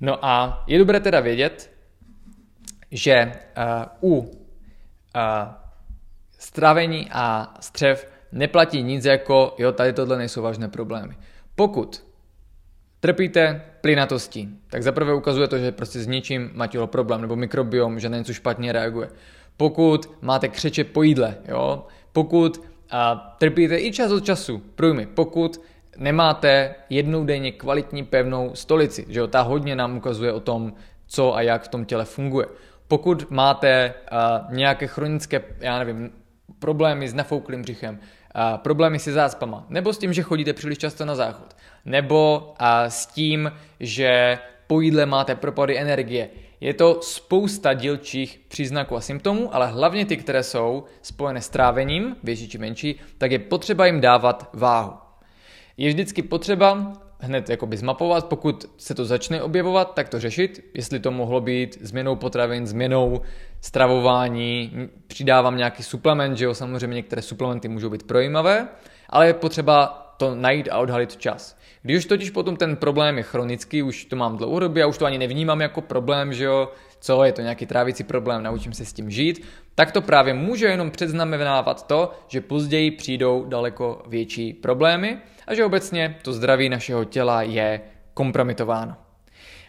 No 0.00 0.24
a 0.24 0.64
je 0.66 0.78
dobré 0.78 1.00
teda 1.00 1.20
vědět, 1.20 1.70
že 2.90 3.32
uh, 4.02 4.10
u 4.12 4.18
uh, 4.18 4.28
stravení 6.38 7.08
a 7.12 7.54
střev 7.60 8.12
neplatí 8.32 8.82
nic 8.82 9.04
jako, 9.04 9.54
jo, 9.58 9.72
tady 9.72 9.92
tohle 9.92 10.18
nejsou 10.18 10.42
vážné 10.42 10.68
problémy. 10.68 11.16
Pokud 11.54 12.06
trpíte 13.00 13.62
plynatostí, 13.80 14.48
tak 14.70 14.82
zaprvé 14.82 15.14
ukazuje 15.14 15.48
to, 15.48 15.58
že 15.58 15.72
prostě 15.72 16.00
s 16.00 16.06
ničím 16.06 16.50
má 16.54 16.66
tělo 16.66 16.86
problém, 16.86 17.20
nebo 17.20 17.36
mikrobiom, 17.36 18.00
že 18.00 18.08
na 18.08 18.18
něco 18.18 18.32
špatně 18.32 18.72
reaguje. 18.72 19.08
Pokud 19.56 20.10
máte 20.22 20.48
křeče 20.48 20.84
po 20.84 21.02
jídle, 21.02 21.36
jo, 21.48 21.86
pokud 22.12 22.60
a, 22.90 23.36
trpíte 23.38 23.78
i 23.78 23.92
čas 23.92 24.12
od 24.12 24.24
času 24.24 24.58
průjmy, 24.74 25.06
pokud 25.06 25.60
nemáte 25.98 26.74
jednou 26.90 27.24
denně 27.24 27.52
kvalitní 27.52 28.04
pevnou 28.04 28.50
stolici, 28.54 29.06
že 29.08 29.20
jo, 29.20 29.26
ta 29.26 29.40
hodně 29.42 29.76
nám 29.76 29.96
ukazuje 29.96 30.32
o 30.32 30.40
tom, 30.40 30.72
co 31.06 31.34
a 31.34 31.42
jak 31.42 31.62
v 31.62 31.68
tom 31.68 31.84
těle 31.84 32.04
funguje. 32.04 32.46
Pokud 32.88 33.30
máte 33.30 33.94
uh, 34.12 34.54
nějaké 34.54 34.86
chronické, 34.86 35.42
já 35.58 35.78
nevím, 35.78 36.10
problémy 36.58 37.08
s 37.08 37.14
nafouklým 37.14 37.62
břichem, 37.62 37.98
uh, 37.98 38.58
problémy 38.58 38.98
se 38.98 39.12
záspama, 39.12 39.66
nebo 39.68 39.92
s 39.92 39.98
tím, 39.98 40.12
že 40.12 40.22
chodíte 40.22 40.52
příliš 40.52 40.78
často 40.78 41.04
na 41.04 41.14
záchod, 41.14 41.56
nebo 41.84 42.38
uh, 42.60 42.66
s 42.88 43.06
tím, 43.06 43.52
že 43.80 44.38
po 44.66 44.80
jídle 44.80 45.06
máte 45.06 45.34
propady 45.34 45.78
energie, 45.78 46.28
je 46.60 46.74
to 46.74 47.02
spousta 47.02 47.74
dílčích 47.74 48.40
příznaků 48.48 48.96
a 48.96 49.00
symptomů, 49.00 49.54
ale 49.54 49.66
hlavně 49.66 50.06
ty, 50.06 50.16
které 50.16 50.42
jsou 50.42 50.84
spojené 51.02 51.40
s 51.40 51.48
trávením, 51.48 52.16
větší 52.22 52.48
či 52.48 52.58
menší, 52.58 53.00
tak 53.18 53.30
je 53.30 53.38
potřeba 53.38 53.86
jim 53.86 54.00
dávat 54.00 54.50
váhu. 54.52 55.05
Je 55.76 55.88
vždycky 55.88 56.22
potřeba 56.22 56.92
hned 57.20 57.50
jakoby 57.50 57.76
zmapovat, 57.76 58.26
pokud 58.26 58.70
se 58.76 58.94
to 58.94 59.04
začne 59.04 59.42
objevovat, 59.42 59.94
tak 59.94 60.08
to 60.08 60.20
řešit, 60.20 60.70
jestli 60.74 61.00
to 61.00 61.10
mohlo 61.10 61.40
být 61.40 61.78
změnou 61.80 62.16
potravin, 62.16 62.66
změnou 62.66 63.20
stravování, 63.60 64.72
přidávám 65.06 65.56
nějaký 65.56 65.82
suplement, 65.82 66.38
že 66.38 66.44
jo, 66.44 66.54
samozřejmě 66.54 66.94
některé 66.94 67.22
suplementy 67.22 67.68
můžou 67.68 67.90
být 67.90 68.02
projímavé, 68.02 68.68
ale 69.10 69.26
je 69.26 69.34
potřeba 69.34 70.02
to 70.16 70.34
najít 70.34 70.68
a 70.72 70.78
odhalit 70.78 71.12
včas. 71.12 71.58
Když 71.82 71.96
už 71.96 72.04
totiž 72.04 72.30
potom 72.30 72.56
ten 72.56 72.76
problém 72.76 73.16
je 73.16 73.22
chronický, 73.22 73.82
už 73.82 74.04
to 74.04 74.16
mám 74.16 74.36
dlouhodobě 74.36 74.82
a 74.82 74.86
už 74.86 74.98
to 74.98 75.06
ani 75.06 75.18
nevnímám 75.18 75.60
jako 75.60 75.80
problém, 75.80 76.32
že 76.32 76.44
jo, 76.44 76.72
co 77.00 77.24
je 77.24 77.32
to 77.32 77.42
nějaký 77.42 77.66
trávicí 77.66 78.04
problém, 78.04 78.42
naučím 78.42 78.72
se 78.72 78.84
s 78.84 78.92
tím 78.92 79.10
žít, 79.10 79.46
tak 79.74 79.92
to 79.92 80.02
právě 80.02 80.34
může 80.34 80.66
jenom 80.66 80.90
předznamenávat 80.90 81.86
to, 81.86 82.12
že 82.28 82.40
později 82.40 82.90
přijdou 82.90 83.44
daleko 83.48 84.02
větší 84.06 84.52
problémy 84.52 85.18
a 85.46 85.54
že 85.54 85.64
obecně 85.64 86.16
to 86.22 86.32
zdraví 86.32 86.68
našeho 86.68 87.04
těla 87.04 87.42
je 87.42 87.80
kompromitováno. 88.14 88.96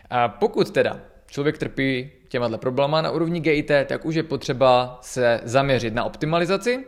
A 0.09 0.27
pokud 0.27 0.71
teda 0.71 0.99
člověk 1.27 1.57
trpí 1.57 2.11
těma 2.27 2.57
problémy 2.57 2.95
na 3.01 3.11
úrovni 3.11 3.39
GIT, 3.39 3.71
tak 3.85 4.05
už 4.05 4.15
je 4.15 4.23
potřeba 4.23 4.99
se 5.01 5.39
zaměřit 5.43 5.93
na 5.93 6.03
optimalizaci, 6.03 6.85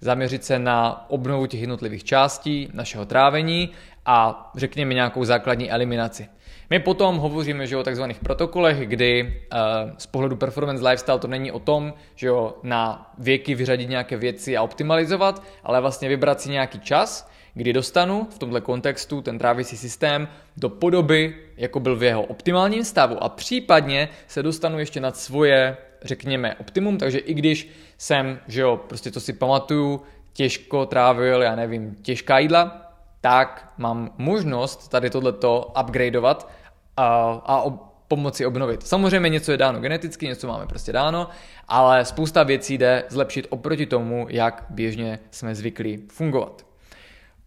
zaměřit 0.00 0.44
se 0.44 0.58
na 0.58 1.10
obnovu 1.10 1.46
těch 1.46 1.60
jednotlivých 1.60 2.04
částí 2.04 2.68
našeho 2.72 3.06
trávení 3.06 3.70
a 4.06 4.50
řekněme 4.56 4.94
nějakou 4.94 5.24
základní 5.24 5.70
eliminaci. 5.70 6.28
My 6.70 6.78
potom 6.78 7.16
hovoříme 7.16 7.66
že 7.66 7.76
o 7.76 7.82
takzvaných 7.82 8.18
protokolech, 8.18 8.88
kdy 8.88 9.22
uh, 9.22 9.58
z 9.98 10.06
pohledu 10.06 10.36
performance 10.36 10.88
lifestyle 10.88 11.18
to 11.18 11.28
není 11.28 11.52
o 11.52 11.58
tom, 11.58 11.94
že 12.14 12.26
jo, 12.26 12.54
na 12.62 13.12
věky 13.18 13.54
vyřadit 13.54 13.88
nějaké 13.88 14.16
věci 14.16 14.56
a 14.56 14.62
optimalizovat, 14.62 15.42
ale 15.64 15.80
vlastně 15.80 16.08
vybrat 16.08 16.40
si 16.40 16.50
nějaký 16.50 16.80
čas, 16.80 17.30
kdy 17.58 17.72
dostanu 17.72 18.26
v 18.30 18.38
tomto 18.38 18.60
kontextu 18.60 19.22
ten 19.22 19.38
trávicí 19.38 19.76
systém 19.76 20.28
do 20.56 20.68
podoby, 20.68 21.34
jako 21.56 21.80
byl 21.80 21.96
v 21.96 22.02
jeho 22.02 22.22
optimálním 22.22 22.84
stavu 22.84 23.22
a 23.22 23.28
případně 23.28 24.08
se 24.26 24.42
dostanu 24.42 24.78
ještě 24.78 25.00
nad 25.00 25.16
svoje, 25.16 25.76
řekněme, 26.04 26.54
optimum, 26.54 26.98
takže 26.98 27.18
i 27.18 27.34
když 27.34 27.68
jsem, 27.98 28.38
že 28.48 28.60
jo, 28.60 28.80
prostě 28.88 29.10
to 29.10 29.20
si 29.20 29.32
pamatuju, 29.32 30.02
těžko 30.32 30.86
trávil, 30.86 31.42
já 31.42 31.56
nevím, 31.56 31.94
těžká 32.02 32.38
jídla, 32.38 32.92
tak 33.20 33.72
mám 33.78 34.10
možnost 34.18 34.88
tady 34.88 35.10
tohleto 35.10 35.72
upgradeovat 35.80 36.50
a, 36.96 37.06
a 37.46 37.70
pomoci 38.08 38.46
obnovit. 38.46 38.86
Samozřejmě 38.86 39.28
něco 39.28 39.52
je 39.52 39.58
dáno 39.58 39.80
geneticky, 39.80 40.26
něco 40.26 40.48
máme 40.48 40.66
prostě 40.66 40.92
dáno, 40.92 41.28
ale 41.68 42.04
spousta 42.04 42.42
věcí 42.42 42.78
jde 42.78 43.04
zlepšit 43.08 43.46
oproti 43.50 43.86
tomu, 43.86 44.26
jak 44.30 44.64
běžně 44.70 45.18
jsme 45.30 45.54
zvyklí 45.54 46.06
fungovat. 46.12 46.67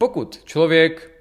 Pokud 0.02 0.42
člověk 0.46 1.12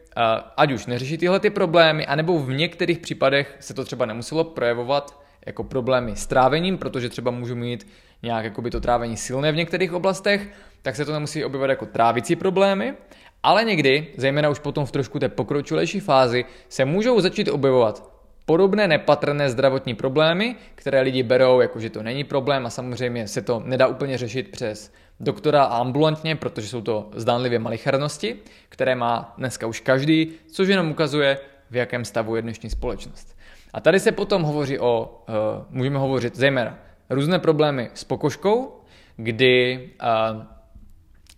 ať 0.57 0.72
už 0.72 0.87
neřeší 0.87 1.18
tyhle 1.18 1.41
ty 1.41 1.51
problémy, 1.51 2.07
anebo 2.07 2.39
v 2.39 2.53
některých 2.53 2.99
případech 2.99 3.57
se 3.61 3.74
to 3.74 3.85
třeba 3.85 4.07
nemuselo 4.07 4.45
projevovat 4.45 5.20
jako 5.47 5.64
problémy 5.64 6.16
s 6.16 6.26
trávením, 6.26 6.78
protože 6.78 7.09
třeba 7.09 7.31
můžu 7.31 7.57
mít 7.57 7.87
nějak 8.22 8.45
jakoby 8.45 8.70
to 8.70 8.81
trávení 8.81 9.16
silné 9.16 9.53
v 9.53 9.57
některých 9.57 9.93
oblastech, 9.93 10.49
tak 10.83 10.97
se 10.97 11.05
to 11.05 11.12
nemusí 11.12 11.45
objevovat 11.45 11.70
jako 11.70 11.87
trávicí 11.87 12.37
problémy, 12.37 12.95
ale 13.43 13.64
někdy, 13.64 14.07
zejména 14.16 14.49
už 14.49 14.59
potom 14.59 14.87
v 14.87 14.93
trošku 14.93 15.18
té 15.18 15.28
pokročilejší 15.28 16.01
fázi, 16.01 16.45
se 16.68 16.85
můžou 16.85 17.20
začít 17.20 17.49
objevovat 17.49 18.10
podobné 18.51 18.88
nepatrné 18.88 19.51
zdravotní 19.51 19.94
problémy, 19.94 20.57
které 20.74 21.01
lidi 21.01 21.22
berou 21.22 21.61
jako, 21.61 21.80
že 21.80 21.90
to 21.90 22.03
není 22.03 22.24
problém 22.24 22.66
a 22.66 22.70
samozřejmě 22.70 23.28
se 23.28 23.42
to 23.42 23.62
nedá 23.64 23.86
úplně 23.86 24.18
řešit 24.18 24.51
přes 24.51 24.92
doktora 25.20 25.64
a 25.64 25.78
ambulantně, 25.78 26.36
protože 26.36 26.68
jsou 26.68 26.80
to 26.80 27.11
zdánlivě 27.14 27.59
malicharnosti, 27.59 28.36
které 28.68 28.94
má 28.94 29.34
dneska 29.38 29.66
už 29.66 29.80
každý, 29.80 30.32
což 30.53 30.68
jenom 30.68 30.90
ukazuje, 30.90 31.38
v 31.70 31.76
jakém 31.76 32.05
stavu 32.05 32.36
je 32.36 32.42
dnešní 32.42 32.70
společnost. 32.70 33.36
A 33.72 33.80
tady 33.80 34.01
se 34.01 34.12
potom 34.12 34.42
hovoří 34.42 34.78
o, 34.78 35.22
uh, 35.28 35.34
můžeme 35.70 35.98
hovořit 35.98 36.36
zejména 36.36 36.78
různé 37.11 37.38
problémy 37.38 37.90
s 37.94 38.05
pokožkou, 38.05 38.82
kdy 39.16 39.90
uh, 40.34 40.42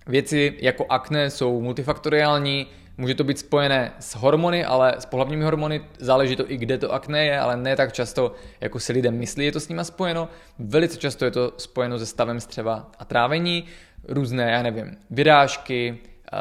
věci 0.07 0.55
jako 0.61 0.87
akné 0.89 1.31
jsou 1.31 1.61
multifaktoriální, 1.61 2.67
Může 3.03 3.15
to 3.15 3.25
být 3.25 3.39
spojené 3.39 3.93
s 3.99 4.15
hormony, 4.15 4.65
ale 4.65 4.95
s 4.99 5.07
pohlavními 5.07 5.45
hormony 5.45 5.85
záleží 5.99 6.37
to 6.37 6.51
i 6.51 6.57
kde 6.57 6.79
to 6.79 6.93
akné 6.93 7.27
je, 7.27 7.41
ale 7.41 7.57
ne 7.57 7.77
tak 7.77 7.93
často, 7.93 8.35
jako 8.61 8.81
si 8.81 8.93
lidem 8.93 9.19
myslí, 9.19 9.45
je 9.45 9.53
to 9.53 9.61
s 9.61 9.69
nimi 9.69 9.85
spojeno. 9.85 10.29
Velice 10.59 10.97
často 10.97 11.25
je 11.25 11.31
to 11.31 11.53
spojeno 11.57 11.99
se 11.99 12.07
stavem 12.07 12.41
střeva 12.41 12.91
a 12.99 13.05
trávení, 13.05 13.65
různé, 14.09 14.51
já 14.51 14.63
nevím, 14.63 14.97
vyrážky, 15.11 15.99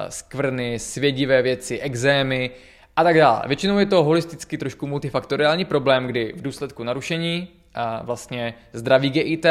skvrny, 0.09 0.80
svědivé 0.80 1.41
věci, 1.41 1.80
exémy 1.80 2.51
a 2.95 3.03
tak 3.03 3.18
dále. 3.18 3.41
Většinou 3.47 3.78
je 3.78 3.86
to 3.86 4.03
holisticky 4.03 4.57
trošku 4.57 4.88
multifaktoriální 4.88 5.66
problém, 5.66 6.07
kdy 6.07 6.34
v 6.36 6.41
důsledku 6.41 6.84
narušení 6.84 7.47
a 7.76 8.03
vlastně 8.03 8.53
zdraví 8.74 9.09
GIT 9.09 9.45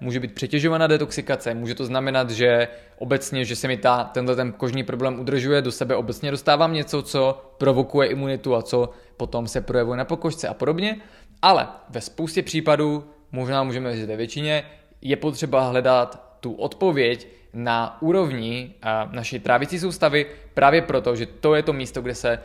může 0.00 0.20
být 0.20 0.34
přetěžovaná 0.34 0.86
detoxikace, 0.86 1.54
může 1.54 1.74
to 1.74 1.84
znamenat, 1.84 2.30
že 2.30 2.68
obecně, 2.98 3.44
že 3.44 3.56
se 3.56 3.68
mi 3.68 3.76
ta, 3.76 4.04
tenhle 4.04 4.36
ten 4.36 4.52
kožní 4.52 4.84
problém 4.84 5.20
udržuje, 5.20 5.62
do 5.62 5.72
sebe 5.72 5.96
obecně 5.96 6.30
dostávám 6.30 6.72
něco, 6.72 7.02
co 7.02 7.42
provokuje 7.58 8.08
imunitu 8.08 8.54
a 8.54 8.62
co 8.62 8.90
potom 9.16 9.48
se 9.48 9.60
projevuje 9.60 9.98
na 9.98 10.04
pokožce 10.04 10.48
a 10.48 10.54
podobně, 10.54 10.96
ale 11.42 11.68
ve 11.88 12.00
spoustě 12.00 12.42
případů, 12.42 13.04
možná 13.32 13.62
můžeme 13.62 13.96
říct 13.96 14.06
ve 14.06 14.16
většině, 14.16 14.64
je 15.02 15.16
potřeba 15.16 15.68
hledat 15.68 16.36
tu 16.40 16.52
odpověď 16.52 17.28
na 17.54 18.02
úrovni 18.02 18.74
naší 19.10 19.38
trávicí 19.38 19.78
soustavy 19.78 20.26
právě 20.54 20.82
proto, 20.82 21.16
že 21.16 21.26
to 21.26 21.54
je 21.54 21.62
to 21.62 21.72
místo, 21.72 22.02
kde 22.02 22.14
se 22.14 22.38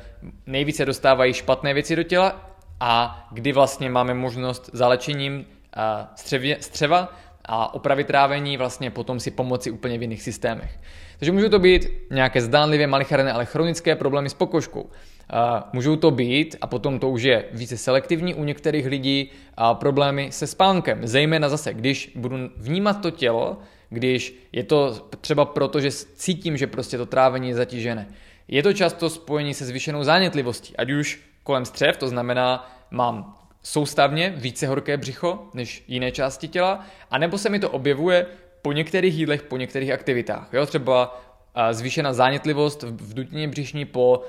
nejvíce 0.46 0.86
dostávají 0.86 1.34
špatné 1.34 1.74
věci 1.74 1.96
do 1.96 2.04
těla 2.04 2.55
a 2.80 3.28
kdy 3.32 3.52
vlastně 3.52 3.90
máme 3.90 4.14
možnost 4.14 4.70
zalečením 4.74 5.46
střevě, 6.16 6.58
střeva 6.60 7.14
a 7.46 7.74
opravit 7.74 8.08
trávení 8.08 8.58
vlastně 8.58 8.92
potom 8.92 9.20
si 9.20 9.32
pomoci 9.32 9.72
úplně 9.72 9.98
v 9.98 10.02
jiných 10.02 10.22
systémech. 10.22 10.80
Takže 11.20 11.32
můžou 11.32 11.50
to 11.50 11.60
být 11.60 11.88
nějaké 12.12 12.42
zdánlivě 12.42 12.88
malicharné, 12.88 13.32
ale 13.32 13.46
chronické 13.46 13.96
problémy 13.96 14.30
s 14.30 14.34
pokožkou. 14.34 14.82
Uh, 14.82 14.90
můžou 15.74 15.96
to 15.96 16.12
být, 16.12 16.56
a 16.62 16.68
potom 16.68 17.00
to 17.00 17.10
už 17.10 17.24
je 17.24 17.46
více 17.52 17.78
selektivní 17.78 18.34
u 18.34 18.44
některých 18.44 18.86
lidí, 18.86 19.32
uh, 19.60 19.74
problémy 19.74 20.32
se 20.32 20.48
spánkem. 20.48 21.08
Zejména 21.08 21.50
zase, 21.50 21.74
když 21.74 22.12
budu 22.16 22.38
vnímat 22.58 23.02
to 23.02 23.12
tělo, 23.12 23.58
když 23.90 24.48
je 24.52 24.64
to 24.64 25.08
třeba 25.22 25.46
proto, 25.46 25.80
že 25.80 25.92
cítím, 25.92 26.58
že 26.58 26.68
prostě 26.68 26.98
to 26.98 27.06
trávení 27.06 27.50
je 27.50 27.56
zatížené. 27.56 28.08
Je 28.48 28.64
to 28.64 28.74
často 28.74 29.10
spojení 29.10 29.54
se 29.54 29.66
zvýšenou 29.66 30.04
zánětlivostí, 30.04 30.78
ať 30.78 30.92
už 30.92 31.22
kolem 31.46 31.66
střev, 31.66 31.98
to 31.98 32.08
znamená, 32.08 32.72
mám 32.92 33.36
soustavně 33.64 34.34
více 34.38 34.68
horké 34.68 34.98
břicho 34.98 35.50
než 35.54 35.84
jiné 35.88 36.12
části 36.12 36.48
těla, 36.48 36.86
anebo 37.12 37.38
se 37.38 37.50
mi 37.50 37.60
to 37.60 37.70
objevuje 37.70 38.26
po 38.62 38.72
některých 38.72 39.16
jídlech, 39.16 39.44
po 39.44 39.58
některých 39.58 39.92
aktivitách. 39.92 40.50
Jo? 40.54 40.66
Třeba 40.66 41.22
zvýšená 41.72 42.14
zánětlivost 42.14 42.84
v 42.84 43.14
dutině 43.14 43.48
břišní 43.48 43.86
po 43.86 44.22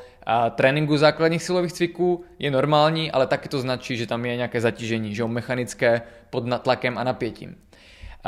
tréninku 0.54 0.96
základních 0.96 1.42
silových 1.42 1.72
cviků 1.72 2.24
je 2.38 2.50
normální, 2.50 3.12
ale 3.12 3.26
taky 3.26 3.48
to 3.48 3.60
značí, 3.60 3.96
že 3.96 4.06
tam 4.06 4.26
je 4.26 4.36
nějaké 4.36 4.60
zatížení, 4.60 5.14
že 5.14 5.22
jo, 5.22 5.28
mechanické 5.28 6.02
pod 6.30 6.44
tlakem 6.62 6.98
a 6.98 7.04
napětím. 7.04 7.56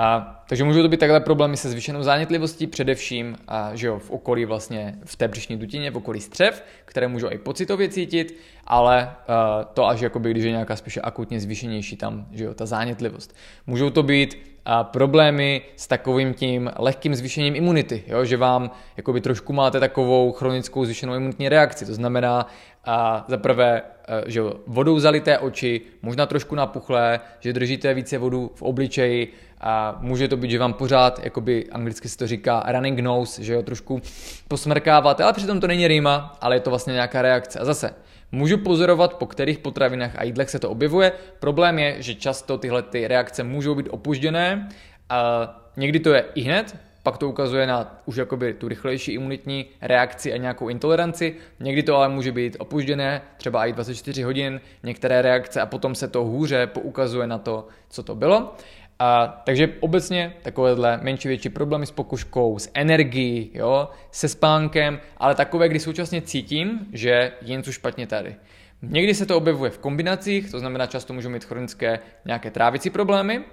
A, 0.01 0.43
takže 0.49 0.65
můžou 0.65 0.83
to 0.83 0.89
být 0.89 1.01
takhle 1.01 1.21
problémy 1.21 1.57
se 1.57 1.71
zvýšenou 1.71 2.03
zánětlivostí, 2.03 2.67
především 2.67 3.37
a, 3.49 3.75
že 3.75 3.87
jo, 3.87 3.99
v 3.99 4.11
okolí 4.11 4.45
vlastně, 4.45 4.95
v 5.05 5.17
té 5.17 5.29
břišní 5.29 5.57
dutině, 5.57 5.91
v 5.91 5.97
okolí 5.97 6.21
střev, 6.21 6.65
které 6.85 7.09
můžou 7.09 7.31
i 7.31 7.39
pocitově 7.39 7.89
cítit, 7.89 8.37
ale 8.67 9.11
a, 9.29 9.65
to 9.65 9.87
až 9.87 10.01
jakoby, 10.01 10.31
když 10.31 10.45
je 10.45 10.51
nějaká 10.51 10.77
spíše 10.77 11.01
akutně 11.01 11.41
zvýšenější 11.41 11.97
tam, 11.97 12.27
že 12.33 12.45
jo, 12.45 12.55
ta 12.55 12.67
zánětlivost. 12.67 13.37
Můžou 13.67 13.91
to 13.91 14.03
být 14.03 14.39
a, 14.65 14.85
problémy 14.85 15.63
s 15.77 15.87
takovým 15.87 16.35
tím 16.35 16.71
lehkým 16.79 17.15
zvýšením 17.15 17.57
imunity, 17.57 18.05
jo, 18.07 18.25
že 18.25 18.37
vám 18.37 18.71
jakoby 18.97 19.21
trošku 19.21 19.53
máte 19.53 19.81
takovou 19.81 20.33
chronickou 20.33 20.85
zvýšenou 20.85 21.15
imunitní 21.15 21.49
reakci, 21.49 21.87
to 21.87 21.95
znamená 21.95 22.47
a 22.85 23.25
za 23.29 23.37
prvé, 23.37 23.83
že 24.27 24.41
vodou 24.67 24.99
zalité 24.99 25.39
oči, 25.39 25.81
možná 26.03 26.27
trošku 26.27 26.55
napuchlé, 26.55 27.21
že 27.41 27.53
držíte 27.53 27.95
více 27.95 28.19
vodu 28.19 28.51
v 28.55 28.63
obličeji, 28.63 29.33
a 29.61 29.99
může 30.01 30.29
to 30.29 30.37
být, 30.37 30.51
že 30.51 30.59
vám 30.59 30.73
pořád, 30.73 31.21
jakoby 31.25 31.67
anglicky 31.73 32.09
se 32.09 32.19
to 32.19 32.27
říká 32.27 32.65
running 32.73 32.99
nose, 32.99 33.45
že 33.45 33.53
jo, 33.53 33.63
trošku 33.63 34.03
posmrkáváte, 34.49 35.25
ale 35.25 35.33
přitom 35.33 35.61
to 35.61 35.67
není 35.67 35.89
rýma, 35.89 36.37
ale 36.41 36.57
je 36.57 36.61
to 36.61 36.71
vlastně 36.71 36.93
nějaká 36.93 37.23
reakce. 37.23 37.59
A 37.59 37.65
zase, 37.65 37.95
můžu 38.33 38.59
pozorovat, 38.59 39.15
po 39.15 39.27
kterých 39.27 39.59
potravinách 39.59 40.13
a 40.17 40.25
jídlech 40.25 40.51
se 40.51 40.59
to 40.59 40.71
objevuje. 40.71 41.13
Problém 41.41 41.79
je, 41.79 42.03
že 42.03 42.15
často 42.15 42.59
tyhle 42.59 42.83
ty 42.83 43.09
reakce 43.09 43.45
můžou 43.45 43.75
být 43.75 43.89
opužděné, 43.91 44.69
a 45.09 45.71
někdy 45.77 46.01
to 46.01 46.13
je 46.13 46.25
i 46.35 46.41
hned, 46.41 46.77
pak 47.03 47.19
to 47.19 47.29
ukazuje 47.29 47.67
na 47.67 48.01
už 48.07 48.17
jakoby 48.17 48.55
tu 48.55 48.69
rychlejší 48.69 49.13
imunitní 49.13 49.67
reakci 49.81 50.33
a 50.33 50.37
nějakou 50.37 50.69
intoleranci. 50.69 51.35
Někdy 51.61 51.83
to 51.83 51.97
ale 51.97 52.09
může 52.09 52.33
být 52.33 52.57
opužděné, 52.59 53.23
třeba 53.37 53.67
i 53.67 53.73
24 53.73 54.23
hodin, 54.23 54.61
některé 54.83 55.23
reakce 55.23 55.61
a 55.61 55.67
potom 55.67 55.95
se 55.95 56.09
to 56.09 56.25
hůře 56.25 56.67
poukazuje 56.67 57.27
na 57.27 57.39
to, 57.39 57.69
co 57.89 58.03
to 58.03 58.15
bylo. 58.15 58.57
A, 58.99 59.27
takže 59.47 59.69
obecně 59.81 60.33
takovéhle 60.43 60.99
menší 61.03 61.29
větší 61.29 61.49
problémy 61.49 61.87
s 61.87 61.91
pokuškou, 61.91 62.59
s 62.59 62.71
energií, 62.75 63.51
jo, 63.55 63.89
se 64.11 64.29
spánkem, 64.29 65.01
ale 65.17 65.35
takové, 65.35 65.69
kdy 65.69 65.81
současně 65.81 66.23
cítím, 66.23 66.87
že 66.93 67.33
je 67.43 67.57
něco 67.57 67.73
špatně 67.73 68.07
tady. 68.07 68.37
Někdy 68.83 69.15
se 69.15 69.27
to 69.27 69.37
objevuje 69.37 69.71
v 69.71 69.79
kombinacích, 69.79 70.51
to 70.51 70.59
znamená 70.59 70.87
často 70.87 71.13
můžu 71.13 71.31
mít 71.31 71.45
chronické 71.45 71.99
nějaké 72.25 72.51
trávicí 72.51 72.91
problémy, 72.91 73.45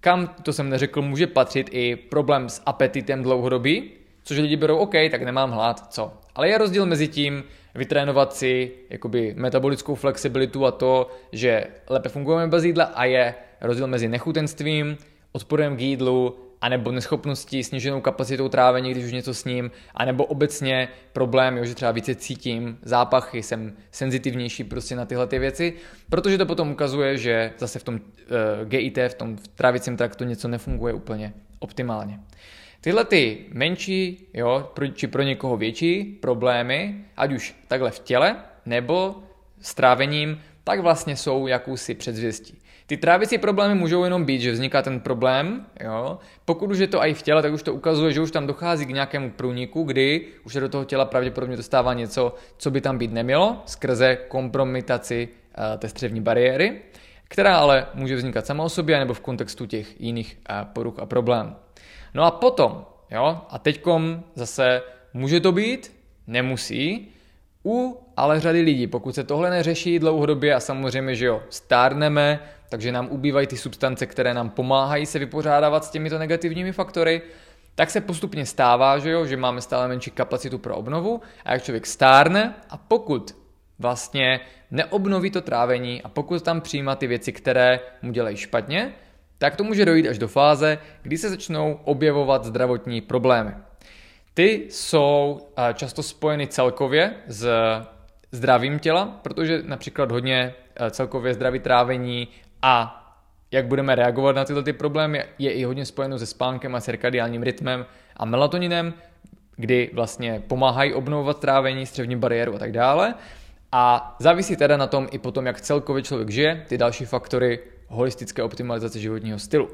kam, 0.00 0.34
to 0.42 0.52
jsem 0.52 0.68
neřekl, 0.68 1.02
může 1.02 1.26
patřit 1.26 1.68
i 1.72 1.96
problém 1.96 2.48
s 2.48 2.62
apetitem 2.66 3.22
dlouhodobý, 3.22 3.90
což 4.22 4.38
lidi 4.38 4.56
berou 4.56 4.76
OK, 4.76 4.92
tak 5.10 5.22
nemám 5.22 5.50
hlad, 5.50 5.92
co. 5.92 6.12
Ale 6.34 6.48
je 6.48 6.58
rozdíl 6.58 6.86
mezi 6.86 7.08
tím 7.08 7.44
vytrénovat 7.74 8.34
si 8.34 8.72
jakoby 8.90 9.34
metabolickou 9.36 9.94
flexibilitu 9.94 10.66
a 10.66 10.70
to, 10.70 11.10
že 11.32 11.64
lépe 11.88 12.08
fungujeme 12.08 12.50
bez 12.50 12.64
jídla 12.64 12.84
a 12.84 13.04
je 13.04 13.34
rozdíl 13.60 13.86
mezi 13.86 14.08
nechutenstvím, 14.08 14.96
odporem 15.32 15.76
k 15.76 15.80
jídlu, 15.80 16.36
anebo 16.60 16.92
neschopností, 16.92 17.64
sníženou 17.64 18.00
kapacitou 18.00 18.48
trávení, 18.48 18.90
když 18.90 19.04
už 19.04 19.12
něco 19.12 19.34
s 19.34 19.44
ním, 19.44 19.70
anebo 19.94 20.24
obecně 20.24 20.88
problém, 21.12 21.56
jo, 21.56 21.64
že 21.64 21.74
třeba 21.74 21.90
více 21.90 22.14
cítím 22.14 22.78
zápachy, 22.82 23.42
jsem 23.42 23.72
senzitivnější 23.90 24.64
prostě 24.64 24.96
na 24.96 25.04
tyhle 25.04 25.26
ty 25.26 25.38
věci, 25.38 25.74
protože 26.08 26.38
to 26.38 26.46
potom 26.46 26.70
ukazuje, 26.70 27.18
že 27.18 27.52
zase 27.58 27.78
v 27.78 27.82
tom 27.82 27.94
uh, 27.94 28.00
eh, 28.62 28.64
GIT, 28.64 28.98
v 29.08 29.14
tom 29.14 29.36
trávicím 29.54 29.96
traktu 29.96 30.24
něco 30.24 30.48
nefunguje 30.48 30.94
úplně 30.94 31.32
optimálně. 31.58 32.20
Tyhle 32.80 33.04
ty 33.04 33.46
menší, 33.52 34.28
jo, 34.34 34.70
pro, 34.74 34.88
či 34.88 35.06
pro 35.06 35.22
někoho 35.22 35.56
větší 35.56 36.04
problémy, 36.04 37.04
ať 37.16 37.32
už 37.32 37.54
takhle 37.68 37.90
v 37.90 37.98
těle, 37.98 38.36
nebo 38.66 39.16
s 39.60 39.74
trávením, 39.74 40.40
tak 40.68 40.80
vlastně 40.80 41.16
jsou 41.16 41.46
jakousi 41.46 41.94
předzvěstí. 41.94 42.58
Ty 42.86 42.96
trávicí 42.96 43.38
problémy 43.38 43.74
můžou 43.74 44.04
jenom 44.04 44.24
být, 44.24 44.40
že 44.40 44.52
vzniká 44.52 44.82
ten 44.82 45.00
problém, 45.00 45.66
jo. 45.84 46.18
Pokud 46.44 46.70
už 46.70 46.78
je 46.78 46.86
to 46.86 47.02
i 47.02 47.14
v 47.14 47.22
těle, 47.22 47.42
tak 47.42 47.52
už 47.52 47.62
to 47.62 47.74
ukazuje, 47.74 48.12
že 48.12 48.20
už 48.20 48.30
tam 48.30 48.46
dochází 48.46 48.86
k 48.86 48.90
nějakému 48.90 49.30
průniku, 49.30 49.82
kdy 49.82 50.26
už 50.44 50.52
se 50.52 50.60
do 50.60 50.68
toho 50.68 50.84
těla 50.84 51.04
pravděpodobně 51.04 51.56
dostává 51.56 51.94
něco, 51.94 52.34
co 52.56 52.70
by 52.70 52.80
tam 52.80 52.98
být 52.98 53.12
nemělo, 53.12 53.62
skrze 53.66 54.16
kompromitaci 54.28 55.28
uh, 55.28 55.78
té 55.78 55.88
střevní 55.88 56.20
bariéry, 56.20 56.80
která 57.28 57.56
ale 57.56 57.86
může 57.94 58.16
vznikat 58.16 58.46
sama 58.46 58.64
o 58.64 58.68
sobě, 58.68 58.98
nebo 58.98 59.14
v 59.14 59.20
kontextu 59.20 59.66
těch 59.66 60.00
jiných 60.00 60.38
uh, 60.50 60.66
poruch 60.72 60.98
a 60.98 61.06
problémů. 61.06 61.52
No 62.14 62.24
a 62.24 62.30
potom, 62.30 62.86
jo, 63.10 63.40
a 63.50 63.58
teďkom 63.58 64.22
zase 64.34 64.82
může 65.14 65.40
to 65.40 65.52
být, 65.52 65.92
nemusí, 66.26 67.08
u 67.64 68.05
ale 68.16 68.40
řady 68.40 68.60
lidí, 68.60 68.86
pokud 68.86 69.14
se 69.14 69.24
tohle 69.24 69.50
neřeší 69.50 69.98
dlouhodobě 69.98 70.54
a 70.54 70.60
samozřejmě, 70.60 71.14
že 71.14 71.26
jo, 71.26 71.42
stárneme, 71.50 72.40
takže 72.68 72.92
nám 72.92 73.08
ubývají 73.10 73.46
ty 73.46 73.56
substance, 73.56 74.06
které 74.06 74.34
nám 74.34 74.50
pomáhají 74.50 75.06
se 75.06 75.18
vypořádávat 75.18 75.84
s 75.84 75.90
těmito 75.90 76.18
negativními 76.18 76.72
faktory, 76.72 77.22
tak 77.74 77.90
se 77.90 78.00
postupně 78.00 78.46
stává, 78.46 78.98
že, 78.98 79.10
jo, 79.10 79.26
že 79.26 79.36
máme 79.36 79.60
stále 79.60 79.88
menší 79.88 80.10
kapacitu 80.10 80.58
pro 80.58 80.76
obnovu 80.76 81.20
a 81.44 81.52
jak 81.52 81.62
člověk 81.62 81.86
stárne 81.86 82.54
a 82.70 82.76
pokud 82.76 83.36
vlastně 83.78 84.40
neobnoví 84.70 85.30
to 85.30 85.40
trávení 85.40 86.02
a 86.02 86.08
pokud 86.08 86.42
tam 86.42 86.60
přijímá 86.60 86.96
ty 86.96 87.06
věci, 87.06 87.32
které 87.32 87.80
mu 88.02 88.12
dělají 88.12 88.36
špatně, 88.36 88.92
tak 89.38 89.56
to 89.56 89.64
může 89.64 89.84
dojít 89.84 90.08
až 90.08 90.18
do 90.18 90.28
fáze, 90.28 90.78
kdy 91.02 91.18
se 91.18 91.30
začnou 91.30 91.80
objevovat 91.84 92.44
zdravotní 92.44 93.00
problémy. 93.00 93.50
Ty 94.34 94.66
jsou 94.70 95.40
často 95.74 96.02
spojeny 96.02 96.46
celkově 96.46 97.14
s 97.26 97.48
zdravím 98.32 98.78
těla, 98.78 99.20
protože 99.22 99.62
například 99.64 100.10
hodně 100.10 100.54
celkově 100.90 101.34
zdraví 101.34 101.58
trávení 101.58 102.28
a 102.62 103.02
jak 103.50 103.66
budeme 103.66 103.94
reagovat 103.94 104.36
na 104.36 104.44
tyhle 104.44 104.62
ty 104.62 104.72
problémy, 104.72 105.24
je 105.38 105.52
i 105.52 105.64
hodně 105.64 105.84
spojeno 105.84 106.18
se 106.18 106.26
spánkem 106.26 106.74
a 106.74 106.80
cirkadiálním 106.80 107.42
rytmem 107.42 107.86
a 108.16 108.24
melatoninem, 108.24 108.94
kdy 109.56 109.90
vlastně 109.92 110.42
pomáhají 110.46 110.94
obnovovat 110.94 111.40
trávení, 111.40 111.86
střevní 111.86 112.16
bariéru 112.16 112.54
a 112.54 112.58
tak 112.58 112.72
dále. 112.72 113.14
A 113.72 114.16
závisí 114.18 114.56
teda 114.56 114.76
na 114.76 114.86
tom 114.86 115.08
i 115.10 115.18
potom, 115.18 115.46
jak 115.46 115.60
celkově 115.60 116.02
člověk 116.02 116.30
žije, 116.30 116.64
ty 116.68 116.78
další 116.78 117.04
faktory 117.04 117.58
holistické 117.88 118.42
optimalizace 118.42 118.98
životního 118.98 119.38
stylu. 119.38 119.68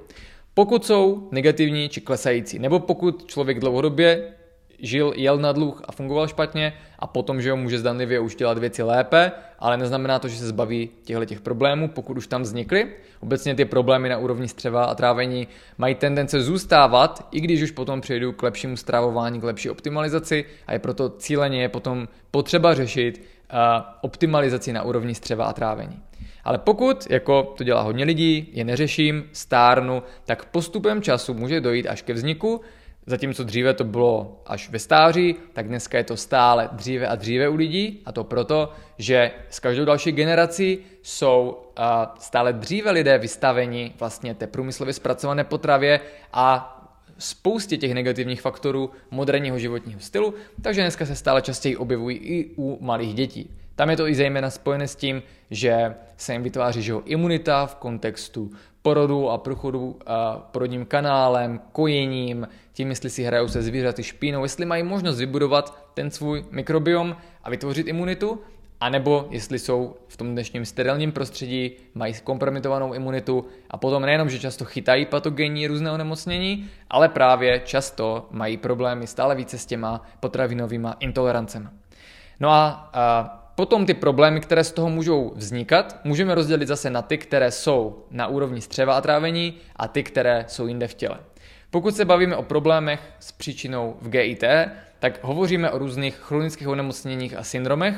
Pokud 0.55 0.85
jsou 0.87 1.29
negativní 1.33 1.89
či 1.89 2.01
klesající, 2.01 2.59
nebo 2.59 2.81
pokud 2.81 3.27
člověk 3.27 3.61
dlouhodobě 3.61 4.33
žil, 4.83 5.12
jel 5.16 5.39
na 5.39 5.53
dluh 5.53 5.83
a 5.85 5.93
fungoval 5.93 6.28
špatně 6.28 6.72
a 6.99 7.07
potom, 7.07 7.43
že 7.43 7.51
ho 7.51 7.57
může 7.57 7.78
zdanlivě 7.78 8.20
už 8.20 8.37
dělat 8.37 8.59
věci 8.59 8.83
lépe, 8.83 9.33
ale 9.59 9.76
neznamená 9.76 10.18
to, 10.18 10.28
že 10.28 10.37
se 10.37 10.47
zbaví 10.47 10.91
těchto 11.05 11.24
těch 11.24 11.41
problémů, 11.41 11.89
pokud 11.89 12.16
už 12.16 12.26
tam 12.26 12.43
vznikly. 12.43 12.89
Obecně 13.20 13.55
ty 13.55 13.64
problémy 13.64 14.09
na 14.09 14.18
úrovni 14.18 14.49
střeva 14.49 14.85
a 14.85 14.95
trávení 14.95 15.49
mají 15.78 15.95
tendence 15.95 16.43
zůstávat, 16.43 17.28
i 17.30 17.41
když 17.41 17.62
už 17.62 17.70
potom 17.70 18.01
přejdu 18.01 18.33
k 18.33 18.43
lepšímu 18.43 18.76
stravování, 18.76 19.41
k 19.41 19.45
lepší 19.45 19.70
optimalizaci 19.70 20.45
a 20.66 20.72
je 20.72 20.78
proto 20.78 21.09
cíleně 21.09 21.62
je 21.62 21.68
potom 21.68 22.09
potřeba 22.30 22.74
řešit 22.74 23.20
uh, 23.53 23.59
optimalizaci 24.01 24.72
na 24.72 24.83
úrovni 24.83 25.14
střeva 25.14 25.45
a 25.45 25.53
trávení. 25.53 26.03
Ale 26.45 26.59
pokud, 26.59 27.11
jako 27.11 27.43
to 27.43 27.64
dělá 27.64 27.83
hodně 27.83 28.05
lidí, 28.05 28.49
je 28.53 28.64
neřeším, 28.64 29.24
stárnu, 29.33 30.03
tak 30.24 30.45
postupem 30.45 31.03
času 31.03 31.35
může 31.35 31.61
dojít 31.61 31.87
až 31.87 32.03
ke 32.03 32.12
vzniku 32.12 32.61
Zatímco 33.07 33.45
dříve 33.45 33.75
to 33.75 33.85
bylo 33.85 34.43
až 34.47 34.71
ve 34.71 34.79
stáří, 34.79 35.37
tak 35.53 35.69
dneska 35.69 35.99
je 35.99 36.05
to 36.05 36.17
stále 36.17 36.69
dříve 36.73 37.07
a 37.07 37.15
dříve 37.15 37.49
u 37.49 37.55
lidí 37.55 38.03
a 38.07 38.13
to 38.13 38.25
proto, 38.25 38.73
že 38.99 39.31
s 39.51 39.61
každou 39.61 39.85
další 39.85 40.13
generací 40.13 40.79
jsou 41.03 41.59
stále 42.19 42.53
dříve 42.53 42.91
lidé 42.91 43.19
vystaveni 43.19 43.93
vlastně 43.99 44.35
té 44.35 44.47
průmyslově 44.47 44.95
zpracované 44.95 45.45
potravě 45.45 46.01
a 46.33 46.79
spoustě 47.19 47.77
těch 47.77 47.95
negativních 47.95 48.43
faktorů 48.43 48.91
moderního 49.11 49.59
životního 49.59 50.01
stylu, 50.01 50.35
takže 50.63 50.81
dneska 50.81 51.07
se 51.07 51.17
stále 51.17 51.43
častěji 51.43 51.77
objevují 51.77 52.17
i 52.17 52.51
u 52.57 52.79
malých 52.81 53.15
dětí. 53.15 53.51
Tam 53.83 53.91
je 53.91 53.97
to 53.97 54.09
i 54.09 54.14
zejména 54.14 54.51
spojené 54.51 54.89
s 54.89 54.97
tím, 54.97 55.22
že 55.51 55.95
se 56.16 56.33
jim 56.33 56.43
vytváří 56.43 56.83
že 56.83 56.95
imunita 57.05 57.66
v 57.66 57.74
kontextu 57.74 58.51
porodu 58.83 59.30
a 59.30 59.39
průchodu 59.39 59.99
a 60.07 60.37
porodním 60.37 60.87
kanálem, 60.87 61.61
kojením, 61.72 62.49
tím, 62.72 62.91
jestli 62.91 63.11
si 63.11 63.22
hrajou 63.22 63.49
se 63.49 63.62
zvířaty 63.62 64.03
špínou, 64.03 64.43
jestli 64.43 64.66
mají 64.66 64.83
možnost 64.83 65.18
vybudovat 65.18 65.89
ten 65.95 66.11
svůj 66.11 66.45
mikrobiom 66.51 67.16
a 67.45 67.51
vytvořit 67.51 67.87
imunitu, 67.87 68.41
anebo 68.80 69.26
jestli 69.30 69.59
jsou 69.59 69.97
v 70.09 70.16
tom 70.16 70.33
dnešním 70.33 70.64
sterilním 70.64 71.12
prostředí, 71.12 71.72
mají 71.95 72.14
kompromitovanou 72.24 72.93
imunitu 72.93 73.47
a 73.70 73.76
potom 73.76 74.03
nejenom, 74.03 74.30
že 74.30 74.39
často 74.39 74.64
chytají 74.64 75.07
patogenní 75.07 75.66
různé 75.66 75.91
onemocnění, 75.91 76.70
ale 76.91 77.09
právě 77.09 77.61
často 77.64 78.28
mají 78.30 78.57
problémy 78.57 79.07
stále 79.07 79.35
více 79.35 79.59
s 79.59 79.66
těma 79.66 80.03
potravinovými 80.20 80.89
intolerancemi. 81.01 81.68
No 82.41 82.51
a, 82.51 82.91
a 82.93 83.39
potom 83.55 83.87
ty 83.87 83.95
problémy, 83.95 84.41
které 84.41 84.65
z 84.65 84.73
toho 84.73 84.91
můžou 84.91 85.33
vznikat, 85.37 86.01
můžeme 86.05 86.35
rozdělit 86.35 86.69
zase 86.69 86.91
na 86.91 87.03
ty, 87.03 87.19
které 87.19 87.51
jsou 87.51 88.05
na 88.11 88.27
úrovni 88.27 88.61
střeva 88.61 88.97
a 88.97 89.01
trávení 89.01 89.55
a 89.77 89.89
ty, 89.89 90.03
které 90.03 90.45
jsou 90.49 90.67
jinde 90.67 90.89
v 90.89 90.95
těle. 90.95 91.19
Pokud 91.71 91.97
se 91.97 92.05
bavíme 92.05 92.37
o 92.37 92.43
problémech 92.43 93.01
s 93.21 93.33
příčinou 93.33 93.97
v 94.01 94.09
GIT, 94.09 94.45
tak 94.99 95.19
hovoříme 95.23 95.71
o 95.71 95.79
různých 95.79 96.17
chronických 96.17 96.69
onemocněních 96.69 97.37
a 97.37 97.43
syndromech, 97.43 97.95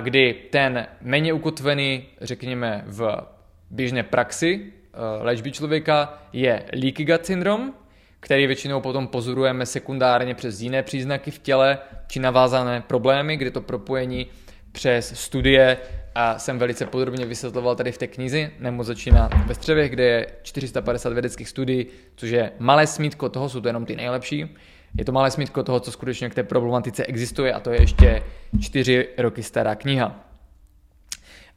kdy 0.00 0.34
ten 0.50 0.86
méně 1.00 1.32
ukotvený, 1.32 2.04
řekněme 2.20 2.84
v 2.86 3.26
běžné 3.70 4.02
praxi 4.02 4.72
e, 4.72 5.22
léčby 5.22 5.52
člověka, 5.52 6.22
je 6.32 6.64
leaky 6.82 7.04
gut 7.04 7.26
syndrom, 7.26 7.74
který 8.20 8.46
většinou 8.46 8.80
potom 8.80 9.06
pozorujeme 9.06 9.66
sekundárně 9.66 10.34
přes 10.34 10.60
jiné 10.60 10.82
příznaky 10.82 11.30
v 11.30 11.38
těle 11.38 11.78
či 12.06 12.20
navázané 12.20 12.80
problémy, 12.86 13.36
kde 13.36 13.50
to 13.50 13.60
propojení 13.60 14.26
přes 14.72 15.20
studie 15.20 15.78
a 16.14 16.38
jsem 16.38 16.58
velice 16.58 16.86
podrobně 16.86 17.26
vysvětloval 17.26 17.76
tady 17.76 17.92
v 17.92 17.98
té 17.98 18.06
knize. 18.06 18.50
Nemoc 18.58 18.86
začíná 18.86 19.30
ve 19.46 19.54
střevech, 19.54 19.90
kde 19.90 20.04
je 20.04 20.26
450 20.42 21.12
vědeckých 21.12 21.48
studií, 21.48 21.86
což 22.16 22.30
je 22.30 22.52
malé 22.58 22.86
smítko 22.86 23.28
toho, 23.28 23.48
jsou 23.48 23.60
to 23.60 23.68
jenom 23.68 23.86
ty 23.86 23.96
nejlepší. 23.96 24.56
Je 24.98 25.04
to 25.04 25.12
malé 25.12 25.30
smítko 25.30 25.62
toho, 25.62 25.80
co 25.80 25.92
skutečně 25.92 26.30
k 26.30 26.34
té 26.34 26.42
problematice 26.42 27.04
existuje 27.04 27.52
a 27.52 27.60
to 27.60 27.70
je 27.70 27.80
ještě 27.80 28.22
čtyři 28.60 29.08
roky 29.18 29.42
stará 29.42 29.74
kniha. 29.74 30.24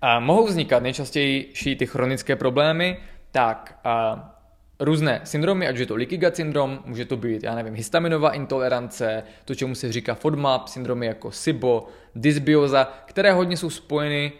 A 0.01 0.19
mohou 0.19 0.45
vznikat 0.45 0.83
nejčastější 0.83 1.75
ty 1.75 1.85
chronické 1.85 2.35
problémy, 2.35 2.97
tak 3.31 3.79
a 3.83 4.31
různé 4.79 5.21
syndromy, 5.23 5.67
ať 5.67 5.77
je 5.77 5.85
to 5.85 5.95
gut 5.95 6.35
syndrom, 6.35 6.79
může 6.85 7.05
to 7.05 7.17
být, 7.17 7.43
já 7.43 7.55
nevím, 7.55 7.73
histaminová 7.73 8.31
intolerance, 8.31 9.23
to, 9.45 9.55
čemu 9.55 9.75
se 9.75 9.91
říká 9.91 10.15
FODMAP, 10.15 10.67
syndromy 10.67 11.05
jako 11.05 11.31
SIBO, 11.31 11.87
dysbioza, 12.15 12.93
které 13.05 13.31
hodně 13.31 13.57
jsou 13.57 13.69
spojeny 13.69 14.31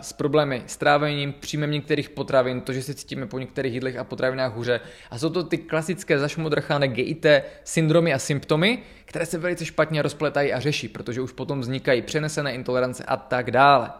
s 0.00 0.12
problémy 0.12 0.62
s 0.66 0.76
trávením, 0.76 1.32
příjmem 1.32 1.70
některých 1.70 2.10
potravin, 2.10 2.60
to, 2.60 2.72
že 2.72 2.82
se 2.82 2.94
cítíme 2.94 3.26
po 3.26 3.38
některých 3.38 3.74
jídlech 3.74 3.96
a 3.96 4.04
potravinách 4.04 4.54
hůře. 4.54 4.80
A 5.10 5.18
jsou 5.18 5.30
to 5.30 5.42
ty 5.42 5.58
klasické 5.58 6.18
zašmodrchané 6.18 6.88
GIT 6.88 7.26
syndromy 7.64 8.14
a 8.14 8.18
symptomy, 8.18 8.78
které 9.04 9.26
se 9.26 9.38
velice 9.38 9.64
špatně 9.64 10.02
rozpletají 10.02 10.52
a 10.52 10.60
řeší, 10.60 10.88
protože 10.88 11.20
už 11.20 11.32
potom 11.32 11.60
vznikají 11.60 12.02
přenesené 12.02 12.54
intolerance 12.54 13.04
a 13.04 13.16
tak 13.16 13.50
dále. 13.50 13.90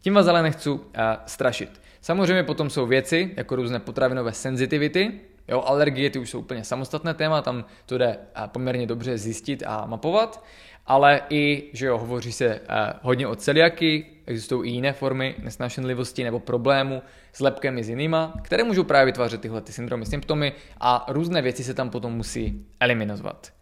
Tím 0.00 0.14
vás 0.14 0.26
ale 0.26 0.42
nechci 0.42 0.70
uh, 0.70 0.80
strašit. 1.26 1.80
Samozřejmě 2.00 2.42
potom 2.42 2.70
jsou 2.70 2.86
věci, 2.86 3.30
jako 3.36 3.56
různé 3.56 3.78
potravinové 3.80 4.32
senzitivity, 4.32 5.12
jo, 5.48 5.62
alergie 5.66 6.10
ty 6.10 6.18
už 6.18 6.30
jsou 6.30 6.38
úplně 6.38 6.64
samostatné 6.64 7.14
téma, 7.14 7.42
tam 7.42 7.64
to 7.86 7.98
jde 7.98 8.18
uh, 8.38 8.46
poměrně 8.46 8.86
dobře 8.86 9.18
zjistit 9.18 9.62
a 9.66 9.86
mapovat, 9.86 10.44
ale 10.86 11.20
i, 11.30 11.70
že 11.72 11.86
jo, 11.86 11.98
hovoří 11.98 12.32
se 12.32 12.60
uh, 12.60 12.76
hodně 13.02 13.26
o 13.26 13.36
celiaky, 13.36 14.06
existují 14.26 14.70
i 14.70 14.74
jiné 14.74 14.92
formy 14.92 15.34
nesnášenlivosti 15.42 16.24
nebo 16.24 16.40
problému 16.40 17.02
s 17.32 17.40
lepkem 17.40 17.78
i 17.78 17.84
s 17.84 17.88
jinýma, 17.88 18.34
které 18.42 18.64
můžou 18.64 18.84
právě 18.84 19.06
vytvářet 19.06 19.40
tyhle 19.40 19.60
ty 19.60 19.72
syndromy, 19.72 20.06
symptomy 20.06 20.52
a 20.80 21.06
různé 21.08 21.42
věci 21.42 21.64
se 21.64 21.74
tam 21.74 21.90
potom 21.90 22.12
musí 22.12 22.66
eliminovat. 22.80 23.52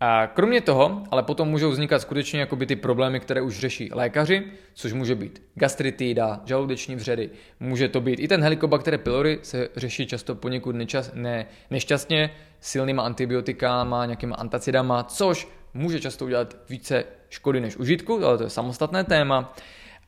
A 0.00 0.26
kromě 0.26 0.60
toho, 0.60 1.02
ale 1.10 1.22
potom 1.22 1.48
můžou 1.48 1.70
vznikat 1.70 1.98
skutečně 1.98 2.40
jakoby 2.40 2.66
ty 2.66 2.76
problémy, 2.76 3.20
které 3.20 3.42
už 3.42 3.58
řeší 3.58 3.90
lékaři, 3.92 4.42
což 4.74 4.92
může 4.92 5.14
být 5.14 5.42
gastritída, 5.54 6.40
žaludeční 6.44 6.96
vředy, 6.96 7.30
může 7.60 7.88
to 7.88 8.00
být 8.00 8.20
i 8.20 8.28
ten 8.28 8.42
helikobakter 8.42 8.98
pylori 8.98 9.38
se 9.42 9.68
řeší 9.76 10.06
často 10.06 10.34
poněkud 10.34 10.76
nečas, 10.76 11.10
ne, 11.14 11.46
nešťastně 11.70 12.30
silnýma 12.60 13.02
antibiotikáma, 13.02 14.06
nějakýma 14.06 14.36
antacidama, 14.36 15.02
což 15.02 15.48
může 15.74 16.00
často 16.00 16.24
udělat 16.24 16.56
více 16.68 17.04
škody 17.30 17.60
než 17.60 17.76
užitku, 17.76 18.26
ale 18.26 18.38
to 18.38 18.44
je 18.44 18.50
samostatné 18.50 19.04
téma. 19.04 19.54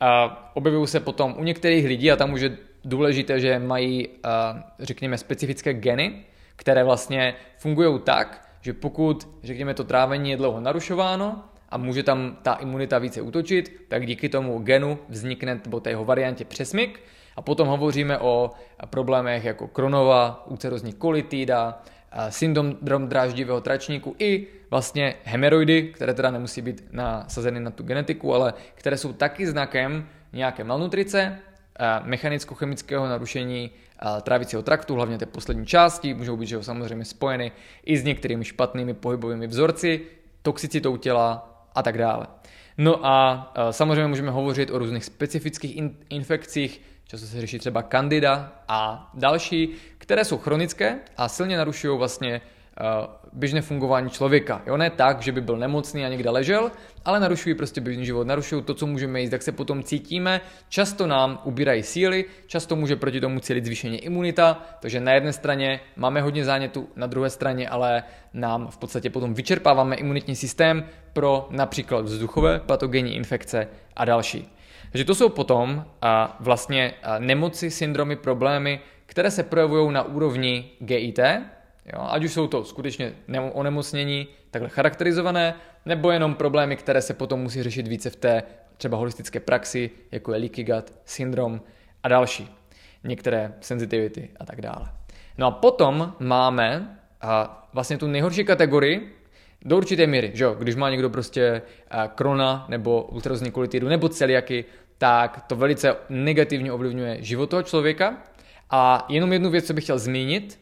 A 0.01 0.51
objevují 0.55 0.87
se 0.87 1.01
potom 1.01 1.35
u 1.39 1.45
některých 1.45 1.87
lidí 1.87 2.13
a 2.13 2.17
tam 2.17 2.33
už 2.33 2.41
je 2.41 2.57
důležité, 2.85 3.41
že 3.41 3.59
mají, 3.59 4.09
řekněme, 4.79 5.19
specifické 5.19 5.75
geny, 5.75 6.25
které 6.57 6.85
vlastně 6.85 7.35
fungují 7.59 8.01
tak, 8.05 8.49
že 8.61 8.73
pokud, 8.73 9.29
řekněme, 9.43 9.75
to 9.75 9.85
trávení 9.85 10.31
je 10.31 10.37
dlouho 10.37 10.61
narušováno 10.61 11.45
a 11.69 11.77
může 11.77 12.03
tam 12.03 12.37
ta 12.43 12.55
imunita 12.55 12.99
více 12.99 13.21
útočit, 13.21 13.85
tak 13.89 14.07
díky 14.07 14.29
tomu 14.29 14.59
genu 14.59 14.99
vznikne, 15.09 15.61
nebo 15.65 15.81
té 15.81 15.91
jeho 15.91 16.05
variantě 16.05 16.45
přesmyk 16.45 17.01
a 17.37 17.43
potom 17.43 17.69
hovoříme 17.69 18.19
o 18.19 18.51
problémech 18.87 19.45
jako 19.45 19.69
kronova, 19.69 20.47
úcerozní 20.47 20.93
kolitida, 20.93 21.83
syndrom 22.29 23.09
dráždivého 23.09 23.61
tračníku 23.61 24.17
i 24.19 24.47
vlastně 24.71 25.15
hemeroidy, 25.25 25.83
které 25.83 26.15
teda 26.15 26.31
nemusí 26.31 26.63
být 26.63 26.85
nasazeny 26.93 27.61
na 27.61 27.71
tu 27.71 27.83
genetiku, 27.83 28.35
ale 28.35 28.55
které 28.75 28.97
jsou 28.97 29.13
taky 29.13 29.47
znakem 29.47 30.09
nějaké 30.33 30.65
malnutrice, 30.65 31.39
mechanicko-chemického 32.05 33.09
narušení 33.09 33.71
trávicího 34.23 34.63
traktu, 34.63 34.95
hlavně 34.95 35.19
té 35.19 35.27
poslední 35.27 35.67
části, 35.67 36.15
můžou 36.15 36.37
být 36.37 36.47
že 36.47 36.55
jo, 36.55 36.63
samozřejmě 36.63 37.05
spojeny 37.05 37.53
i 37.85 37.97
s 37.97 38.05
některými 38.05 38.45
špatnými 38.45 38.95
pohybovými 38.95 39.47
vzorci, 39.47 40.01
toxicitou 40.43 40.97
těla 40.97 41.47
a 41.75 41.83
tak 41.83 41.99
dále. 41.99 42.27
No 42.79 43.07
a 43.07 43.53
samozřejmě 43.71 44.07
můžeme 44.07 44.31
hovořit 44.31 44.71
o 44.71 44.79
různých 44.79 45.05
specifických 45.05 45.77
in- 45.77 45.97
infekcích, 46.11 46.83
často 47.05 47.27
se 47.27 47.41
řeší 47.41 47.59
třeba 47.59 47.83
kandida 47.83 48.53
a 48.69 49.11
další, 49.15 49.75
které 50.11 50.25
jsou 50.25 50.39
chronické 50.39 50.99
a 51.17 51.29
silně 51.29 51.57
narušují 51.57 51.99
vlastně 51.99 52.41
Eh, 52.81 53.07
běžné 53.33 53.63
fungování 53.63 54.11
člověka. 54.11 54.63
Jo, 54.67 54.77
ne 54.77 54.91
tak, 54.91 55.23
že 55.23 55.33
by 55.33 55.41
byl 55.41 55.57
nemocný 55.57 56.05
a 56.05 56.09
někde 56.09 56.31
ležel, 56.31 56.73
ale 57.05 57.21
narušují 57.21 57.55
prostě 57.55 57.81
běžný 57.81 58.07
život, 58.07 58.27
narušují 58.27 58.63
to, 58.63 58.75
co 58.75 58.87
můžeme 58.87 59.21
jíst, 59.21 59.33
jak 59.33 59.43
se 59.43 59.53
potom 59.53 59.83
cítíme. 59.83 60.41
Často 60.69 61.07
nám 61.07 61.41
ubírají 61.45 61.83
síly, 61.83 62.25
často 62.47 62.77
může 62.77 62.97
proti 62.97 63.21
tomu 63.21 63.41
cílit 63.41 63.65
zvýšení 63.65 63.99
imunita, 63.99 64.63
takže 64.81 65.01
na 65.01 65.13
jedné 65.13 65.33
straně 65.33 65.81
máme 65.97 66.23
hodně 66.23 66.45
zánětu, 66.45 66.89
na 66.97 67.07
druhé 67.07 67.31
straně 67.31 67.69
ale 67.69 68.03
nám 68.35 68.69
v 68.69 68.79
podstatě 68.79 69.11
potom 69.11 69.35
vyčerpáváme 69.35 69.97
imunitní 69.97 70.37
systém 70.37 70.85
pro 71.13 71.49
například 71.51 72.05
vzduchové 72.05 72.61
patogenní 72.61 73.17
infekce 73.17 73.69
a 73.97 74.05
další. 74.05 74.49
Takže 74.93 75.05
to 75.05 75.15
jsou 75.15 75.29
potom 75.29 75.85
a 76.03 76.37
vlastně 76.41 76.95
a 77.03 77.19
nemoci, 77.19 77.71
syndromy, 77.71 78.17
problémy, 78.17 78.81
které 79.11 79.31
se 79.31 79.43
projevují 79.43 79.93
na 79.93 80.03
úrovni 80.03 80.71
GIT, 80.79 81.19
Jo? 81.87 82.07
Ať 82.11 82.25
už 82.25 82.33
jsou 82.33 82.47
to 82.47 82.65
skutečně 82.65 83.13
onemocnění 83.53 84.29
takhle 84.51 84.69
charakterizované, 84.69 85.55
nebo 85.87 86.11
jenom 86.11 86.35
problémy, 86.35 86.77
které 86.77 87.03
se 87.03 87.15
potom 87.15 87.41
musí 87.41 87.63
řešit 87.63 87.89
více 87.89 88.11
v 88.11 88.17
té 88.17 88.43
třeba 88.77 88.97
holistické 88.97 89.41
praxi, 89.41 89.91
jako 90.13 90.33
je 90.33 90.39
leaky 90.39 90.65
gut, 90.65 90.93
syndrom 91.05 91.61
a 92.03 92.09
další. 92.09 92.57
Některé 93.05 93.55
sensitivity 93.61 94.31
a 94.41 94.45
tak 94.45 94.61
dále. 94.61 94.89
No 95.39 95.47
a 95.47 95.51
potom 95.51 96.15
máme 96.19 96.99
a 97.21 97.69
vlastně 97.73 97.99
tu 97.99 98.07
nejhorší 98.07 98.45
kategorii, 98.45 99.17
do 99.65 99.77
určité 99.77 100.07
míry, 100.07 100.31
že 100.35 100.45
jo, 100.45 100.57
když 100.59 100.75
má 100.75 100.91
někdo 100.91 101.11
prostě 101.11 101.63
krona 102.15 102.67
nebo 102.69 103.03
ultrazní 103.03 103.51
kolitidu 103.51 103.89
nebo 103.89 104.09
celiaky, 104.09 104.65
tak 104.99 105.45
to 105.47 105.57
velice 105.57 105.97
negativně 106.09 106.73
ovlivňuje 106.73 107.17
život 107.23 107.51
toho 107.51 107.63
člověka. 107.63 108.17
A 108.71 109.07
jenom 109.09 109.33
jednu 109.33 109.51
věc, 109.51 109.67
co 109.67 109.75
bych 109.75 109.85
chtěl 109.85 109.99
zmínit, 109.99 110.59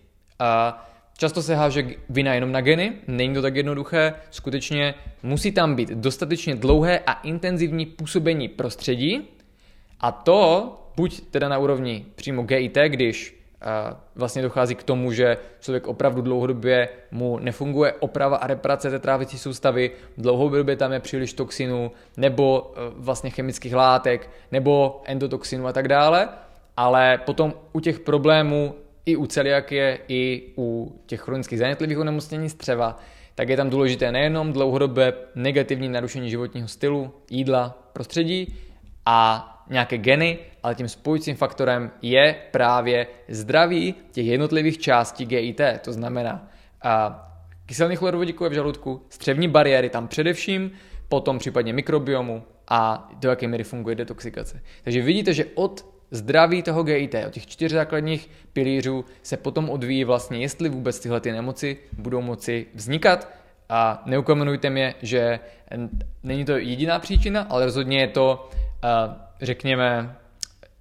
Často 1.18 1.42
se 1.42 1.54
háže 1.54 1.86
vina 2.08 2.34
jenom 2.34 2.52
na 2.52 2.60
geny, 2.60 2.92
není 3.06 3.34
to 3.34 3.42
tak 3.42 3.56
jednoduché, 3.56 4.14
skutečně 4.30 4.94
musí 5.22 5.52
tam 5.52 5.74
být 5.74 5.88
dostatečně 5.88 6.54
dlouhé 6.54 6.98
a 6.98 7.12
intenzivní 7.12 7.86
působení 7.86 8.48
prostředí 8.48 9.28
a 10.00 10.12
to 10.12 10.72
buď 10.96 11.20
teda 11.30 11.48
na 11.48 11.58
úrovni 11.58 12.06
přímo 12.14 12.42
GIT, 12.42 12.78
když 12.86 13.38
vlastně 14.14 14.42
dochází 14.42 14.74
k 14.74 14.82
tomu, 14.82 15.12
že 15.12 15.36
člověk 15.60 15.86
opravdu 15.86 16.22
dlouhodobě 16.22 16.88
mu 17.10 17.38
nefunguje 17.38 17.92
oprava 17.92 18.36
a 18.36 18.46
reparace 18.46 18.90
té 18.90 18.98
trávicí 18.98 19.38
soustavy, 19.38 19.90
dlouhodobě 20.18 20.76
tam 20.76 20.92
je 20.92 21.00
příliš 21.00 21.32
toxinů, 21.32 21.90
nebo 22.16 22.60
uh, 22.60 22.76
vlastně 23.04 23.30
chemických 23.30 23.74
látek, 23.74 24.30
nebo 24.52 25.02
endotoxinů 25.04 25.66
a 25.66 25.72
tak 25.72 25.88
dále, 25.88 26.28
ale 26.78 27.18
potom 27.18 27.54
u 27.72 27.80
těch 27.80 28.00
problémů 28.00 28.74
i 29.06 29.16
u 29.16 29.26
celiakie, 29.26 29.98
i 30.08 30.52
u 30.58 30.98
těch 31.06 31.20
chronických 31.20 31.58
zanětlivých 31.58 31.98
onemocnění 31.98 32.50
střeva, 32.50 32.98
tak 33.34 33.48
je 33.48 33.56
tam 33.56 33.70
důležité 33.70 34.12
nejenom 34.12 34.52
dlouhodobé 34.52 35.12
negativní 35.34 35.88
narušení 35.88 36.30
životního 36.30 36.68
stylu, 36.68 37.14
jídla, 37.30 37.78
prostředí 37.92 38.54
a 39.06 39.64
nějaké 39.70 39.98
geny, 39.98 40.38
ale 40.62 40.74
tím 40.74 40.88
spojujícím 40.88 41.36
faktorem 41.36 41.90
je 42.02 42.36
právě 42.50 43.06
zdraví 43.28 43.94
těch 44.12 44.26
jednotlivých 44.26 44.78
částí 44.78 45.26
GIT, 45.26 45.60
to 45.80 45.92
znamená 45.92 46.48
a 46.82 47.24
kyselný 47.66 47.96
chlorovodíkové 47.96 48.50
v 48.50 48.52
žaludku, 48.52 49.02
střevní 49.08 49.48
bariéry 49.48 49.90
tam 49.90 50.08
především, 50.08 50.70
potom 51.08 51.38
případně 51.38 51.72
mikrobiomu 51.72 52.42
a 52.68 53.10
do 53.14 53.30
jaké 53.30 53.48
míry 53.48 53.64
funguje 53.64 53.96
detoxikace. 53.96 54.60
Takže 54.84 55.02
vidíte, 55.02 55.32
že 55.32 55.44
od 55.54 55.97
zdraví 56.10 56.62
toho 56.62 56.82
GIT, 56.82 57.14
od 57.26 57.32
těch 57.32 57.46
čtyř 57.46 57.72
základních 57.72 58.30
pilířů 58.52 59.04
se 59.22 59.36
potom 59.36 59.70
odvíjí 59.70 60.04
vlastně, 60.04 60.38
jestli 60.38 60.68
vůbec 60.68 61.00
tyhle 61.00 61.20
ty 61.20 61.32
nemoci 61.32 61.78
budou 61.92 62.20
moci 62.20 62.66
vznikat. 62.74 63.28
A 63.70 64.02
neukamenujte 64.06 64.70
mě, 64.70 64.94
že 65.02 65.40
není 66.22 66.44
to 66.44 66.52
jediná 66.52 66.98
příčina, 66.98 67.46
ale 67.50 67.64
rozhodně 67.64 68.00
je 68.00 68.08
to, 68.08 68.50
řekněme, 69.42 70.16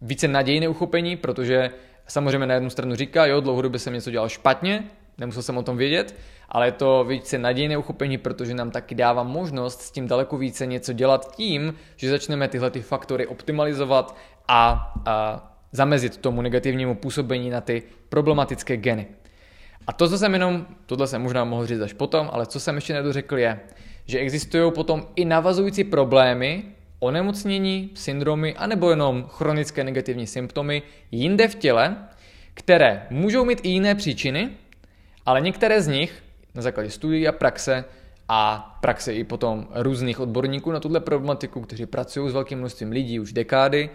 více 0.02 0.28
nadějné 0.28 0.68
uchopení, 0.68 1.18
protože 1.18 1.70
samozřejmě 2.08 2.48
na 2.48 2.54
jednu 2.54 2.70
stranu 2.70 2.96
říká, 2.96 3.26
jo, 3.26 3.42
dlouhodobě 3.42 3.80
jsem 3.80 3.94
něco 3.94 4.12
dělal 4.12 4.30
špatně, 4.30 4.84
nemusel 5.18 5.44
jsem 5.44 5.58
o 5.58 5.64
tom 5.64 5.78
vědět, 5.78 6.16
ale 6.50 6.68
je 6.68 6.72
to 6.72 7.04
více 7.04 7.38
nadějné 7.38 7.78
uchopení, 7.78 8.18
protože 8.18 8.54
nám 8.54 8.72
taky 8.72 8.96
dává 8.96 9.24
možnost 9.24 9.82
s 9.82 9.92
tím 9.92 10.08
daleko 10.08 10.38
více 10.38 10.66
něco 10.66 10.94
dělat 10.94 11.36
tím, 11.36 11.74
že 11.96 12.10
začneme 12.10 12.48
tyhle 12.48 12.72
ty 12.72 12.82
faktory 12.82 13.28
optimalizovat 13.28 14.16
a, 14.48 14.94
a 15.06 15.44
zamezit 15.72 16.18
tomu 16.18 16.42
negativnímu 16.42 16.96
působení 16.96 17.50
na 17.50 17.62
ty 17.62 17.84
problematické 18.10 18.78
geny. 18.78 19.08
A 19.88 19.94
to, 19.94 20.10
co 20.10 20.18
jsem 20.18 20.34
jenom, 20.34 20.66
tohle 20.86 21.08
jsem 21.08 21.22
možná 21.22 21.44
mohl 21.44 21.66
říct 21.66 21.82
až 21.82 21.94
potom, 21.94 22.30
ale 22.34 22.46
co 22.46 22.60
jsem 22.60 22.76
ještě 22.76 22.94
nedořekl 22.94 23.38
je, 23.38 23.60
že 24.06 24.20
existují 24.20 24.72
potom 24.72 25.08
i 25.16 25.26
navazující 25.26 25.84
problémy, 25.84 26.64
onemocnění, 27.00 27.92
syndromy, 27.94 28.56
anebo 28.56 28.90
jenom 28.90 29.26
chronické 29.30 29.84
negativní 29.84 30.28
symptomy 30.28 30.82
jinde 31.12 31.48
v 31.48 31.56
těle, 31.56 31.98
které 32.54 33.08
můžou 33.10 33.46
mít 33.46 33.60
i 33.64 33.70
jiné 33.70 33.96
příčiny, 33.96 34.50
ale 35.26 35.42
některé 35.42 35.82
z 35.82 35.88
nich 35.88 36.24
na 36.56 36.62
základě 36.62 36.90
studií 36.90 37.28
a 37.28 37.32
praxe 37.32 37.86
a 38.30 38.78
praxe 38.82 39.14
i 39.14 39.24
potom 39.24 39.68
různých 39.74 40.20
odborníků 40.20 40.72
na 40.72 40.80
tuhle 40.80 41.00
problematiku, 41.00 41.62
kteří 41.62 41.86
pracují 41.86 42.30
s 42.30 42.34
velkým 42.34 42.60
množstvím 42.60 42.92
lidí 42.92 43.20
už 43.20 43.34
dekády, 43.34 43.90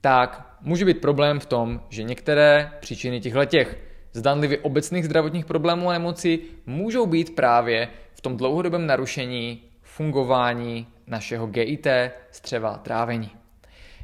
tak 0.00 0.56
může 0.60 0.84
být 0.84 1.00
problém 1.00 1.40
v 1.40 1.46
tom, 1.46 1.80
že 1.88 2.02
některé 2.02 2.72
příčiny 2.80 3.20
těchto 3.20 3.44
těch 3.44 3.78
zdanlivě 4.12 4.58
obecných 4.58 5.04
zdravotních 5.04 5.44
problémů 5.44 5.90
a 5.90 5.92
nemocí 5.92 6.38
můžou 6.66 7.06
být 7.06 7.34
právě 7.34 7.88
v 8.14 8.20
tom 8.20 8.36
dlouhodobém 8.36 8.86
narušení 8.86 9.62
fungování 9.82 10.86
našeho 11.06 11.46
GIT, 11.46 11.86
střeva 12.30 12.78
trávení. 12.78 13.30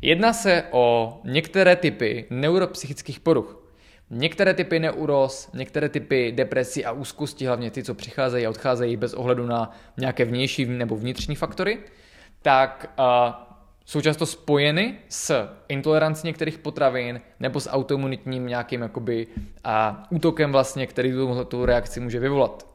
Jedná 0.03 0.33
se 0.33 0.65
o 0.71 1.21
některé 1.25 1.77
typy 1.77 2.27
neuropsychických 2.31 3.21
poruch. 3.21 3.63
Některé 4.11 4.55
typy 4.55 4.79
neuros, 4.79 5.51
některé 5.55 5.89
typy 5.89 6.33
depresí 6.33 6.85
a 6.85 6.93
úzkosti, 6.93 7.47
hlavně 7.47 7.71
ty, 7.71 7.85
co 7.85 7.95
přicházejí 7.95 8.47
a 8.47 8.51
odcházejí 8.51 8.97
bez 8.97 9.15
ohledu 9.15 9.47
na 9.47 9.77
nějaké 9.97 10.25
vnější 10.25 10.65
nebo 10.67 10.97
vnitřní 10.97 11.37
faktory, 11.37 11.79
tak 12.43 12.95
uh, 12.99 13.05
jsou 13.85 14.01
často 14.01 14.27
spojeny 14.27 14.95
s 15.09 15.49
intolerancí 15.69 16.27
některých 16.27 16.59
potravin 16.59 17.21
nebo 17.41 17.61
s 17.61 17.71
autoimunitním 17.71 18.47
nějakým 18.47 18.83
jakoby, 18.83 19.27
uh, 19.27 19.73
útokem 20.11 20.53
vlastně, 20.53 20.87
který 20.87 21.13
tu, 21.49 21.67
reakci 21.67 22.01
může 22.01 22.19
vyvolat. 22.19 22.67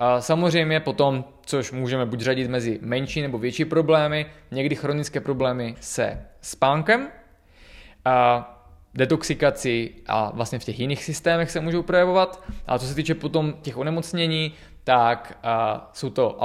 Uh, 0.00 0.20
samozřejmě 0.20 0.80
potom, 0.80 1.24
což 1.46 1.72
můžeme 1.72 2.06
buď 2.06 2.20
řadit 2.20 2.50
mezi 2.50 2.78
menší 2.82 3.22
nebo 3.22 3.38
větší 3.38 3.64
problémy, 3.64 4.26
někdy 4.50 4.74
chronické 4.74 5.20
problémy 5.20 5.74
se 5.80 6.26
spánkem, 6.40 7.00
uh, 7.00 8.55
detoxikaci 8.96 9.90
a 10.06 10.30
vlastně 10.34 10.58
v 10.58 10.64
těch 10.64 10.80
jiných 10.80 11.04
systémech 11.04 11.50
se 11.50 11.60
můžou 11.60 11.82
projevovat. 11.82 12.42
A 12.66 12.78
co 12.78 12.86
se 12.86 12.94
týče 12.94 13.14
potom 13.14 13.54
těch 13.62 13.76
onemocnění, 13.76 14.52
tak 14.84 15.38
uh, 15.44 15.80
jsou 15.92 16.10
to 16.10 16.36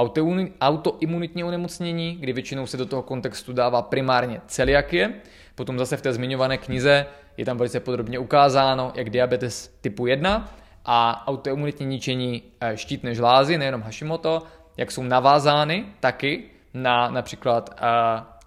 autoimunitní 0.60 1.44
onemocnění, 1.44 2.16
kdy 2.20 2.32
většinou 2.32 2.66
se 2.66 2.76
do 2.76 2.86
toho 2.86 3.02
kontextu 3.02 3.52
dává 3.52 3.82
primárně 3.82 4.40
celiakie. 4.46 5.14
Potom 5.54 5.78
zase 5.78 5.96
v 5.96 6.02
té 6.02 6.12
zmiňované 6.12 6.58
knize 6.58 7.06
je 7.36 7.44
tam 7.44 7.56
velice 7.56 7.80
podrobně 7.80 8.18
ukázáno, 8.18 8.92
jak 8.94 9.10
diabetes 9.10 9.78
typu 9.80 10.06
1 10.06 10.54
a 10.84 11.28
autoimunitní 11.28 11.86
ničení 11.86 12.42
e, 12.60 12.76
štítné 12.76 13.14
žlázy, 13.14 13.58
nejenom 13.58 13.82
Hashimoto, 13.82 14.42
jak 14.76 14.90
jsou 14.90 15.02
navázány 15.02 15.84
taky 16.00 16.44
na 16.74 17.10
například 17.10 17.70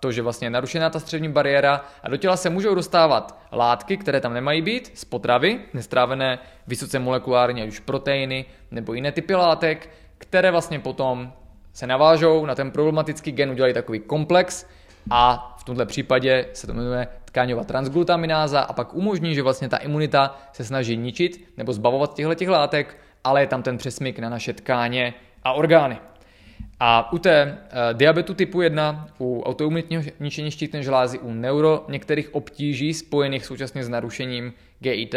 to, 0.06 0.12
že 0.12 0.22
vlastně 0.22 0.46
je 0.46 0.50
narušená 0.50 0.90
ta 0.90 1.00
střevní 1.00 1.30
bariéra 1.30 1.86
a 2.04 2.10
do 2.10 2.18
těla 2.18 2.38
se 2.38 2.50
můžou 2.50 2.76
dostávat 2.76 3.40
látky, 3.52 3.98
které 3.98 4.22
tam 4.22 4.34
nemají 4.34 4.62
být, 4.62 4.92
z 4.94 5.06
potravy, 5.06 5.60
nestrávené 5.74 6.40
vysoce 6.68 7.00
molekulárně, 7.00 7.66
už 7.66 7.80
proteiny 7.80 8.46
nebo 8.72 8.94
jiné 8.94 9.12
typy 9.12 9.36
látek, 9.36 9.90
které 10.18 10.52
vlastně 10.52 10.80
potom 10.80 11.34
se 11.74 11.88
navážou 11.88 12.46
na 12.46 12.56
ten 12.56 12.72
problematický 12.72 13.32
gen, 13.32 13.52
udělají 13.52 13.74
takový 13.74 14.00
komplex 14.00 14.66
a 15.10 15.56
v 15.60 15.64
tomto 15.64 15.86
případě 15.86 16.46
se 16.54 16.68
to 16.68 16.74
jmenuje 16.74 17.08
tkáňová 17.26 17.64
transglutamináza 17.64 18.62
a 18.62 18.74
pak 18.74 18.94
umožní, 18.94 19.36
že 19.36 19.42
vlastně 19.42 19.70
ta 19.70 19.78
imunita 19.78 20.38
se 20.54 20.64
snaží 20.64 20.98
ničit 20.98 21.50
nebo 21.58 21.74
zbavovat 21.74 22.14
těchto 22.14 22.52
látek, 22.52 22.98
ale 23.24 23.42
je 23.42 23.48
tam 23.48 23.64
ten 23.64 23.78
přesmyk 23.78 24.20
na 24.20 24.30
naše 24.30 24.54
tkáně 24.54 25.14
a 25.44 25.54
orgány. 25.54 25.98
A 26.80 27.14
u 27.14 27.18
té 27.18 27.44
uh, 27.44 27.98
diabetu 27.98 28.34
typu 28.34 28.62
1, 28.62 29.08
u 29.20 29.44
autoimunitního 29.46 30.04
ničení 30.20 30.52
štítné 30.52 30.84
žlázy, 30.84 31.20
u 31.20 31.32
neuro 31.32 31.86
některých 31.90 32.36
obtíží 32.36 32.94
spojených 32.94 33.46
současně 33.46 33.84
s 33.84 33.90
narušením 33.90 34.54
GIT, 34.80 35.16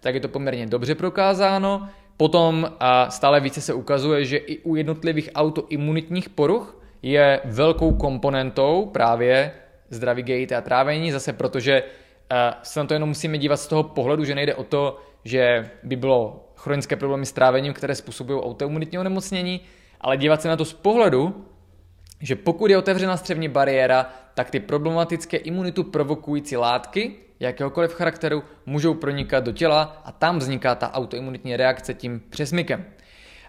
tak 0.00 0.14
je 0.14 0.20
to 0.20 0.28
poměrně 0.28 0.66
dobře 0.66 0.94
prokázáno. 0.94 1.88
Potom 2.16 2.62
uh, 2.62 3.08
stále 3.08 3.40
více 3.40 3.60
se 3.60 3.74
ukazuje, 3.74 4.24
že 4.24 4.36
i 4.36 4.58
u 4.58 4.76
jednotlivých 4.76 5.30
autoimunitních 5.34 6.28
poruch 6.28 6.82
je 7.02 7.40
velkou 7.44 7.92
komponentou 7.92 8.90
právě 8.92 9.52
zdraví 9.90 10.22
GIT 10.22 10.52
a 10.52 10.60
trávení, 10.60 11.12
zase 11.12 11.32
protože 11.32 11.82
uh, 11.82 12.38
se 12.62 12.80
na 12.80 12.86
to 12.86 12.94
jenom 12.94 13.08
musíme 13.08 13.38
dívat 13.38 13.56
z 13.56 13.66
toho 13.66 13.82
pohledu, 13.82 14.24
že 14.24 14.34
nejde 14.34 14.54
o 14.54 14.64
to, 14.64 15.00
že 15.24 15.70
by 15.82 15.96
bylo 15.96 16.48
chronické 16.56 16.96
problémy 16.96 17.26
s 17.26 17.32
trávením, 17.32 17.72
které 17.72 17.94
způsobují 17.94 18.40
autoimunitní 18.40 18.98
onemocnění, 18.98 19.60
ale 20.00 20.16
dívat 20.16 20.42
se 20.42 20.48
na 20.48 20.56
to 20.56 20.64
z 20.64 20.72
pohledu, 20.72 21.46
že 22.20 22.36
pokud 22.36 22.70
je 22.70 22.78
otevřena 22.78 23.16
střevní 23.16 23.48
bariéra, 23.48 24.10
tak 24.34 24.50
ty 24.50 24.60
problematické 24.60 25.36
imunitu 25.36 25.84
provokující 25.84 26.56
látky 26.56 27.14
jakéhokoliv 27.40 27.94
charakteru 27.94 28.42
můžou 28.66 28.94
pronikat 28.94 29.44
do 29.44 29.52
těla 29.52 30.02
a 30.04 30.12
tam 30.12 30.38
vzniká 30.38 30.74
ta 30.74 30.92
autoimunitní 30.92 31.56
reakce 31.56 31.94
tím 31.94 32.22
přesmykem. 32.30 32.84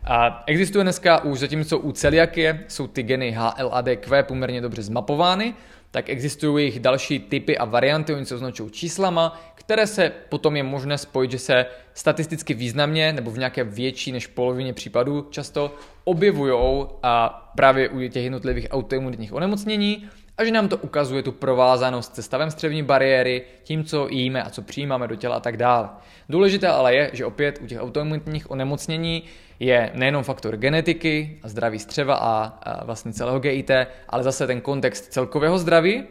A 0.04 0.44
existuje 0.48 0.84
dneska 0.84 1.24
už, 1.24 1.40
zatímco 1.40 1.80
u 1.80 1.92
celiakie 1.92 2.66
jsou 2.68 2.88
ty 2.88 3.04
geny 3.04 3.38
HLA-DQ 3.38 4.24
poměrně 4.24 4.62
dobře 4.62 4.82
zmapovány, 4.82 5.54
tak 5.92 6.10
existují 6.10 6.66
jich 6.66 6.80
další 6.80 7.20
typy 7.20 7.58
a 7.58 7.66
varianty, 7.66 8.14
oni 8.14 8.26
se 8.26 8.36
označují 8.36 8.72
číslama, 8.72 9.42
které 9.68 9.88
se 9.88 10.12
potom 10.30 10.56
je 10.56 10.64
možné 10.64 10.98
spojit, 10.98 11.32
že 11.32 11.40
se 11.40 11.66
statisticky 11.94 12.54
významně 12.54 13.14
nebo 13.14 13.32
v 13.32 13.38
nějaké 13.38 13.64
větší 13.64 14.12
než 14.12 14.28
polovině 14.28 14.74
případů 14.74 15.28
často 15.30 15.76
objevují 16.04 16.86
a 17.04 17.30
právě 17.56 17.90
u 17.90 18.08
těch 18.08 18.24
jednotlivých 18.24 18.68
autoimunitních 18.72 19.34
onemocnění 19.34 20.10
a 20.38 20.46
že 20.46 20.52
nám 20.52 20.68
to 20.68 20.78
ukazuje 20.78 21.24
tu 21.24 21.32
provázanost 21.32 22.16
se 22.16 22.24
stavem 22.24 22.52
střevní 22.52 22.84
bariéry, 22.84 23.44
tím, 23.64 23.84
co 23.84 24.08
jíme 24.10 24.44
a 24.44 24.50
co 24.50 24.62
přijímáme 24.62 25.08
do 25.08 25.16
těla 25.16 25.36
a 25.36 25.40
tak 25.40 25.58
dále. 25.58 25.90
Důležité 26.30 26.68
ale 26.68 26.96
je, 26.96 27.10
že 27.14 27.26
opět 27.26 27.60
u 27.62 27.68
těch 27.68 27.82
autoimunitních 27.82 28.52
onemocnění 28.52 29.24
je 29.60 29.92
nejenom 29.94 30.24
faktor 30.24 30.58
genetiky 30.58 31.40
a 31.44 31.50
zdraví 31.50 31.80
střeva 31.80 32.16
a, 32.16 32.44
a 32.64 32.86
vlastně 32.86 33.14
celého 33.14 33.40
GIT, 33.40 33.72
ale 34.10 34.24
zase 34.24 34.48
ten 34.48 34.62
kontext 34.62 35.14
celkového 35.14 35.58
zdraví, 35.58 36.04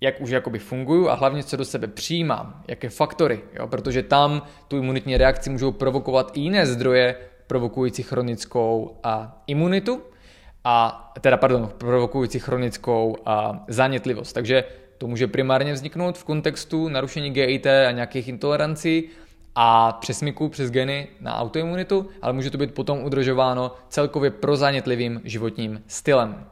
jak 0.00 0.20
už 0.20 0.30
jakoby 0.30 0.58
funguju 0.58 1.08
a 1.08 1.14
hlavně 1.14 1.42
co 1.42 1.56
do 1.56 1.64
sebe 1.64 1.86
přijímám, 1.86 2.62
jaké 2.68 2.88
faktory, 2.88 3.40
jo? 3.54 3.66
protože 3.66 4.02
tam 4.02 4.42
tu 4.68 4.76
imunitní 4.78 5.16
reakci 5.16 5.50
můžou 5.50 5.72
provokovat 5.72 6.30
i 6.34 6.40
jiné 6.40 6.66
zdroje 6.66 7.16
provokující 7.46 8.02
chronickou 8.02 8.98
a 9.02 9.42
imunitu, 9.46 10.02
a 10.64 11.12
teda 11.20 11.36
pardon, 11.36 11.70
provokující 11.78 12.38
chronickou 12.38 13.16
a 13.26 13.64
zánětlivost. 13.68 14.34
Takže 14.34 14.64
to 14.98 15.06
může 15.06 15.26
primárně 15.26 15.72
vzniknout 15.72 16.18
v 16.18 16.24
kontextu 16.24 16.88
narušení 16.88 17.30
GIT 17.30 17.66
a 17.66 17.90
nějakých 17.90 18.28
intolerancí 18.28 19.04
a 19.54 19.92
přesmyku 19.92 20.48
přes 20.48 20.70
geny 20.70 21.08
na 21.20 21.36
autoimunitu, 21.36 22.08
ale 22.22 22.32
může 22.32 22.50
to 22.50 22.58
být 22.58 22.74
potom 22.74 23.04
udržováno 23.04 23.72
celkově 23.88 24.30
prozánětlivým 24.30 25.20
životním 25.24 25.82
stylem. 25.86 26.46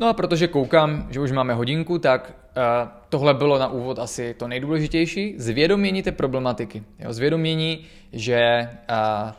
No 0.00 0.08
a 0.08 0.12
protože 0.12 0.48
koukám, 0.48 1.06
že 1.10 1.20
už 1.20 1.32
máme 1.32 1.54
hodinku, 1.54 1.98
tak 1.98 2.41
uh, 2.56 2.88
tohle 3.08 3.34
bylo 3.34 3.58
na 3.58 3.68
úvod 3.68 3.98
asi 3.98 4.34
to 4.34 4.48
nejdůležitější. 4.48 5.34
Zvědomění 5.38 6.02
té 6.02 6.12
problematiky. 6.12 6.82
Jo, 6.98 7.12
zvědomění, 7.12 7.86
že 8.12 8.68
uh, 8.90 9.30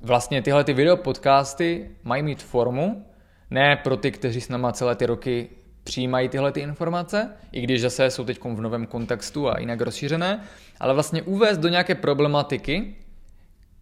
vlastně 0.00 0.42
tyhle 0.42 0.64
ty 0.64 0.72
videopodcasty 0.72 1.90
mají 2.04 2.22
mít 2.22 2.42
formu, 2.42 3.06
ne 3.50 3.76
pro 3.76 3.96
ty, 3.96 4.10
kteří 4.10 4.40
s 4.40 4.48
náma 4.48 4.72
celé 4.72 4.96
ty 4.96 5.06
roky 5.06 5.48
přijímají 5.84 6.28
tyhle 6.28 6.52
ty 6.52 6.60
informace, 6.60 7.30
i 7.52 7.60
když 7.60 7.82
zase 7.82 8.10
jsou 8.10 8.24
teď 8.24 8.40
v 8.44 8.60
novém 8.60 8.86
kontextu 8.86 9.50
a 9.50 9.60
jinak 9.60 9.80
rozšířené, 9.80 10.40
ale 10.80 10.94
vlastně 10.94 11.22
uvést 11.22 11.58
do 11.58 11.68
nějaké 11.68 11.94
problematiky, 11.94 12.94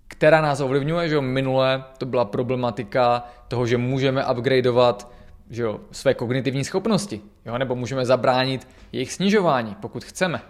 která 0.09 0.41
nás 0.41 0.61
ovlivňuje, 0.61 1.09
že 1.09 1.21
minule 1.21 1.85
to 1.99 2.07
byla 2.07 2.25
problematika 2.25 3.25
toho, 3.49 3.67
že 3.67 3.79
můžeme 3.79 4.27
upgradeovat 4.27 5.13
že 5.51 5.63
jo, 5.63 5.81
své 5.93 6.15
kognitivní 6.15 6.65
schopnosti, 6.65 7.21
jo, 7.47 7.59
nebo 7.59 7.75
můžeme 7.75 8.07
zabránit 8.07 8.69
jejich 8.93 9.13
snižování, 9.13 9.77
pokud 9.81 10.05
chceme. 10.05 10.43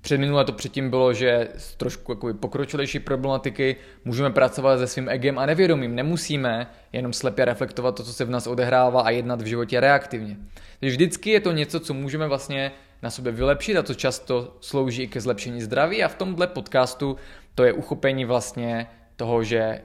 Předminule 0.00 0.44
to 0.44 0.52
předtím 0.52 0.90
bylo, 0.90 1.12
že 1.12 1.48
z 1.56 1.74
trošku 1.74 2.12
jako 2.12 2.34
pokročilejší 2.34 2.98
problematiky 2.98 3.76
můžeme 4.04 4.30
pracovat 4.30 4.78
se 4.78 4.86
svým 4.86 5.08
egem 5.08 5.38
a 5.38 5.46
nevědomím. 5.46 5.94
Nemusíme 5.94 6.66
jenom 6.92 7.12
slepě 7.12 7.44
reflektovat 7.44 7.96
to, 7.96 8.02
co 8.02 8.12
se 8.12 8.24
v 8.24 8.30
nás 8.30 8.46
odehrává 8.46 9.02
a 9.02 9.10
jednat 9.10 9.42
v 9.42 9.46
životě 9.46 9.80
reaktivně. 9.80 10.36
Takže 10.80 10.90
vždycky 10.90 11.30
je 11.30 11.40
to 11.40 11.52
něco, 11.52 11.80
co 11.80 11.94
můžeme 11.94 12.28
vlastně 12.28 12.72
na 13.02 13.10
sobě 13.10 13.32
vylepšit 13.32 13.76
a 13.76 13.82
co 13.82 13.94
často 13.94 14.56
slouží 14.60 15.02
i 15.02 15.08
ke 15.08 15.20
zlepšení 15.20 15.62
zdraví 15.62 16.04
a 16.04 16.08
v 16.08 16.14
tomhle 16.14 16.46
podcastu 16.46 17.16
to 17.54 17.64
je 17.64 17.72
uchopení 17.72 18.24
vlastně 18.24 18.86
toho, 19.16 19.44
že 19.44 19.58
eh, 19.58 19.82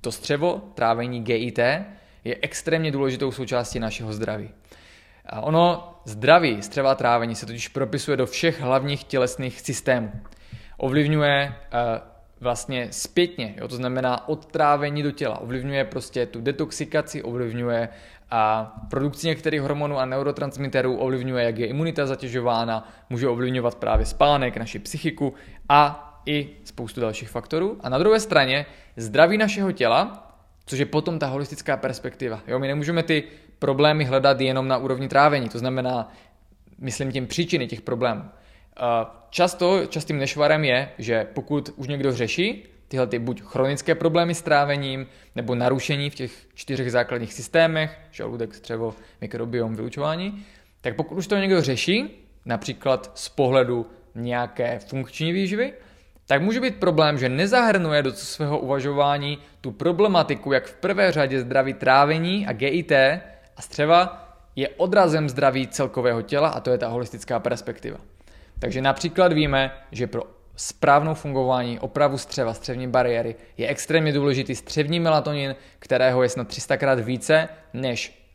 to 0.00 0.12
střevo, 0.12 0.62
trávení 0.74 1.22
GIT, 1.22 1.58
je 2.28 2.36
extrémně 2.42 2.90
důležitou 2.90 3.32
součástí 3.32 3.78
našeho 3.78 4.12
zdraví. 4.12 4.50
A 5.26 5.40
ono 5.40 5.94
zdraví 6.04 6.62
střeva 6.62 6.94
trávení 6.94 7.34
se 7.34 7.46
totiž 7.46 7.68
propisuje 7.68 8.16
do 8.16 8.26
všech 8.26 8.60
hlavních 8.60 9.04
tělesných 9.04 9.60
systémů. 9.60 10.12
Ovlivňuje 10.76 11.54
uh, 11.54 11.78
vlastně 12.40 12.88
zpětně, 12.90 13.54
jo, 13.56 13.68
to 13.68 13.76
znamená 13.76 14.28
odtrávení 14.28 15.02
do 15.02 15.10
těla, 15.10 15.38
ovlivňuje 15.38 15.84
prostě 15.84 16.26
tu 16.26 16.40
detoxikaci, 16.40 17.22
ovlivňuje 17.22 17.88
a 18.30 18.72
produkci 18.90 19.26
některých 19.26 19.60
hormonů 19.60 19.98
a 19.98 20.04
neurotransmiterů, 20.04 20.96
ovlivňuje, 20.96 21.44
jak 21.44 21.58
je 21.58 21.66
imunita 21.66 22.06
zatěžována, 22.06 22.88
může 23.10 23.28
ovlivňovat 23.28 23.74
právě 23.74 24.06
spánek, 24.06 24.56
naši 24.56 24.78
psychiku 24.78 25.34
a 25.68 26.04
i 26.26 26.50
spoustu 26.64 27.00
dalších 27.00 27.28
faktorů. 27.28 27.78
A 27.80 27.88
na 27.88 27.98
druhé 27.98 28.20
straně 28.20 28.66
zdraví 28.96 29.38
našeho 29.38 29.72
těla, 29.72 30.27
což 30.68 30.78
je 30.78 30.86
potom 30.86 31.18
ta 31.18 31.26
holistická 31.26 31.76
perspektiva. 31.76 32.42
Jo, 32.46 32.58
my 32.58 32.68
nemůžeme 32.68 33.02
ty 33.02 33.24
problémy 33.58 34.04
hledat 34.04 34.40
jenom 34.40 34.68
na 34.68 34.78
úrovni 34.78 35.08
trávení, 35.08 35.48
to 35.48 35.58
znamená, 35.58 36.12
myslím 36.78 37.12
tím 37.12 37.26
příčiny 37.26 37.66
těch 37.66 37.80
problémů. 37.80 38.22
Často, 39.30 39.86
častým 39.86 40.18
nešvarem 40.18 40.64
je, 40.64 40.88
že 40.98 41.26
pokud 41.34 41.70
už 41.76 41.88
někdo 41.88 42.12
řeší 42.12 42.64
tyhle 42.88 43.06
ty 43.06 43.18
buď 43.18 43.42
chronické 43.42 43.94
problémy 43.94 44.34
s 44.34 44.42
trávením, 44.42 45.06
nebo 45.36 45.54
narušení 45.54 46.10
v 46.10 46.14
těch 46.14 46.32
čtyřech 46.54 46.92
základních 46.92 47.32
systémech, 47.32 47.98
žaludek, 48.10 48.54
střevo, 48.54 48.94
mikrobiom, 49.20 49.76
vylučování, 49.76 50.44
tak 50.80 50.96
pokud 50.96 51.18
už 51.18 51.26
to 51.26 51.36
někdo 51.36 51.62
řeší, 51.62 52.24
například 52.44 53.12
z 53.14 53.28
pohledu 53.28 53.86
nějaké 54.14 54.78
funkční 54.78 55.32
výživy, 55.32 55.72
tak 56.28 56.42
může 56.42 56.60
být 56.60 56.76
problém, 56.76 57.18
že 57.18 57.28
nezahrnuje 57.28 58.02
do 58.02 58.12
svého 58.12 58.58
uvažování 58.58 59.38
tu 59.60 59.70
problematiku, 59.70 60.52
jak 60.52 60.66
v 60.66 60.74
prvé 60.74 61.12
řadě 61.12 61.40
zdraví 61.40 61.74
trávení 61.74 62.46
a 62.46 62.52
GIT 62.52 62.92
a 63.56 63.62
střeva 63.62 64.28
je 64.56 64.68
odrazem 64.68 65.28
zdraví 65.28 65.68
celkového 65.68 66.22
těla 66.22 66.48
a 66.48 66.60
to 66.60 66.70
je 66.70 66.78
ta 66.78 66.88
holistická 66.88 67.40
perspektiva. 67.40 67.98
Takže 68.58 68.82
například 68.82 69.32
víme, 69.32 69.72
že 69.92 70.06
pro 70.06 70.22
správnou 70.56 71.14
fungování, 71.14 71.80
opravu 71.80 72.18
střeva, 72.18 72.54
střevní 72.54 72.88
bariéry 72.88 73.34
je 73.56 73.68
extrémně 73.68 74.12
důležitý 74.12 74.54
střevní 74.54 75.00
melatonin, 75.00 75.56
kterého 75.78 76.22
je 76.22 76.28
snad 76.28 76.48
300 76.48 76.76
krát 76.76 77.00
více 77.00 77.48
než 77.72 78.30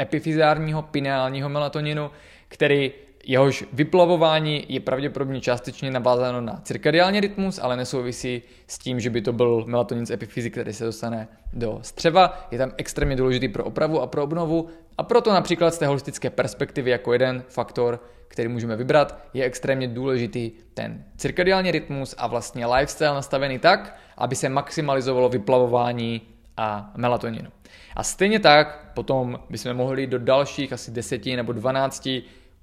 epifizárního 0.00 0.82
pineálního 0.82 1.48
melatoninu, 1.48 2.10
který 2.48 2.92
jehož 3.26 3.64
vyplavování 3.72 4.66
je 4.68 4.80
pravděpodobně 4.80 5.40
částečně 5.40 5.90
navázáno 5.90 6.40
na 6.40 6.60
cirkadiální 6.64 7.20
rytmus, 7.20 7.60
ale 7.62 7.76
nesouvisí 7.76 8.42
s 8.66 8.78
tím, 8.78 9.00
že 9.00 9.10
by 9.10 9.22
to 9.22 9.32
byl 9.32 9.64
melatonin 9.66 10.06
z 10.06 10.10
epifyzy, 10.10 10.50
který 10.50 10.72
se 10.72 10.84
dostane 10.84 11.28
do 11.52 11.78
střeva. 11.82 12.46
Je 12.50 12.58
tam 12.58 12.72
extrémně 12.76 13.16
důležitý 13.16 13.48
pro 13.48 13.64
opravu 13.64 14.00
a 14.00 14.06
pro 14.06 14.24
obnovu 14.24 14.68
a 14.98 15.02
proto 15.02 15.32
například 15.32 15.74
z 15.74 15.78
té 15.78 15.86
holistické 15.86 16.30
perspektivy 16.30 16.90
jako 16.90 17.12
jeden 17.12 17.44
faktor, 17.48 18.00
který 18.28 18.48
můžeme 18.48 18.76
vybrat, 18.76 19.18
je 19.34 19.44
extrémně 19.44 19.88
důležitý 19.88 20.50
ten 20.74 21.04
cirkadiální 21.16 21.70
rytmus 21.70 22.14
a 22.18 22.26
vlastně 22.26 22.66
lifestyle 22.66 23.14
nastavený 23.14 23.58
tak, 23.58 23.98
aby 24.16 24.36
se 24.36 24.48
maximalizovalo 24.48 25.28
vyplavování 25.28 26.22
a 26.56 26.92
melatoninu. 26.96 27.50
A 27.96 28.02
stejně 28.02 28.40
tak 28.40 28.90
potom 28.94 29.40
bychom 29.50 29.74
mohli 29.74 30.06
do 30.06 30.18
dalších 30.18 30.72
asi 30.72 30.90
10 30.90 31.26
nebo 31.26 31.52
12 31.52 32.08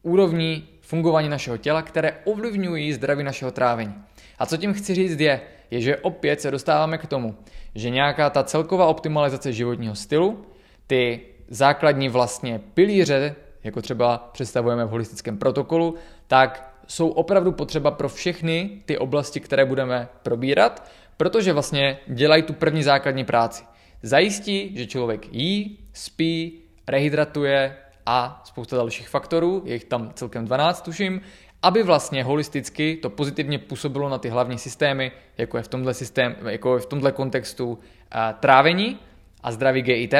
úrovní 0.02 0.68
fungování 0.82 1.30
našeho 1.30 1.58
těla, 1.58 1.82
které 1.82 2.14
ovlivňují 2.24 2.94
zdraví 2.94 3.24
našeho 3.24 3.52
trávení. 3.52 3.94
A 4.40 4.46
co 4.46 4.58
tím 4.58 4.74
chci 4.74 4.96
říct 4.96 5.20
je, 5.20 5.42
je, 5.72 5.82
že 5.82 5.98
opět 5.98 6.42
se 6.42 6.52
dostáváme 6.52 6.98
k 6.98 7.08
tomu, 7.08 7.36
že 7.76 7.90
nějaká 7.90 8.30
ta 8.30 8.44
celková 8.44 8.86
optimalizace 8.86 9.54
životního 9.54 9.96
stylu, 9.96 10.46
ty 10.88 11.22
základní 11.48 12.10
vlastně 12.10 12.62
pilíře, 12.74 13.36
jako 13.64 13.82
třeba 13.82 14.30
představujeme 14.34 14.86
v 14.86 14.90
holistickém 14.90 15.38
protokolu, 15.38 15.96
tak 16.28 16.74
jsou 16.88 17.10
opravdu 17.10 17.52
potřeba 17.52 17.92
pro 17.92 18.10
všechny 18.10 18.70
ty 18.86 18.98
oblasti, 18.98 19.40
které 19.40 19.66
budeme 19.66 20.08
probírat, 20.24 20.90
protože 21.18 21.54
vlastně 21.54 22.00
dělají 22.08 22.44
tu 22.44 22.54
první 22.54 22.84
základní 22.84 23.26
práci. 23.26 23.64
Zajistí, 24.04 24.78
že 24.78 24.88
člověk 24.88 25.34
jí, 25.34 25.80
spí, 25.94 26.60
rehydratuje, 26.88 27.76
a 28.12 28.42
spousta 28.44 28.78
dalších 28.78 29.10
faktorů, 29.10 29.62
je 29.66 29.74
jich 29.74 29.84
tam 29.84 30.12
celkem 30.14 30.46
12 30.46 30.82
tuším, 30.82 31.22
aby 31.62 31.84
vlastně 31.84 32.24
holisticky 32.24 32.96
to 33.02 33.10
pozitivně 33.10 33.60
působilo 33.60 34.10
na 34.10 34.18
ty 34.18 34.30
hlavní 34.30 34.58
systémy, 34.58 35.12
jako 35.38 35.58
je 35.58 35.64
v 35.64 35.68
tomhle, 35.68 35.94
systém, 35.94 36.36
jako 36.50 36.76
je 36.76 36.82
v 36.82 36.86
tomhle 36.86 37.12
kontextu 37.12 37.70
uh, 37.70 37.78
trávení 38.40 39.00
a 39.44 39.52
zdraví 39.52 39.82
GIT. 39.82 40.14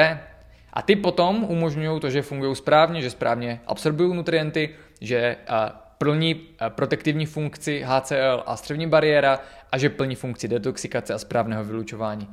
A 0.72 0.82
ty 0.82 0.96
potom 0.96 1.44
umožňují 1.44 2.00
to, 2.00 2.10
že 2.10 2.22
fungují 2.22 2.56
správně, 2.56 3.02
že 3.02 3.10
správně 3.10 3.60
absorbují 3.66 4.14
nutrienty, 4.14 4.74
že 5.00 5.36
uh, 5.50 5.56
plní 5.98 6.34
uh, 6.34 6.42
protektivní 6.68 7.26
funkci 7.26 7.84
HCl 7.86 8.42
a 8.46 8.56
střevní 8.56 8.86
bariéra 8.86 9.40
a 9.72 9.78
že 9.78 9.90
plní 9.90 10.14
funkci 10.14 10.48
detoxikace 10.48 11.14
a 11.14 11.18
správného 11.18 11.64
vylučování. 11.64 12.28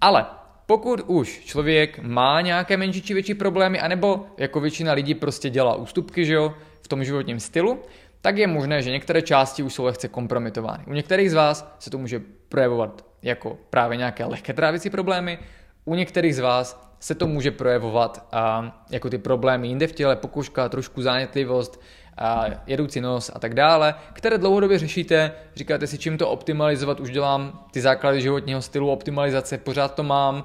Ale 0.00 0.26
pokud 0.68 1.00
už 1.06 1.40
člověk 1.44 1.98
má 1.98 2.40
nějaké 2.40 2.76
menší 2.76 3.02
či 3.02 3.14
větší 3.14 3.34
problémy, 3.34 3.80
anebo 3.80 4.26
jako 4.36 4.60
většina 4.60 4.92
lidí 4.92 5.14
prostě 5.14 5.50
dělá 5.50 5.74
ústupky, 5.74 6.24
že 6.24 6.34
jo, 6.34 6.54
v 6.82 6.88
tom 6.88 7.04
životním 7.04 7.40
stylu, 7.40 7.78
tak 8.20 8.36
je 8.36 8.46
možné, 8.46 8.82
že 8.82 8.90
některé 8.90 9.22
části 9.22 9.62
už 9.62 9.74
jsou 9.74 9.84
lehce 9.84 10.08
kompromitovány. 10.08 10.84
U 10.86 10.92
některých 10.92 11.30
z 11.30 11.34
vás 11.34 11.76
se 11.78 11.90
to 11.90 11.98
může 11.98 12.20
projevovat 12.48 13.04
jako 13.22 13.58
právě 13.70 13.96
nějaké 13.96 14.24
lehké 14.24 14.52
trávicí 14.52 14.90
problémy, 14.90 15.38
u 15.84 15.94
některých 15.94 16.36
z 16.36 16.38
vás 16.38 16.92
se 17.00 17.14
to 17.14 17.26
může 17.26 17.50
projevovat 17.50 18.28
a, 18.32 18.84
jako 18.90 19.10
ty 19.10 19.18
problémy 19.18 19.68
jinde 19.68 19.86
v 19.86 19.92
těle, 19.92 20.16
pokuška, 20.16 20.68
trošku 20.68 21.02
zánětlivost, 21.02 21.80
a 22.18 22.46
jedoucí 22.66 23.00
nos 23.00 23.30
a 23.34 23.38
tak 23.38 23.54
dále, 23.54 23.94
které 24.12 24.38
dlouhodobě 24.38 24.78
řešíte, 24.78 25.32
říkáte 25.56 25.86
si, 25.86 25.98
čím 25.98 26.18
to 26.18 26.28
optimalizovat, 26.28 27.00
už 27.00 27.10
dělám 27.10 27.66
ty 27.70 27.80
základy 27.80 28.20
životního 28.20 28.62
stylu, 28.62 28.90
optimalizace, 28.90 29.58
pořád 29.58 29.94
to 29.94 30.02
mám. 30.02 30.44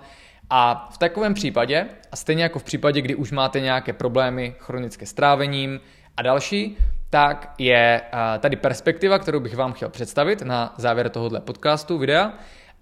A 0.50 0.90
v 0.94 0.98
takovém 0.98 1.34
případě, 1.34 1.86
a 2.12 2.16
stejně 2.16 2.44
jako 2.44 2.60
v 2.60 2.64
případě, 2.64 3.02
kdy 3.02 3.16
už 3.16 3.32
máte 3.32 3.60
nějaké 3.60 3.94
problémy 3.94 4.56
chronické 4.60 5.06
strávením 5.06 5.80
a 6.18 6.22
další, 6.22 6.78
tak 7.10 7.54
je 7.58 8.02
tady 8.40 8.56
perspektiva, 8.56 9.20
kterou 9.20 9.40
bych 9.40 9.56
vám 9.56 9.74
chtěl 9.74 9.90
představit 9.90 10.42
na 10.42 10.74
závěr 10.78 11.10
tohohle 11.10 11.42
podcastu, 11.42 11.98
videa. 11.98 12.34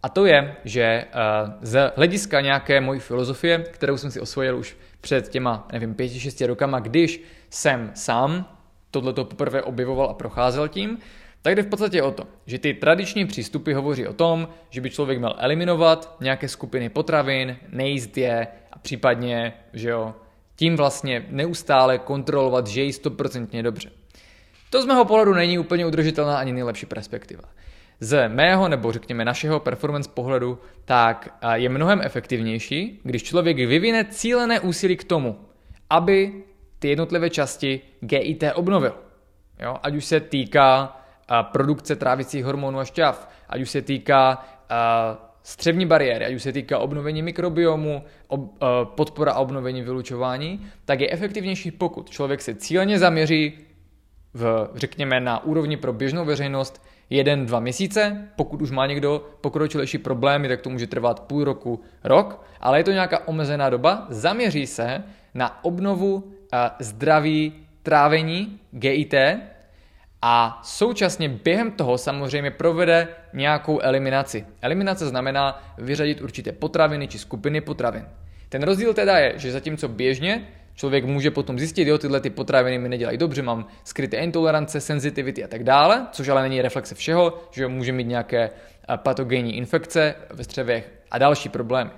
A 0.04 0.10
to 0.10 0.26
je, 0.26 0.56
že 0.66 1.06
z 1.62 1.92
hlediska 1.96 2.42
nějaké 2.42 2.82
mojí 2.82 3.00
filozofie, 3.00 3.60
kterou 3.60 3.98
jsem 3.98 4.12
si 4.12 4.20
osvojil 4.20 4.58
už 4.58 4.78
před 5.02 5.30
těma, 5.30 5.68
nevím, 5.72 5.94
pěti, 5.94 6.20
šesti 6.20 6.46
rokama, 6.46 6.80
když 6.80 7.22
jsem 7.50 7.92
sám 7.94 8.58
tohleto 8.92 9.26
poprvé 9.26 9.64
objevoval 9.64 10.10
a 10.10 10.14
procházel 10.14 10.68
tím, 10.68 10.98
tak 11.42 11.56
jde 11.56 11.64
v 11.64 11.68
podstatě 11.68 12.02
o 12.04 12.12
to, 12.12 12.24
že 12.46 12.60
ty 12.60 12.74
tradiční 12.74 13.26
přístupy 13.26 13.74
hovoří 13.74 14.08
o 14.08 14.14
tom, 14.14 14.48
že 14.70 14.82
by 14.82 14.90
člověk 14.90 15.20
měl 15.20 15.36
eliminovat 15.38 16.16
nějaké 16.22 16.48
skupiny 16.48 16.90
potravin, 16.90 17.58
nejíst 17.70 18.18
je 18.18 18.48
a 18.72 18.80
případně, 18.80 19.54
že 19.74 19.90
jo, 19.90 20.16
tím 20.56 20.76
vlastně 20.76 21.26
neustále 21.30 21.98
kontrolovat, 21.98 22.68
že 22.68 22.82
jí 22.82 22.94
stoprocentně 22.94 23.64
dobře. 23.64 23.92
To 24.70 24.82
z 24.82 24.86
mého 24.86 25.06
pohledu 25.06 25.34
není 25.34 25.60
úplně 25.60 25.86
udržitelná 25.86 26.38
ani 26.38 26.54
nejlepší 26.54 26.86
perspektiva. 26.86 27.44
Z 28.00 28.30
mého 28.30 28.68
nebo 28.68 28.92
řekněme 28.92 29.26
našeho 29.26 29.60
performance 29.60 30.10
pohledu 30.14 30.60
tak 30.86 31.40
je 31.54 31.70
mnohem 31.70 32.02
efektivnější, 32.04 33.00
když 33.04 33.24
člověk 33.24 33.58
vyvine 33.58 34.06
cílené 34.06 34.60
úsilí 34.60 34.98
k 34.98 35.04
tomu, 35.04 35.40
aby 35.90 36.44
ty 36.82 36.90
jednotlivé 36.90 37.30
části 37.30 37.82
GIT 38.00 38.44
obnovil. 38.56 38.94
Jo? 39.60 39.78
Ať 39.84 39.96
už 39.96 40.06
se 40.06 40.20
týká 40.20 40.84
uh, 41.32 41.52
produkce 41.52 41.96
trávicích 41.96 42.46
hormonů 42.46 42.80
a 42.80 42.86
šťav, 42.86 43.30
ať 43.50 43.62
už 43.62 43.70
se 43.70 43.82
týká 43.82 44.38
uh, 44.38 45.18
střevní 45.44 45.86
bariéry, 45.86 46.26
ať 46.26 46.34
už 46.34 46.44
se 46.44 46.52
týká 46.52 46.80
obnovení 46.80 47.22
mikrobiomu, 47.22 48.04
ob, 48.28 48.40
uh, 48.42 48.50
podpora 48.86 49.32
a 49.32 49.40
obnovení 49.40 49.82
vylučování, 49.82 50.66
tak 50.86 51.00
je 51.00 51.12
efektivnější, 51.12 51.72
pokud 51.72 52.10
člověk 52.10 52.42
se 52.42 52.56
cíleně 52.56 53.00
zaměří 53.00 53.54
v, 54.34 54.70
řekněme, 54.76 55.20
na 55.20 55.44
úrovni 55.44 55.78
pro 55.78 55.94
běžnou 55.94 56.26
veřejnost 56.26 56.86
jeden, 57.10 57.46
dva 57.46 57.60
měsíce. 57.60 58.28
Pokud 58.36 58.62
už 58.62 58.72
má 58.72 58.86
někdo 58.86 59.26
pokročilejší 59.42 59.98
problémy, 59.98 60.48
tak 60.48 60.62
to 60.62 60.70
může 60.70 60.88
trvat 60.88 61.20
půl 61.20 61.44
roku, 61.44 61.80
rok, 62.04 62.46
ale 62.60 62.80
je 62.80 62.84
to 62.84 62.92
nějaká 62.92 63.28
omezená 63.28 63.70
doba. 63.70 64.06
Zaměří 64.10 64.68
se 64.68 65.04
na 65.34 65.64
obnovu 65.64 66.34
zdraví 66.80 67.54
trávení 67.84 68.60
GIT 68.72 69.14
a 70.22 70.60
současně 70.64 71.30
během 71.30 71.72
toho 71.72 71.98
samozřejmě 71.98 72.52
provede 72.52 73.08
nějakou 73.34 73.80
eliminaci. 73.80 74.46
Eliminace 74.62 75.08
znamená 75.08 75.64
vyřadit 75.78 76.22
určité 76.22 76.52
potraviny 76.52 77.08
či 77.08 77.20
skupiny 77.20 77.62
potravin. 77.62 78.06
Ten 78.50 78.64
rozdíl 78.64 78.94
teda 78.94 79.18
je, 79.18 79.34
že 79.40 79.52
zatímco 79.52 79.88
běžně 79.88 80.48
člověk 80.76 81.06
může 81.06 81.32
potom 81.32 81.60
zjistit, 81.60 81.88
jo, 81.88 81.98
tyhle 81.98 82.20
ty 82.20 82.30
potraviny 82.30 82.78
mi 82.78 82.90
nedělají 82.90 83.18
dobře, 83.18 83.42
mám 83.42 83.68
skryté 83.84 84.18
intolerance, 84.18 84.82
sensitivity 84.82 85.44
a 85.44 85.48
tak 85.48 85.64
dále, 85.64 86.08
což 86.12 86.28
ale 86.28 86.42
není 86.42 86.62
reflexe 86.62 86.96
všeho, 86.96 87.44
že 87.52 87.68
může 87.68 87.92
mít 87.92 88.08
nějaké 88.08 88.50
patogenní 88.96 89.58
infekce 89.58 90.16
ve 90.30 90.44
střevech 90.44 90.92
a 91.12 91.18
další 91.18 91.50
problémy 91.50 91.92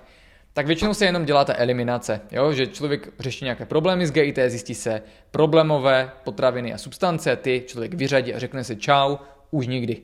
tak 0.53 0.67
většinou 0.67 0.93
se 0.93 1.05
jenom 1.05 1.25
dělá 1.25 1.45
ta 1.45 1.53
eliminace, 1.57 2.21
jo? 2.31 2.53
že 2.53 2.67
člověk 2.67 3.09
řeší 3.19 3.45
nějaké 3.45 3.65
problémy 3.65 4.07
s 4.07 4.11
GIT, 4.11 4.39
zjistí 4.47 4.75
se 4.75 5.01
problémové 5.31 6.11
potraviny 6.23 6.73
a 6.73 6.77
substance, 6.77 7.35
ty 7.35 7.63
člověk 7.67 7.93
vyřadí 7.93 8.33
a 8.33 8.39
řekne 8.39 8.63
si 8.63 8.75
čau, 8.75 9.17
už 9.51 9.67
nikdy. 9.67 10.01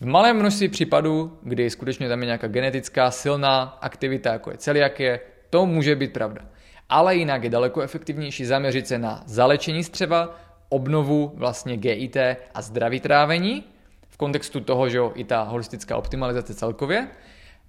V 0.00 0.06
malém 0.06 0.36
množství 0.36 0.68
případů, 0.68 1.38
kdy 1.42 1.70
skutečně 1.70 2.08
tam 2.08 2.20
je 2.20 2.26
nějaká 2.26 2.48
genetická 2.48 3.10
silná 3.10 3.78
aktivita, 3.80 4.32
jako 4.32 4.50
je 4.50 4.56
celiakie, 4.56 5.20
to 5.50 5.66
může 5.66 5.96
být 5.96 6.12
pravda. 6.12 6.42
Ale 6.88 7.16
jinak 7.16 7.44
je 7.44 7.50
daleko 7.50 7.80
efektivnější 7.80 8.44
zaměřit 8.44 8.88
se 8.88 8.98
na 8.98 9.22
zalečení 9.26 9.84
střeva, 9.84 10.40
obnovu 10.68 11.32
vlastně 11.34 11.76
GIT 11.76 12.16
a 12.54 12.62
zdraví 12.62 13.00
trávení, 13.00 13.64
v 14.08 14.16
kontextu 14.16 14.60
toho, 14.60 14.88
že 14.88 14.98
jo, 14.98 15.12
i 15.14 15.24
ta 15.24 15.42
holistická 15.42 15.96
optimalizace 15.96 16.54
celkově. 16.54 17.08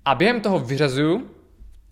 A 0.05 0.15
během 0.15 0.41
toho 0.41 0.59
vyřazuju 0.59 1.30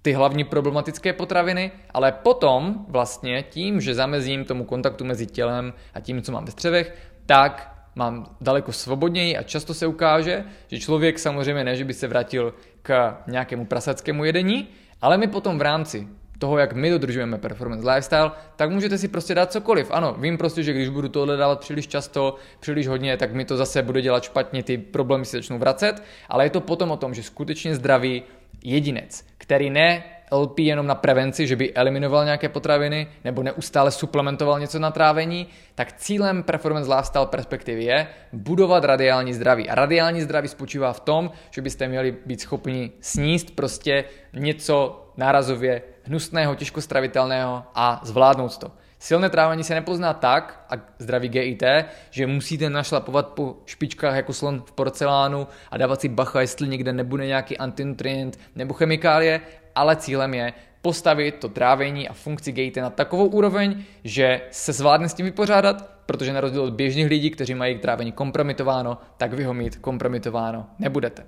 ty 0.06 0.14
hlavní 0.14 0.44
problematické 0.44 1.14
potraviny, 1.14 1.72
ale 1.90 2.12
potom 2.12 2.86
vlastně 2.88 3.44
tím, 3.50 3.82
že 3.82 3.96
zamezím 3.96 4.46
tomu 4.46 4.64
kontaktu 4.64 5.06
mezi 5.06 5.26
tělem 5.26 5.74
a 5.94 6.00
tím, 6.00 6.22
co 6.22 6.32
mám 6.32 6.46
ve 6.46 6.52
střevech, 6.52 6.94
tak 7.26 7.74
mám 7.96 8.26
daleko 8.42 8.72
svobodněji 8.72 9.38
a 9.38 9.44
často 9.44 9.74
se 9.74 9.88
ukáže, 9.88 10.44
že 10.68 10.80
člověk 10.80 11.20
samozřejmě 11.20 11.64
ne, 11.64 11.76
že 11.76 11.84
by 11.84 11.94
se 11.94 12.08
vrátil 12.08 12.54
k 12.82 13.18
nějakému 13.28 13.66
prasackému 13.66 14.26
jedení, 14.26 14.68
ale 15.02 15.18
my 15.18 15.28
potom 15.28 15.58
v 15.58 15.62
rámci 15.62 16.08
toho, 16.40 16.58
jak 16.58 16.74
my 16.74 16.90
dodržujeme 16.90 17.38
performance 17.38 17.90
lifestyle, 17.90 18.32
tak 18.56 18.72
můžete 18.72 18.98
si 18.98 19.08
prostě 19.08 19.36
dát 19.36 19.52
cokoliv. 19.52 19.92
Ano, 19.92 20.16
vím 20.20 20.38
prostě, 20.38 20.64
že 20.64 20.74
když 20.74 20.90
budu 20.90 21.10
tohle 21.10 21.38
dávat 21.38 21.60
příliš 21.60 21.88
často, 21.88 22.36
příliš 22.60 22.88
hodně, 22.88 23.18
tak 23.18 23.34
mi 23.34 23.46
to 23.46 23.58
zase 23.58 23.82
bude 23.82 24.02
dělat 24.02 24.24
špatně, 24.24 24.64
ty 24.64 24.78
problémy 24.78 25.26
si 25.26 25.38
začnou 25.38 25.58
vracet, 25.58 26.04
ale 26.30 26.46
je 26.46 26.50
to 26.50 26.62
potom 26.62 26.92
o 26.92 26.98
tom, 26.98 27.14
že 27.14 27.24
skutečně 27.24 27.76
zdravý 27.76 28.24
jedinec, 28.64 29.26
který 29.46 29.70
ne 29.70 30.04
LP 30.32 30.60
jenom 30.60 30.88
na 30.88 30.96
prevenci, 30.96 31.48
že 31.48 31.56
by 31.56 31.74
eliminoval 31.74 32.26
nějaké 32.26 32.50
potraviny 32.50 33.08
nebo 33.24 33.44
neustále 33.44 33.92
suplementoval 33.92 34.60
něco 34.60 34.80
na 34.80 34.92
trávení, 34.92 35.48
tak 35.76 35.94
cílem 35.94 36.44
performance 36.44 36.96
lifestyle 36.96 37.26
perspektivy 37.26 37.84
je 37.84 38.08
budovat 38.34 38.84
radiální 38.84 39.34
zdraví. 39.34 39.70
A 39.70 39.76
radiální 39.76 40.22
zdraví 40.22 40.48
spočívá 40.48 40.94
v 40.94 41.00
tom, 41.00 41.32
že 41.52 41.62
byste 41.62 41.88
měli 41.88 42.18
být 42.26 42.42
schopni 42.42 42.92
sníst 43.00 43.56
prostě 43.56 44.04
něco 44.34 45.06
nárazově 45.18 45.82
hnusného, 46.04 46.56
těžkostravitelného 46.56 47.64
a 47.76 48.02
zvládnout 48.04 48.58
to. 48.58 48.72
Silné 49.00 49.30
trávení 49.30 49.64
se 49.64 49.74
nepozná 49.74 50.14
tak, 50.14 50.66
a 50.70 50.74
zdravý 51.00 51.30
GIT, 51.30 51.64
že 52.10 52.28
musíte 52.28 52.70
našlapovat 52.70 53.28
po 53.28 53.56
špičkách 53.66 54.16
jako 54.16 54.34
slon 54.34 54.62
v 54.66 54.72
porcelánu 54.72 55.48
a 55.72 55.78
dávat 55.78 56.02
si 56.02 56.10
bacha, 56.10 56.42
jestli 56.42 56.68
někde 56.68 56.94
nebude 56.94 57.28
nějaký 57.28 57.58
antinutrient 57.58 58.40
nebo 58.56 58.74
chemikálie, 58.74 59.42
ale 59.76 59.96
cílem 59.96 60.34
je 60.34 60.54
postavit 60.82 61.36
to 61.36 61.50
trávení 61.50 62.10
a 62.10 62.14
funkci 62.14 62.52
GIT 62.52 62.78
na 62.78 62.90
takovou 62.90 63.26
úroveň, 63.26 63.84
že 64.04 64.42
se 64.52 64.74
zvládne 64.74 65.10
s 65.10 65.14
tím 65.14 65.26
vypořádat, 65.26 65.90
protože 66.06 66.34
na 66.34 66.42
rozdíl 66.42 66.62
od 66.62 66.74
běžných 66.74 67.08
lidí, 67.08 67.32
kteří 67.32 67.56
mají 67.56 67.80
trávení 67.80 68.12
kompromitováno, 68.12 68.98
tak 69.18 69.34
vy 69.34 69.44
ho 69.44 69.54
mít 69.54 69.76
kompromitováno 69.76 70.66
nebudete. 70.80 71.26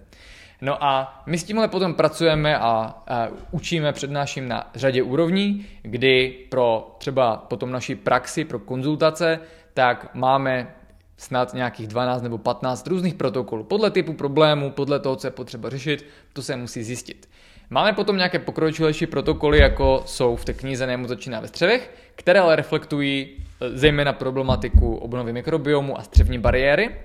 No 0.61 0.83
a 0.83 1.23
my 1.25 1.37
s 1.37 1.43
tímhle 1.43 1.67
potom 1.67 1.93
pracujeme 1.93 2.57
a, 2.57 2.61
a 3.07 3.27
učíme, 3.51 3.93
přednáším 3.93 4.47
na 4.47 4.71
řadě 4.75 5.03
úrovní, 5.03 5.65
kdy 5.81 6.35
pro 6.49 6.95
třeba 6.97 7.37
potom 7.37 7.71
naší 7.71 7.95
praxi, 7.95 8.45
pro 8.45 8.59
konzultace, 8.59 9.39
tak 9.73 10.09
máme 10.13 10.75
snad 11.17 11.53
nějakých 11.53 11.87
12 11.87 12.21
nebo 12.21 12.37
15 12.37 12.87
různých 12.87 13.13
protokolů. 13.13 13.63
Podle 13.63 13.91
typu 13.91 14.13
problému, 14.13 14.71
podle 14.71 14.99
toho, 14.99 15.15
co 15.15 15.27
je 15.27 15.31
potřeba 15.31 15.69
řešit, 15.69 16.05
to 16.33 16.41
se 16.41 16.55
musí 16.55 16.83
zjistit. 16.83 17.29
Máme 17.69 17.93
potom 17.93 18.17
nějaké 18.17 18.39
pokročilejší 18.39 19.07
protokoly, 19.07 19.59
jako 19.59 20.03
jsou 20.05 20.35
v 20.35 20.45
té 20.45 20.53
knize 20.53 20.87
Nému 20.87 21.07
začíná 21.07 21.39
ve 21.39 21.47
střevech, 21.47 21.91
které 22.15 22.39
ale 22.39 22.55
reflektují 22.55 23.27
e, 23.61 23.77
zejména 23.77 24.13
problematiku 24.13 24.95
obnovy 24.95 25.33
mikrobiomu 25.33 25.99
a 25.99 26.03
střevní 26.03 26.39
bariéry. 26.39 26.95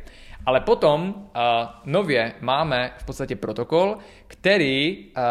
Ale 0.46 0.60
potom 0.60 1.14
uh, 1.14 1.42
nově 1.84 2.32
máme 2.40 2.92
v 2.98 3.04
podstatě 3.04 3.36
protokol, 3.36 3.96
který 4.26 5.06
uh, 5.06 5.22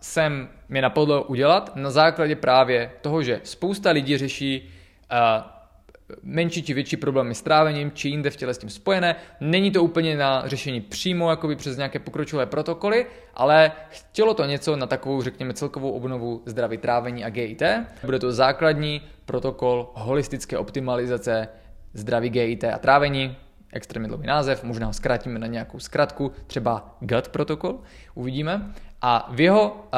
jsem 0.00 0.48
mě 0.68 0.82
napadlo 0.82 1.22
udělat 1.22 1.76
na 1.76 1.90
základě 1.90 2.36
právě 2.36 2.90
toho, 3.00 3.22
že 3.22 3.40
spousta 3.44 3.90
lidí 3.90 4.18
řeší 4.18 4.70
uh, 5.12 5.58
menší 6.22 6.62
či 6.62 6.74
větší 6.74 6.96
problémy 6.96 7.34
s 7.34 7.42
trávením, 7.42 7.92
či 7.92 8.08
jinde 8.08 8.30
v 8.30 8.36
těle 8.36 8.54
s 8.54 8.58
tím 8.58 8.70
spojené. 8.70 9.16
Není 9.40 9.70
to 9.70 9.84
úplně 9.84 10.16
na 10.16 10.48
řešení 10.48 10.80
přímo 10.80 11.30
jakoby 11.30 11.56
přes 11.56 11.76
nějaké 11.76 11.98
pokročilé 11.98 12.46
protokoly, 12.46 13.06
ale 13.34 13.72
chtělo 13.90 14.34
to 14.34 14.44
něco 14.44 14.76
na 14.76 14.86
takovou, 14.86 15.22
řekněme, 15.22 15.54
celkovou 15.54 15.90
obnovu 15.90 16.42
zdraví 16.46 16.78
trávení 16.78 17.24
a 17.24 17.30
GIT. 17.30 17.62
Bude 18.04 18.18
to 18.18 18.32
základní 18.32 19.02
protokol 19.24 19.90
holistické 19.94 20.58
optimalizace 20.58 21.48
zdraví 21.94 22.30
GIT 22.30 22.64
a 22.64 22.78
trávení, 22.78 23.36
extrémně 23.72 24.08
dlouhý 24.08 24.26
název, 24.26 24.64
možná 24.64 24.86
ho 24.86 24.92
zkrátíme 24.92 25.38
na 25.38 25.46
nějakou 25.46 25.78
zkratku, 25.78 26.32
třeba 26.46 26.96
GUT 27.00 27.28
protokol, 27.28 27.78
uvidíme. 28.14 28.72
A 29.02 29.28
v 29.32 29.40
jeho, 29.40 29.88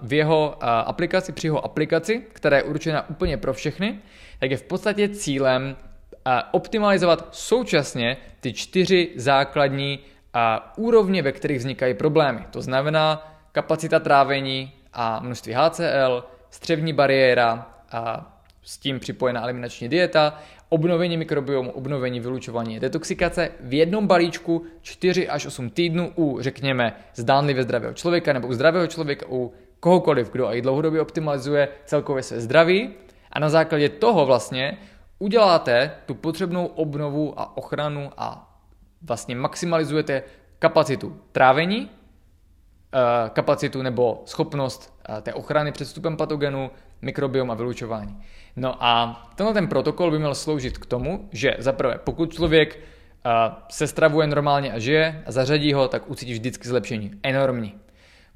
v 0.00 0.12
jeho 0.12 0.64
aplikaci, 0.64 1.32
při 1.32 1.46
jeho 1.46 1.64
aplikaci, 1.64 2.26
která 2.32 2.56
je 2.56 2.62
určena 2.62 3.10
úplně 3.10 3.36
pro 3.36 3.52
všechny, 3.52 3.98
tak 4.38 4.50
je 4.50 4.56
v 4.56 4.62
podstatě 4.62 5.08
cílem 5.08 5.76
optimalizovat 6.50 7.28
současně 7.30 8.16
ty 8.40 8.52
čtyři 8.52 9.10
základní 9.16 9.98
úrovně, 10.76 11.22
ve 11.22 11.32
kterých 11.32 11.58
vznikají 11.58 11.94
problémy. 11.94 12.46
To 12.50 12.62
znamená 12.62 13.36
kapacita 13.52 13.98
trávení 13.98 14.72
a 14.92 15.20
množství 15.20 15.52
HCl, 15.52 16.24
střevní 16.50 16.92
bariéra, 16.92 17.66
s 18.62 18.78
tím 18.78 19.00
připojená 19.00 19.42
eliminační 19.42 19.88
dieta, 19.88 20.38
obnovení 20.68 21.16
mikrobiomu, 21.16 21.70
obnovení 21.70 22.20
vylučování 22.20 22.80
detoxikace 22.80 23.50
v 23.60 23.74
jednom 23.74 24.06
balíčku 24.06 24.64
4 24.82 25.28
až 25.28 25.46
8 25.46 25.70
týdnů 25.70 26.12
u, 26.16 26.38
řekněme, 26.40 26.96
zdánlivě 27.14 27.62
zdravého 27.62 27.94
člověka 27.94 28.32
nebo 28.32 28.48
u 28.48 28.52
zdravého 28.52 28.86
člověka, 28.86 29.26
u 29.28 29.52
kohokoliv, 29.80 30.30
kdo 30.30 30.54
i 30.54 30.62
dlouhodobě 30.62 31.00
optimalizuje 31.00 31.68
celkově 31.84 32.22
své 32.22 32.40
zdraví. 32.40 32.90
A 33.32 33.38
na 33.38 33.48
základě 33.48 33.88
toho 33.88 34.26
vlastně 34.26 34.78
uděláte 35.18 35.90
tu 36.06 36.14
potřebnou 36.14 36.66
obnovu 36.66 37.40
a 37.40 37.56
ochranu 37.56 38.10
a 38.16 38.56
vlastně 39.02 39.36
maximalizujete 39.36 40.22
kapacitu 40.58 41.16
trávení, 41.32 41.90
eh, 42.94 43.30
kapacitu 43.30 43.82
nebo 43.82 44.22
schopnost 44.26 45.00
eh, 45.08 45.20
té 45.22 45.34
ochrany 45.34 45.72
před 45.72 45.84
vstupem 45.84 46.16
patogenu, 46.16 46.70
mikrobiom 47.02 47.50
a 47.50 47.54
vylučování. 47.54 48.16
No 48.56 48.84
a 48.84 49.22
tenhle 49.34 49.54
ten 49.54 49.68
protokol 49.68 50.10
by 50.10 50.18
měl 50.18 50.34
sloužit 50.34 50.78
k 50.78 50.86
tomu, 50.86 51.28
že 51.32 51.56
zaprvé, 51.58 51.98
pokud 52.04 52.34
člověk 52.34 52.78
uh, 52.78 53.32
se 53.68 53.86
stravuje 53.86 54.26
normálně 54.26 54.72
a 54.72 54.78
žije 54.78 55.22
a 55.26 55.32
zařadí 55.32 55.72
ho, 55.72 55.88
tak 55.88 56.10
ucítí 56.10 56.32
vždycky 56.32 56.68
zlepšení. 56.68 57.10
Enormní. 57.22 57.74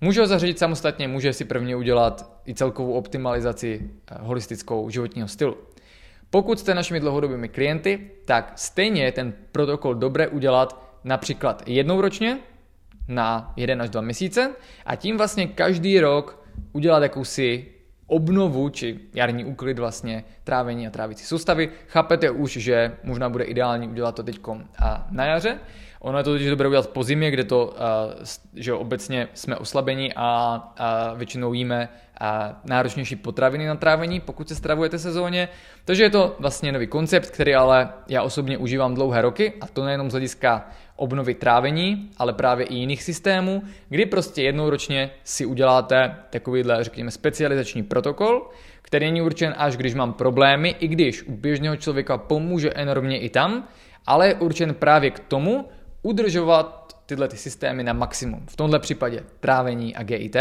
Může 0.01 0.21
ho 0.21 0.27
zařadit 0.27 0.59
samostatně, 0.59 1.09
může 1.09 1.33
si 1.33 1.45
prvně 1.45 1.77
udělat 1.77 2.41
i 2.47 2.55
celkovou 2.55 2.93
optimalizaci 2.93 3.81
uh, 3.81 4.27
holistickou 4.27 4.91
životního 4.91 5.29
stylu. 5.29 5.57
Pokud 6.31 6.59
jste 6.59 6.75
našimi 6.75 7.01
dlouhodobými 7.01 7.49
klienty, 7.49 8.11
tak 8.25 8.53
stejně 8.57 9.05
je 9.05 9.13
ten 9.13 9.33
protokol 9.53 9.95
dobré 9.95 10.29
udělat 10.29 10.85
například 11.05 11.63
jednou 11.67 12.01
ročně 12.01 12.39
na 13.09 13.53
jeden 13.57 13.83
až 13.83 13.91
dva 13.91 14.01
měsíce 14.01 14.51
a 14.87 14.97
tím 14.97 15.17
vlastně 15.17 15.47
každý 15.47 16.01
rok 16.01 16.45
udělat 16.73 17.03
jakousi 17.03 17.74
obnovu 18.07 18.69
či 18.69 19.01
jarní 19.15 19.45
úklid 19.45 19.79
vlastně 19.79 20.25
trávení 20.45 20.87
a 20.87 20.91
trávicí 20.91 21.25
soustavy. 21.25 21.69
Chápete 21.89 22.31
už, 22.31 22.53
že 22.53 22.93
možná 23.05 23.29
bude 23.29 23.45
ideální 23.45 23.89
udělat 23.89 24.15
to 24.15 24.23
teď 24.23 24.41
na 25.11 25.25
jaře. 25.25 25.59
Ono 26.01 26.19
je 26.19 26.25
to 26.25 26.33
totiž 26.33 26.51
dobré 26.51 26.69
udělat 26.69 26.89
po 26.89 27.03
zimě, 27.03 27.31
kde 27.31 27.45
to, 27.45 27.75
že 28.55 28.73
obecně 28.73 29.29
jsme 29.35 29.57
oslabení 29.57 30.13
a 30.17 30.63
většinou 31.17 31.53
jíme 31.53 31.89
náročnější 32.65 33.17
potraviny 33.17 33.67
na 33.67 33.75
trávení, 33.75 34.21
pokud 34.21 34.49
se 34.49 34.55
stravujete 34.55 34.99
sezóně. 34.99 35.49
Takže 35.85 36.03
je 36.03 36.11
to 36.11 36.37
vlastně 36.39 36.73
nový 36.73 36.87
koncept, 36.87 37.31
který 37.31 37.55
ale 37.55 37.89
já 38.09 38.23
osobně 38.23 38.59
užívám 38.59 38.95
dlouhé 38.95 39.23
roky 39.23 39.53
a 39.61 39.67
to 39.67 39.85
nejenom 39.85 40.11
z 40.11 40.13
hlediska 40.13 40.71
obnovy 40.97 41.35
trávení, 41.35 42.11
ale 42.17 42.33
právě 42.33 42.67
i 42.67 42.75
jiných 42.75 43.03
systémů, 43.03 43.63
kdy 43.89 44.07
prostě 44.07 44.43
jednou 44.43 44.71
ročně 44.71 45.11
si 45.25 45.47
uděláte 45.47 46.17
takovýhle, 46.31 46.85
řekněme, 46.85 47.11
specializační 47.11 47.83
protokol, 47.83 48.51
který 48.83 49.07
není 49.07 49.23
určen 49.23 49.55
až 49.57 49.77
když 49.77 49.95
mám 49.95 50.13
problémy, 50.13 50.77
i 50.81 50.89
když 50.89 51.23
u 51.23 51.33
běžného 51.33 51.77
člověka 51.77 52.19
pomůže 52.19 52.71
enormně 52.71 53.19
i 53.19 53.29
tam, 53.29 53.69
ale 54.07 54.29
je 54.29 54.35
určen 54.35 54.75
právě 54.75 55.11
k 55.11 55.19
tomu 55.19 55.69
udržovat 56.03 56.97
tyhle 57.07 57.29
ty 57.29 57.37
systémy 57.37 57.83
na 57.83 57.93
maximum. 57.93 58.47
V 58.47 58.57
tomhle 58.57 58.79
případě 58.79 59.25
trávení 59.41 59.97
a 59.97 60.03
GIT. 60.03 60.37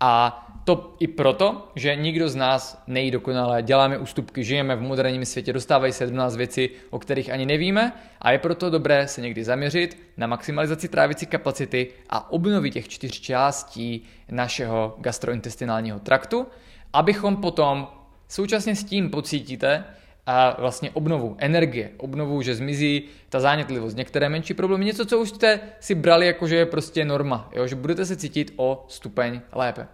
A 0.00 0.47
to 0.68 0.94
i 1.00 1.08
proto, 1.08 1.68
že 1.74 1.96
nikdo 1.96 2.28
z 2.28 2.36
nás 2.36 2.82
nejí 2.86 3.10
dokonale, 3.10 3.62
děláme 3.62 3.98
ústupky, 3.98 4.44
žijeme 4.44 4.76
v 4.76 4.80
moderním 4.80 5.24
světě, 5.24 5.52
dostávají 5.52 5.92
se 5.92 6.06
do 6.06 6.16
nás 6.16 6.36
věci, 6.36 6.70
o 6.90 6.98
kterých 6.98 7.30
ani 7.30 7.46
nevíme 7.46 7.92
a 8.20 8.32
je 8.32 8.38
proto 8.38 8.70
dobré 8.70 9.08
se 9.08 9.20
někdy 9.20 9.44
zaměřit 9.44 9.98
na 10.16 10.26
maximalizaci 10.26 10.88
trávicí 10.88 11.26
kapacity 11.26 11.88
a 12.10 12.32
obnovit 12.32 12.74
těch 12.74 12.88
čtyř 12.88 13.20
částí 13.20 14.04
našeho 14.30 14.96
gastrointestinálního 14.98 16.00
traktu, 16.00 16.46
abychom 16.92 17.36
potom 17.36 17.88
současně 18.28 18.76
s 18.76 18.84
tím 18.84 19.10
pocítíte 19.10 19.84
a 20.26 20.60
vlastně 20.60 20.90
obnovu 20.90 21.36
energie, 21.38 21.90
obnovu, 21.96 22.42
že 22.42 22.54
zmizí 22.54 23.02
ta 23.28 23.40
zánětlivost, 23.40 23.96
některé 23.96 24.28
menší 24.28 24.54
problémy, 24.54 24.84
něco, 24.84 25.06
co 25.06 25.18
už 25.18 25.28
jste 25.28 25.60
si 25.80 25.94
brali 25.94 26.26
jako, 26.26 26.46
že 26.46 26.56
je 26.56 26.66
prostě 26.66 27.04
norma, 27.04 27.50
jo? 27.54 27.66
že 27.66 27.76
budete 27.76 28.06
se 28.06 28.16
cítit 28.16 28.52
o 28.56 28.84
stupeň 28.88 29.40
lépe. 29.52 29.86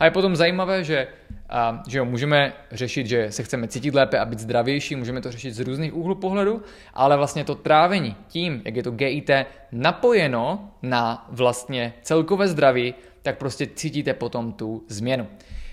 A 0.00 0.04
je 0.04 0.10
potom 0.10 0.36
zajímavé, 0.36 0.84
že, 0.84 1.06
a, 1.48 1.82
že 1.88 1.98
jo, 1.98 2.04
můžeme 2.04 2.52
řešit, 2.72 3.06
že 3.06 3.32
se 3.32 3.42
chceme 3.42 3.68
cítit 3.68 3.94
lépe 3.94 4.18
a 4.18 4.24
být 4.24 4.38
zdravější, 4.38 4.96
můžeme 4.96 5.20
to 5.20 5.32
řešit 5.32 5.54
z 5.54 5.60
různých 5.60 5.94
úhlů 5.94 6.14
pohledu, 6.14 6.62
ale 6.94 7.16
vlastně 7.16 7.44
to 7.44 7.54
trávení 7.54 8.16
tím, 8.28 8.62
jak 8.64 8.76
je 8.76 8.82
to 8.82 8.90
GIT 8.90 9.30
napojeno 9.72 10.70
na 10.82 11.26
vlastně 11.30 11.92
celkové 12.02 12.48
zdraví, 12.48 12.94
tak 13.22 13.38
prostě 13.38 13.66
cítíte 13.66 14.14
potom 14.14 14.52
tu 14.52 14.84
změnu. 14.88 15.26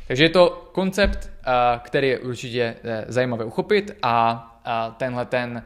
Takže 0.07 0.23
je 0.23 0.29
to 0.29 0.69
koncept, 0.71 1.31
který 1.79 2.07
je 2.07 2.19
určitě 2.19 2.75
e, 2.83 3.05
zajímavé 3.07 3.45
uchopit 3.45 3.91
a 4.03 4.43
tenhle 4.97 5.25
ten 5.25 5.63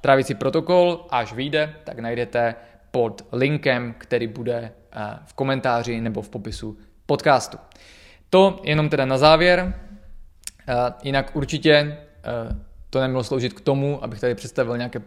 trávicí 0.00 0.34
protokol, 0.34 1.06
až 1.10 1.32
vyjde, 1.32 1.74
tak 1.84 1.98
najdete 1.98 2.54
pod 2.90 3.26
linkem, 3.32 3.94
který 3.98 4.26
bude 4.26 4.72
v 5.24 5.34
komentáři 5.34 6.00
nebo 6.00 6.22
v 6.22 6.28
popisu 6.28 6.78
podcastu. 7.10 7.58
To 8.30 8.60
jenom 8.62 8.88
teda 8.88 9.04
na 9.04 9.18
závěr. 9.18 9.74
Jinak 11.02 11.36
určitě 11.36 11.98
to 12.90 13.00
nemělo 13.00 13.24
sloužit 13.24 13.52
k 13.52 13.60
tomu, 13.60 14.04
abych 14.04 14.20
tady 14.20 14.34
představil 14.34 14.76
nějaké 14.76 15.00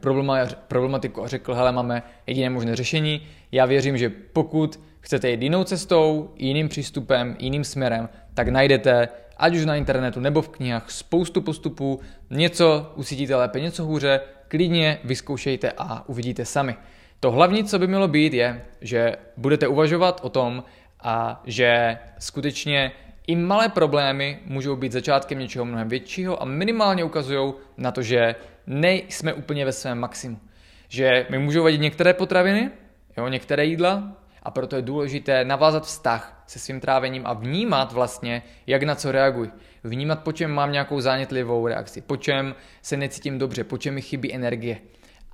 problematiku 0.67 1.23
a 1.23 1.27
řekl, 1.27 1.53
hele, 1.53 1.71
máme 1.71 2.03
jediné 2.27 2.49
možné 2.49 2.75
řešení. 2.75 3.21
Já 3.51 3.65
věřím, 3.65 3.97
že 3.97 4.09
pokud 4.09 4.79
chcete 4.99 5.29
jít 5.29 5.41
jinou 5.41 5.63
cestou, 5.63 6.33
jiným 6.35 6.69
přístupem, 6.69 7.35
jiným 7.39 7.63
směrem, 7.63 8.09
tak 8.33 8.47
najdete 8.47 9.07
ať 9.37 9.55
už 9.55 9.65
na 9.65 9.75
internetu 9.75 10.19
nebo 10.19 10.41
v 10.41 10.49
knihách 10.49 10.91
spoustu 10.91 11.41
postupů, 11.41 11.99
něco 12.29 12.91
usítíte 12.95 13.35
lépe, 13.35 13.59
něco 13.59 13.85
hůře, 13.85 14.21
klidně 14.47 14.99
vyzkoušejte 15.03 15.71
a 15.77 16.09
uvidíte 16.09 16.45
sami. 16.45 16.75
To 17.19 17.31
hlavní, 17.31 17.63
co 17.63 17.79
by 17.79 17.87
mělo 17.87 18.07
být, 18.07 18.33
je, 18.33 18.65
že 18.81 19.15
budete 19.37 19.67
uvažovat 19.67 20.19
o 20.23 20.29
tom, 20.29 20.63
a 21.03 21.41
že 21.45 21.97
skutečně 22.19 22.91
i 23.27 23.35
malé 23.35 23.69
problémy 23.69 24.39
můžou 24.45 24.75
být 24.75 24.91
začátkem 24.91 25.39
něčeho 25.39 25.65
mnohem 25.65 25.89
většího 25.89 26.41
a 26.41 26.45
minimálně 26.45 27.03
ukazují 27.03 27.53
na 27.77 27.91
to, 27.91 28.01
že 28.01 28.35
nejsme 28.67 29.33
úplně 29.33 29.65
ve 29.65 29.71
svém 29.71 29.99
maximu. 29.99 30.39
Že 30.87 31.25
mi 31.29 31.39
můžou 31.39 31.63
vadit 31.63 31.81
některé 31.81 32.13
potraviny, 32.13 32.71
jo, 33.17 33.27
některé 33.27 33.65
jídla, 33.65 34.17
a 34.43 34.51
proto 34.51 34.75
je 34.75 34.81
důležité 34.81 35.45
navázat 35.45 35.85
vztah 35.85 36.43
se 36.47 36.59
svým 36.59 36.79
trávením 36.79 37.27
a 37.27 37.33
vnímat 37.33 37.91
vlastně, 37.91 38.43
jak 38.67 38.83
na 38.83 38.95
co 38.95 39.11
reaguji. 39.11 39.51
Vnímat, 39.83 40.23
po 40.23 40.31
čem 40.31 40.51
mám 40.51 40.71
nějakou 40.71 40.99
zánětlivou 40.99 41.67
reakci, 41.67 42.01
po 42.01 42.17
čem 42.17 42.55
se 42.81 42.97
necítím 42.97 43.39
dobře, 43.39 43.63
po 43.63 43.77
čem 43.77 43.93
mi 43.93 44.01
chybí 44.01 44.33
energie. 44.33 44.79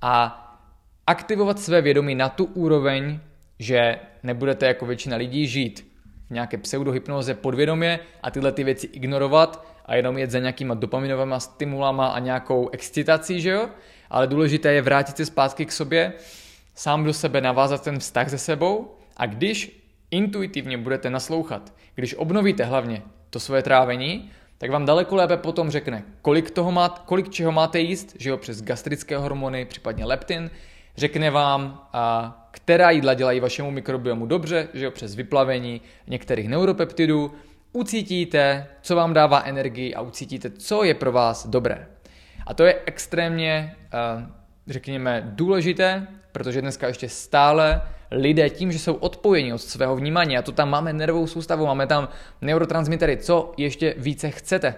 A 0.02 0.46
aktivovat 1.06 1.58
své 1.58 1.82
vědomí 1.82 2.14
na 2.14 2.28
tu 2.28 2.44
úroveň, 2.44 3.20
že 3.60 3.98
nebudete 4.22 4.66
jako 4.66 4.86
většina 4.86 5.16
lidí 5.16 5.46
žít 5.46 5.86
v 6.30 6.32
nějaké 6.32 6.58
pseudohypnoze 6.58 7.34
podvědomě 7.34 8.00
a 8.22 8.30
tyhle 8.30 8.52
ty 8.52 8.64
věci 8.64 8.86
ignorovat 8.86 9.66
a 9.86 9.94
jenom 9.94 10.18
jet 10.18 10.30
za 10.30 10.38
nějakýma 10.38 10.74
dopaminovými 10.74 11.34
stimulama 11.38 12.06
a 12.06 12.18
nějakou 12.18 12.68
excitací, 12.68 13.40
že 13.40 13.50
jo? 13.50 13.68
Ale 14.10 14.26
důležité 14.26 14.72
je 14.72 14.82
vrátit 14.82 15.16
se 15.16 15.26
zpátky 15.26 15.66
k 15.66 15.72
sobě, 15.72 16.12
sám 16.74 17.04
do 17.04 17.12
sebe 17.12 17.40
navázat 17.40 17.84
ten 17.84 17.98
vztah 17.98 18.30
se 18.30 18.38
sebou 18.38 18.94
a 19.16 19.26
když 19.26 19.80
intuitivně 20.10 20.78
budete 20.78 21.10
naslouchat, 21.10 21.74
když 21.94 22.14
obnovíte 22.14 22.64
hlavně 22.64 23.02
to 23.30 23.40
svoje 23.40 23.62
trávení, 23.62 24.30
tak 24.58 24.70
vám 24.70 24.86
daleko 24.86 25.16
lépe 25.16 25.36
potom 25.36 25.70
řekne, 25.70 26.04
kolik, 26.22 26.50
toho 26.50 26.72
má, 26.72 26.88
kolik 26.88 27.28
čeho 27.28 27.52
máte 27.52 27.80
jíst, 27.80 28.16
že 28.18 28.30
jo, 28.30 28.36
přes 28.36 28.62
gastrické 28.62 29.16
hormony, 29.16 29.64
případně 29.64 30.04
leptin, 30.04 30.50
řekne 30.96 31.30
vám, 31.30 31.88
a, 31.92 32.36
která 32.50 32.90
jídla 32.90 33.14
dělají 33.14 33.40
vašemu 33.40 33.70
mikrobiomu 33.70 34.26
dobře, 34.26 34.68
že 34.74 34.84
jo, 34.84 34.90
přes 34.90 35.14
vyplavení 35.14 35.80
některých 36.06 36.48
neuropeptidů, 36.48 37.32
ucítíte, 37.72 38.66
co 38.82 38.96
vám 38.96 39.14
dává 39.14 39.42
energii 39.42 39.94
a 39.94 40.00
ucítíte, 40.00 40.50
co 40.50 40.84
je 40.84 40.94
pro 40.94 41.12
vás 41.12 41.46
dobré. 41.46 41.86
A 42.46 42.54
to 42.54 42.64
je 42.64 42.80
extrémně, 42.86 43.76
řekněme, 44.66 45.22
důležité, 45.34 46.06
protože 46.32 46.60
dneska 46.60 46.86
ještě 46.86 47.08
stále 47.08 47.82
lidé 48.10 48.50
tím, 48.50 48.72
že 48.72 48.78
jsou 48.78 48.94
odpojeni 48.94 49.52
od 49.52 49.58
svého 49.58 49.96
vnímání, 49.96 50.38
a 50.38 50.42
to 50.42 50.52
tam 50.52 50.70
máme 50.70 50.92
nervovou 50.92 51.26
soustavu, 51.26 51.66
máme 51.66 51.86
tam 51.86 52.08
neurotransmitery, 52.40 53.16
co 53.16 53.52
ještě 53.56 53.94
více 53.98 54.30
chcete, 54.30 54.74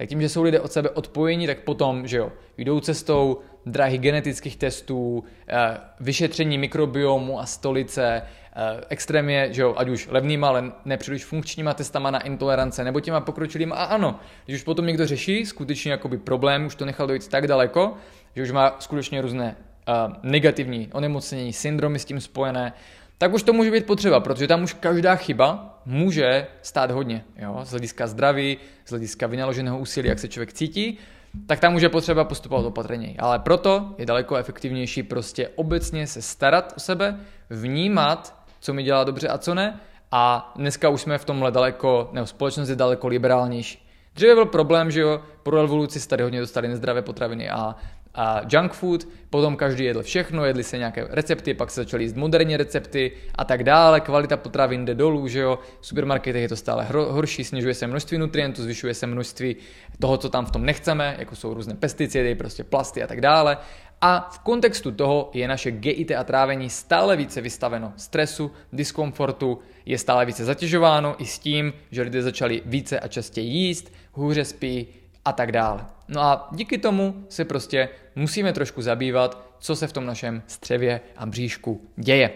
tak 0.00 0.08
tím, 0.08 0.20
že 0.20 0.28
jsou 0.28 0.42
lidé 0.42 0.60
od 0.60 0.72
sebe 0.72 0.90
odpojení, 0.90 1.46
tak 1.46 1.60
potom, 1.60 2.06
že 2.06 2.16
jo, 2.16 2.32
jdou 2.58 2.80
cestou 2.80 3.38
drahých 3.66 4.00
genetických 4.00 4.56
testů, 4.56 5.24
eh, 5.48 5.78
vyšetření 6.00 6.58
mikrobiomu 6.58 7.40
a 7.40 7.46
stolice, 7.46 8.22
eh, 8.22 8.80
extrémně, 8.88 9.48
že 9.50 9.62
jo, 9.62 9.74
ať 9.76 9.88
už 9.88 10.08
levnýma, 10.10 10.48
ale 10.48 10.72
nepříliš 10.84 11.24
funkčníma 11.24 11.74
testama 11.74 12.10
na 12.10 12.20
intolerance, 12.20 12.84
nebo 12.84 13.00
těma 13.00 13.20
pokročilýma. 13.20 13.76
A 13.76 13.84
ano, 13.84 14.20
když 14.44 14.56
už 14.56 14.64
potom 14.64 14.86
někdo 14.86 15.06
řeší 15.06 15.46
skutečně 15.46 15.92
jakoby 15.92 16.18
problém, 16.18 16.66
už 16.66 16.74
to 16.74 16.84
nechal 16.84 17.06
dojít 17.06 17.28
tak 17.28 17.46
daleko, 17.46 17.94
že 18.36 18.42
už 18.42 18.50
má 18.50 18.76
skutečně 18.78 19.22
různé 19.22 19.56
uh, 19.88 20.14
negativní 20.22 20.88
onemocnění, 20.92 21.52
syndromy 21.52 21.98
s 21.98 22.04
tím 22.04 22.20
spojené, 22.20 22.72
tak 23.20 23.34
už 23.34 23.42
to 23.42 23.52
může 23.52 23.70
být 23.70 23.86
potřeba, 23.86 24.20
protože 24.20 24.48
tam 24.48 24.62
už 24.62 24.72
každá 24.72 25.16
chyba 25.16 25.80
může 25.86 26.46
stát 26.62 26.90
hodně. 26.90 27.24
Jo? 27.36 27.60
Z 27.64 27.70
hlediska 27.70 28.06
zdraví, 28.06 28.58
z 28.84 28.90
hlediska 28.90 29.26
vynaloženého 29.26 29.78
úsilí, 29.78 30.08
jak 30.08 30.18
se 30.18 30.28
člověk 30.28 30.52
cítí, 30.52 30.98
tak 31.46 31.60
tam 31.60 31.72
může 31.72 31.88
potřeba 31.88 32.24
postupovat 32.24 32.66
opatrněji. 32.66 33.16
Ale 33.18 33.38
proto 33.38 33.94
je 33.98 34.06
daleko 34.06 34.36
efektivnější 34.36 35.02
prostě 35.02 35.48
obecně 35.48 36.06
se 36.06 36.22
starat 36.22 36.72
o 36.76 36.80
sebe, 36.80 37.20
vnímat, 37.50 38.44
co 38.60 38.74
mi 38.74 38.82
dělá 38.82 39.04
dobře 39.04 39.28
a 39.28 39.38
co 39.38 39.54
ne. 39.54 39.80
A 40.12 40.52
dneska 40.56 40.88
už 40.88 41.00
jsme 41.00 41.18
v 41.18 41.24
tomhle 41.24 41.50
daleko, 41.50 42.08
nebo 42.12 42.26
společnost 42.26 42.68
je 42.68 42.76
daleko 42.76 43.08
liberálnější. 43.08 43.86
Dříve 44.14 44.34
byl 44.34 44.46
problém, 44.46 44.90
že 44.90 45.00
jo, 45.00 45.22
pro 45.42 45.58
evoluci 45.58 46.00
se 46.00 46.08
tady 46.08 46.22
hodně 46.22 46.40
dostali 46.40 46.68
nezdravé 46.68 47.02
potraviny 47.02 47.50
a 47.50 47.76
a 48.14 48.40
junk 48.52 48.72
food, 48.72 49.08
potom 49.30 49.56
každý 49.56 49.84
jedl 49.84 50.02
všechno, 50.02 50.44
jedli 50.44 50.64
se 50.64 50.78
nějaké 50.78 51.06
recepty, 51.10 51.54
pak 51.54 51.70
se 51.70 51.80
začaly 51.80 52.02
jíst 52.02 52.16
moderní 52.16 52.56
recepty 52.56 53.12
a 53.34 53.44
tak 53.44 53.64
dále, 53.64 54.00
kvalita 54.00 54.36
potravin 54.36 54.84
jde 54.84 54.94
dolů, 54.94 55.28
že 55.28 55.40
jo, 55.40 55.58
v 55.80 55.86
supermarketech 55.86 56.42
je 56.42 56.48
to 56.48 56.56
stále 56.56 56.86
horší, 56.90 57.44
snižuje 57.44 57.74
se 57.74 57.86
množství 57.86 58.18
nutrientů, 58.18 58.62
zvyšuje 58.62 58.94
se 58.94 59.06
množství 59.06 59.56
toho, 59.98 60.16
co 60.16 60.28
tam 60.28 60.46
v 60.46 60.50
tom 60.50 60.64
nechceme, 60.64 61.16
jako 61.18 61.36
jsou 61.36 61.54
různé 61.54 61.74
pesticidy, 61.74 62.34
prostě 62.34 62.64
plasty 62.64 63.02
a 63.02 63.06
tak 63.06 63.20
dále. 63.20 63.56
A 64.00 64.30
v 64.32 64.38
kontextu 64.38 64.90
toho 64.90 65.30
je 65.34 65.48
naše 65.48 65.70
GIT 65.70 66.10
a 66.10 66.24
trávení 66.24 66.70
stále 66.70 67.16
více 67.16 67.40
vystaveno 67.40 67.92
stresu, 67.96 68.50
diskomfortu, 68.72 69.58
je 69.86 69.98
stále 69.98 70.26
více 70.26 70.44
zatěžováno 70.44 71.14
i 71.18 71.26
s 71.26 71.38
tím, 71.38 71.72
že 71.90 72.02
lidé 72.02 72.22
začali 72.22 72.62
více 72.64 73.00
a 73.00 73.08
častěji 73.08 73.48
jíst, 73.48 73.92
hůře 74.12 74.44
spí, 74.44 74.86
a 75.24 75.32
tak 75.32 75.52
dále. 75.52 75.86
No 76.12 76.20
a 76.20 76.48
díky 76.52 76.78
tomu 76.78 77.24
se 77.28 77.44
prostě 77.44 77.88
musíme 78.14 78.52
trošku 78.52 78.82
zabývat, 78.82 79.54
co 79.58 79.76
se 79.76 79.86
v 79.86 79.92
tom 79.92 80.06
našem 80.06 80.42
střevě 80.46 81.00
a 81.16 81.26
bříšku 81.26 81.90
děje. 81.96 82.30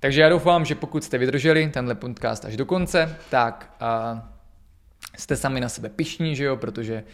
Takže 0.00 0.20
já 0.20 0.28
doufám, 0.28 0.64
že 0.64 0.74
pokud 0.74 1.04
jste 1.04 1.18
vydrželi 1.18 1.68
tenhle 1.68 1.94
podcast 1.94 2.44
až 2.44 2.56
do 2.56 2.66
konce, 2.66 3.16
tak 3.30 3.76
uh, 3.82 4.18
jste 5.18 5.36
sami 5.36 5.60
na 5.60 5.68
sebe 5.68 5.88
pišní, 5.88 6.36
že 6.36 6.44
jo, 6.44 6.56
protože 6.56 7.04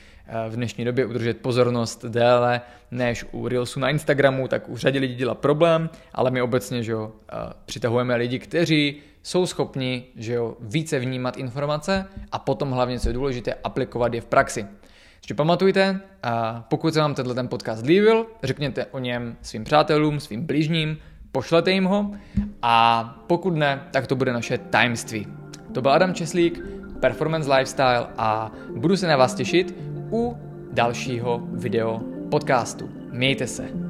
v 0.48 0.56
dnešní 0.56 0.84
době 0.84 1.06
udržet 1.06 1.38
pozornost 1.38 2.04
déle 2.04 2.60
než 2.90 3.24
u 3.32 3.48
Reelsu 3.48 3.80
na 3.80 3.90
Instagramu, 3.90 4.48
tak 4.48 4.68
u 4.68 4.76
řadě 4.76 4.98
lidí 4.98 5.14
dělá 5.14 5.34
problém, 5.34 5.90
ale 6.12 6.30
my 6.30 6.42
obecně, 6.42 6.82
že 6.82 6.92
jo, 6.92 7.12
přitahujeme 7.64 8.16
lidi, 8.16 8.38
kteří 8.38 8.96
jsou 9.22 9.46
schopni, 9.46 10.04
že 10.16 10.32
jo, 10.32 10.56
více 10.60 10.98
vnímat 10.98 11.36
informace 11.36 12.06
a 12.32 12.38
potom 12.38 12.70
hlavně, 12.70 13.00
co 13.00 13.08
je 13.08 13.12
důležité, 13.12 13.54
aplikovat 13.64 14.14
je 14.14 14.20
v 14.20 14.26
praxi. 14.26 14.66
Ještě 15.28 15.34
pamatujte, 15.34 16.00
a 16.22 16.64
pokud 16.68 16.94
se 16.94 17.00
vám 17.00 17.14
tenhle 17.14 17.34
ten 17.34 17.48
podcast 17.48 17.86
líbil, 17.86 18.26
řekněte 18.42 18.86
o 18.86 18.98
něm 18.98 19.36
svým 19.42 19.64
přátelům, 19.64 20.20
svým 20.20 20.46
blížním, 20.46 20.98
pošlete 21.32 21.70
jim 21.70 21.84
ho 21.84 22.10
a 22.62 23.04
pokud 23.26 23.56
ne, 23.56 23.80
tak 23.90 24.06
to 24.06 24.16
bude 24.16 24.32
naše 24.32 24.58
tajemství. 24.58 25.26
To 25.74 25.82
byl 25.82 25.92
Adam 25.92 26.14
Česlík, 26.14 26.60
Performance 27.00 27.52
Lifestyle 27.52 28.06
a 28.18 28.52
budu 28.76 28.96
se 28.96 29.06
na 29.06 29.16
vás 29.16 29.34
těšit 29.34 29.74
u 30.12 30.36
dalšího 30.72 31.40
video 31.52 32.00
podcastu. 32.30 32.90
Mějte 33.12 33.46
se. 33.46 33.87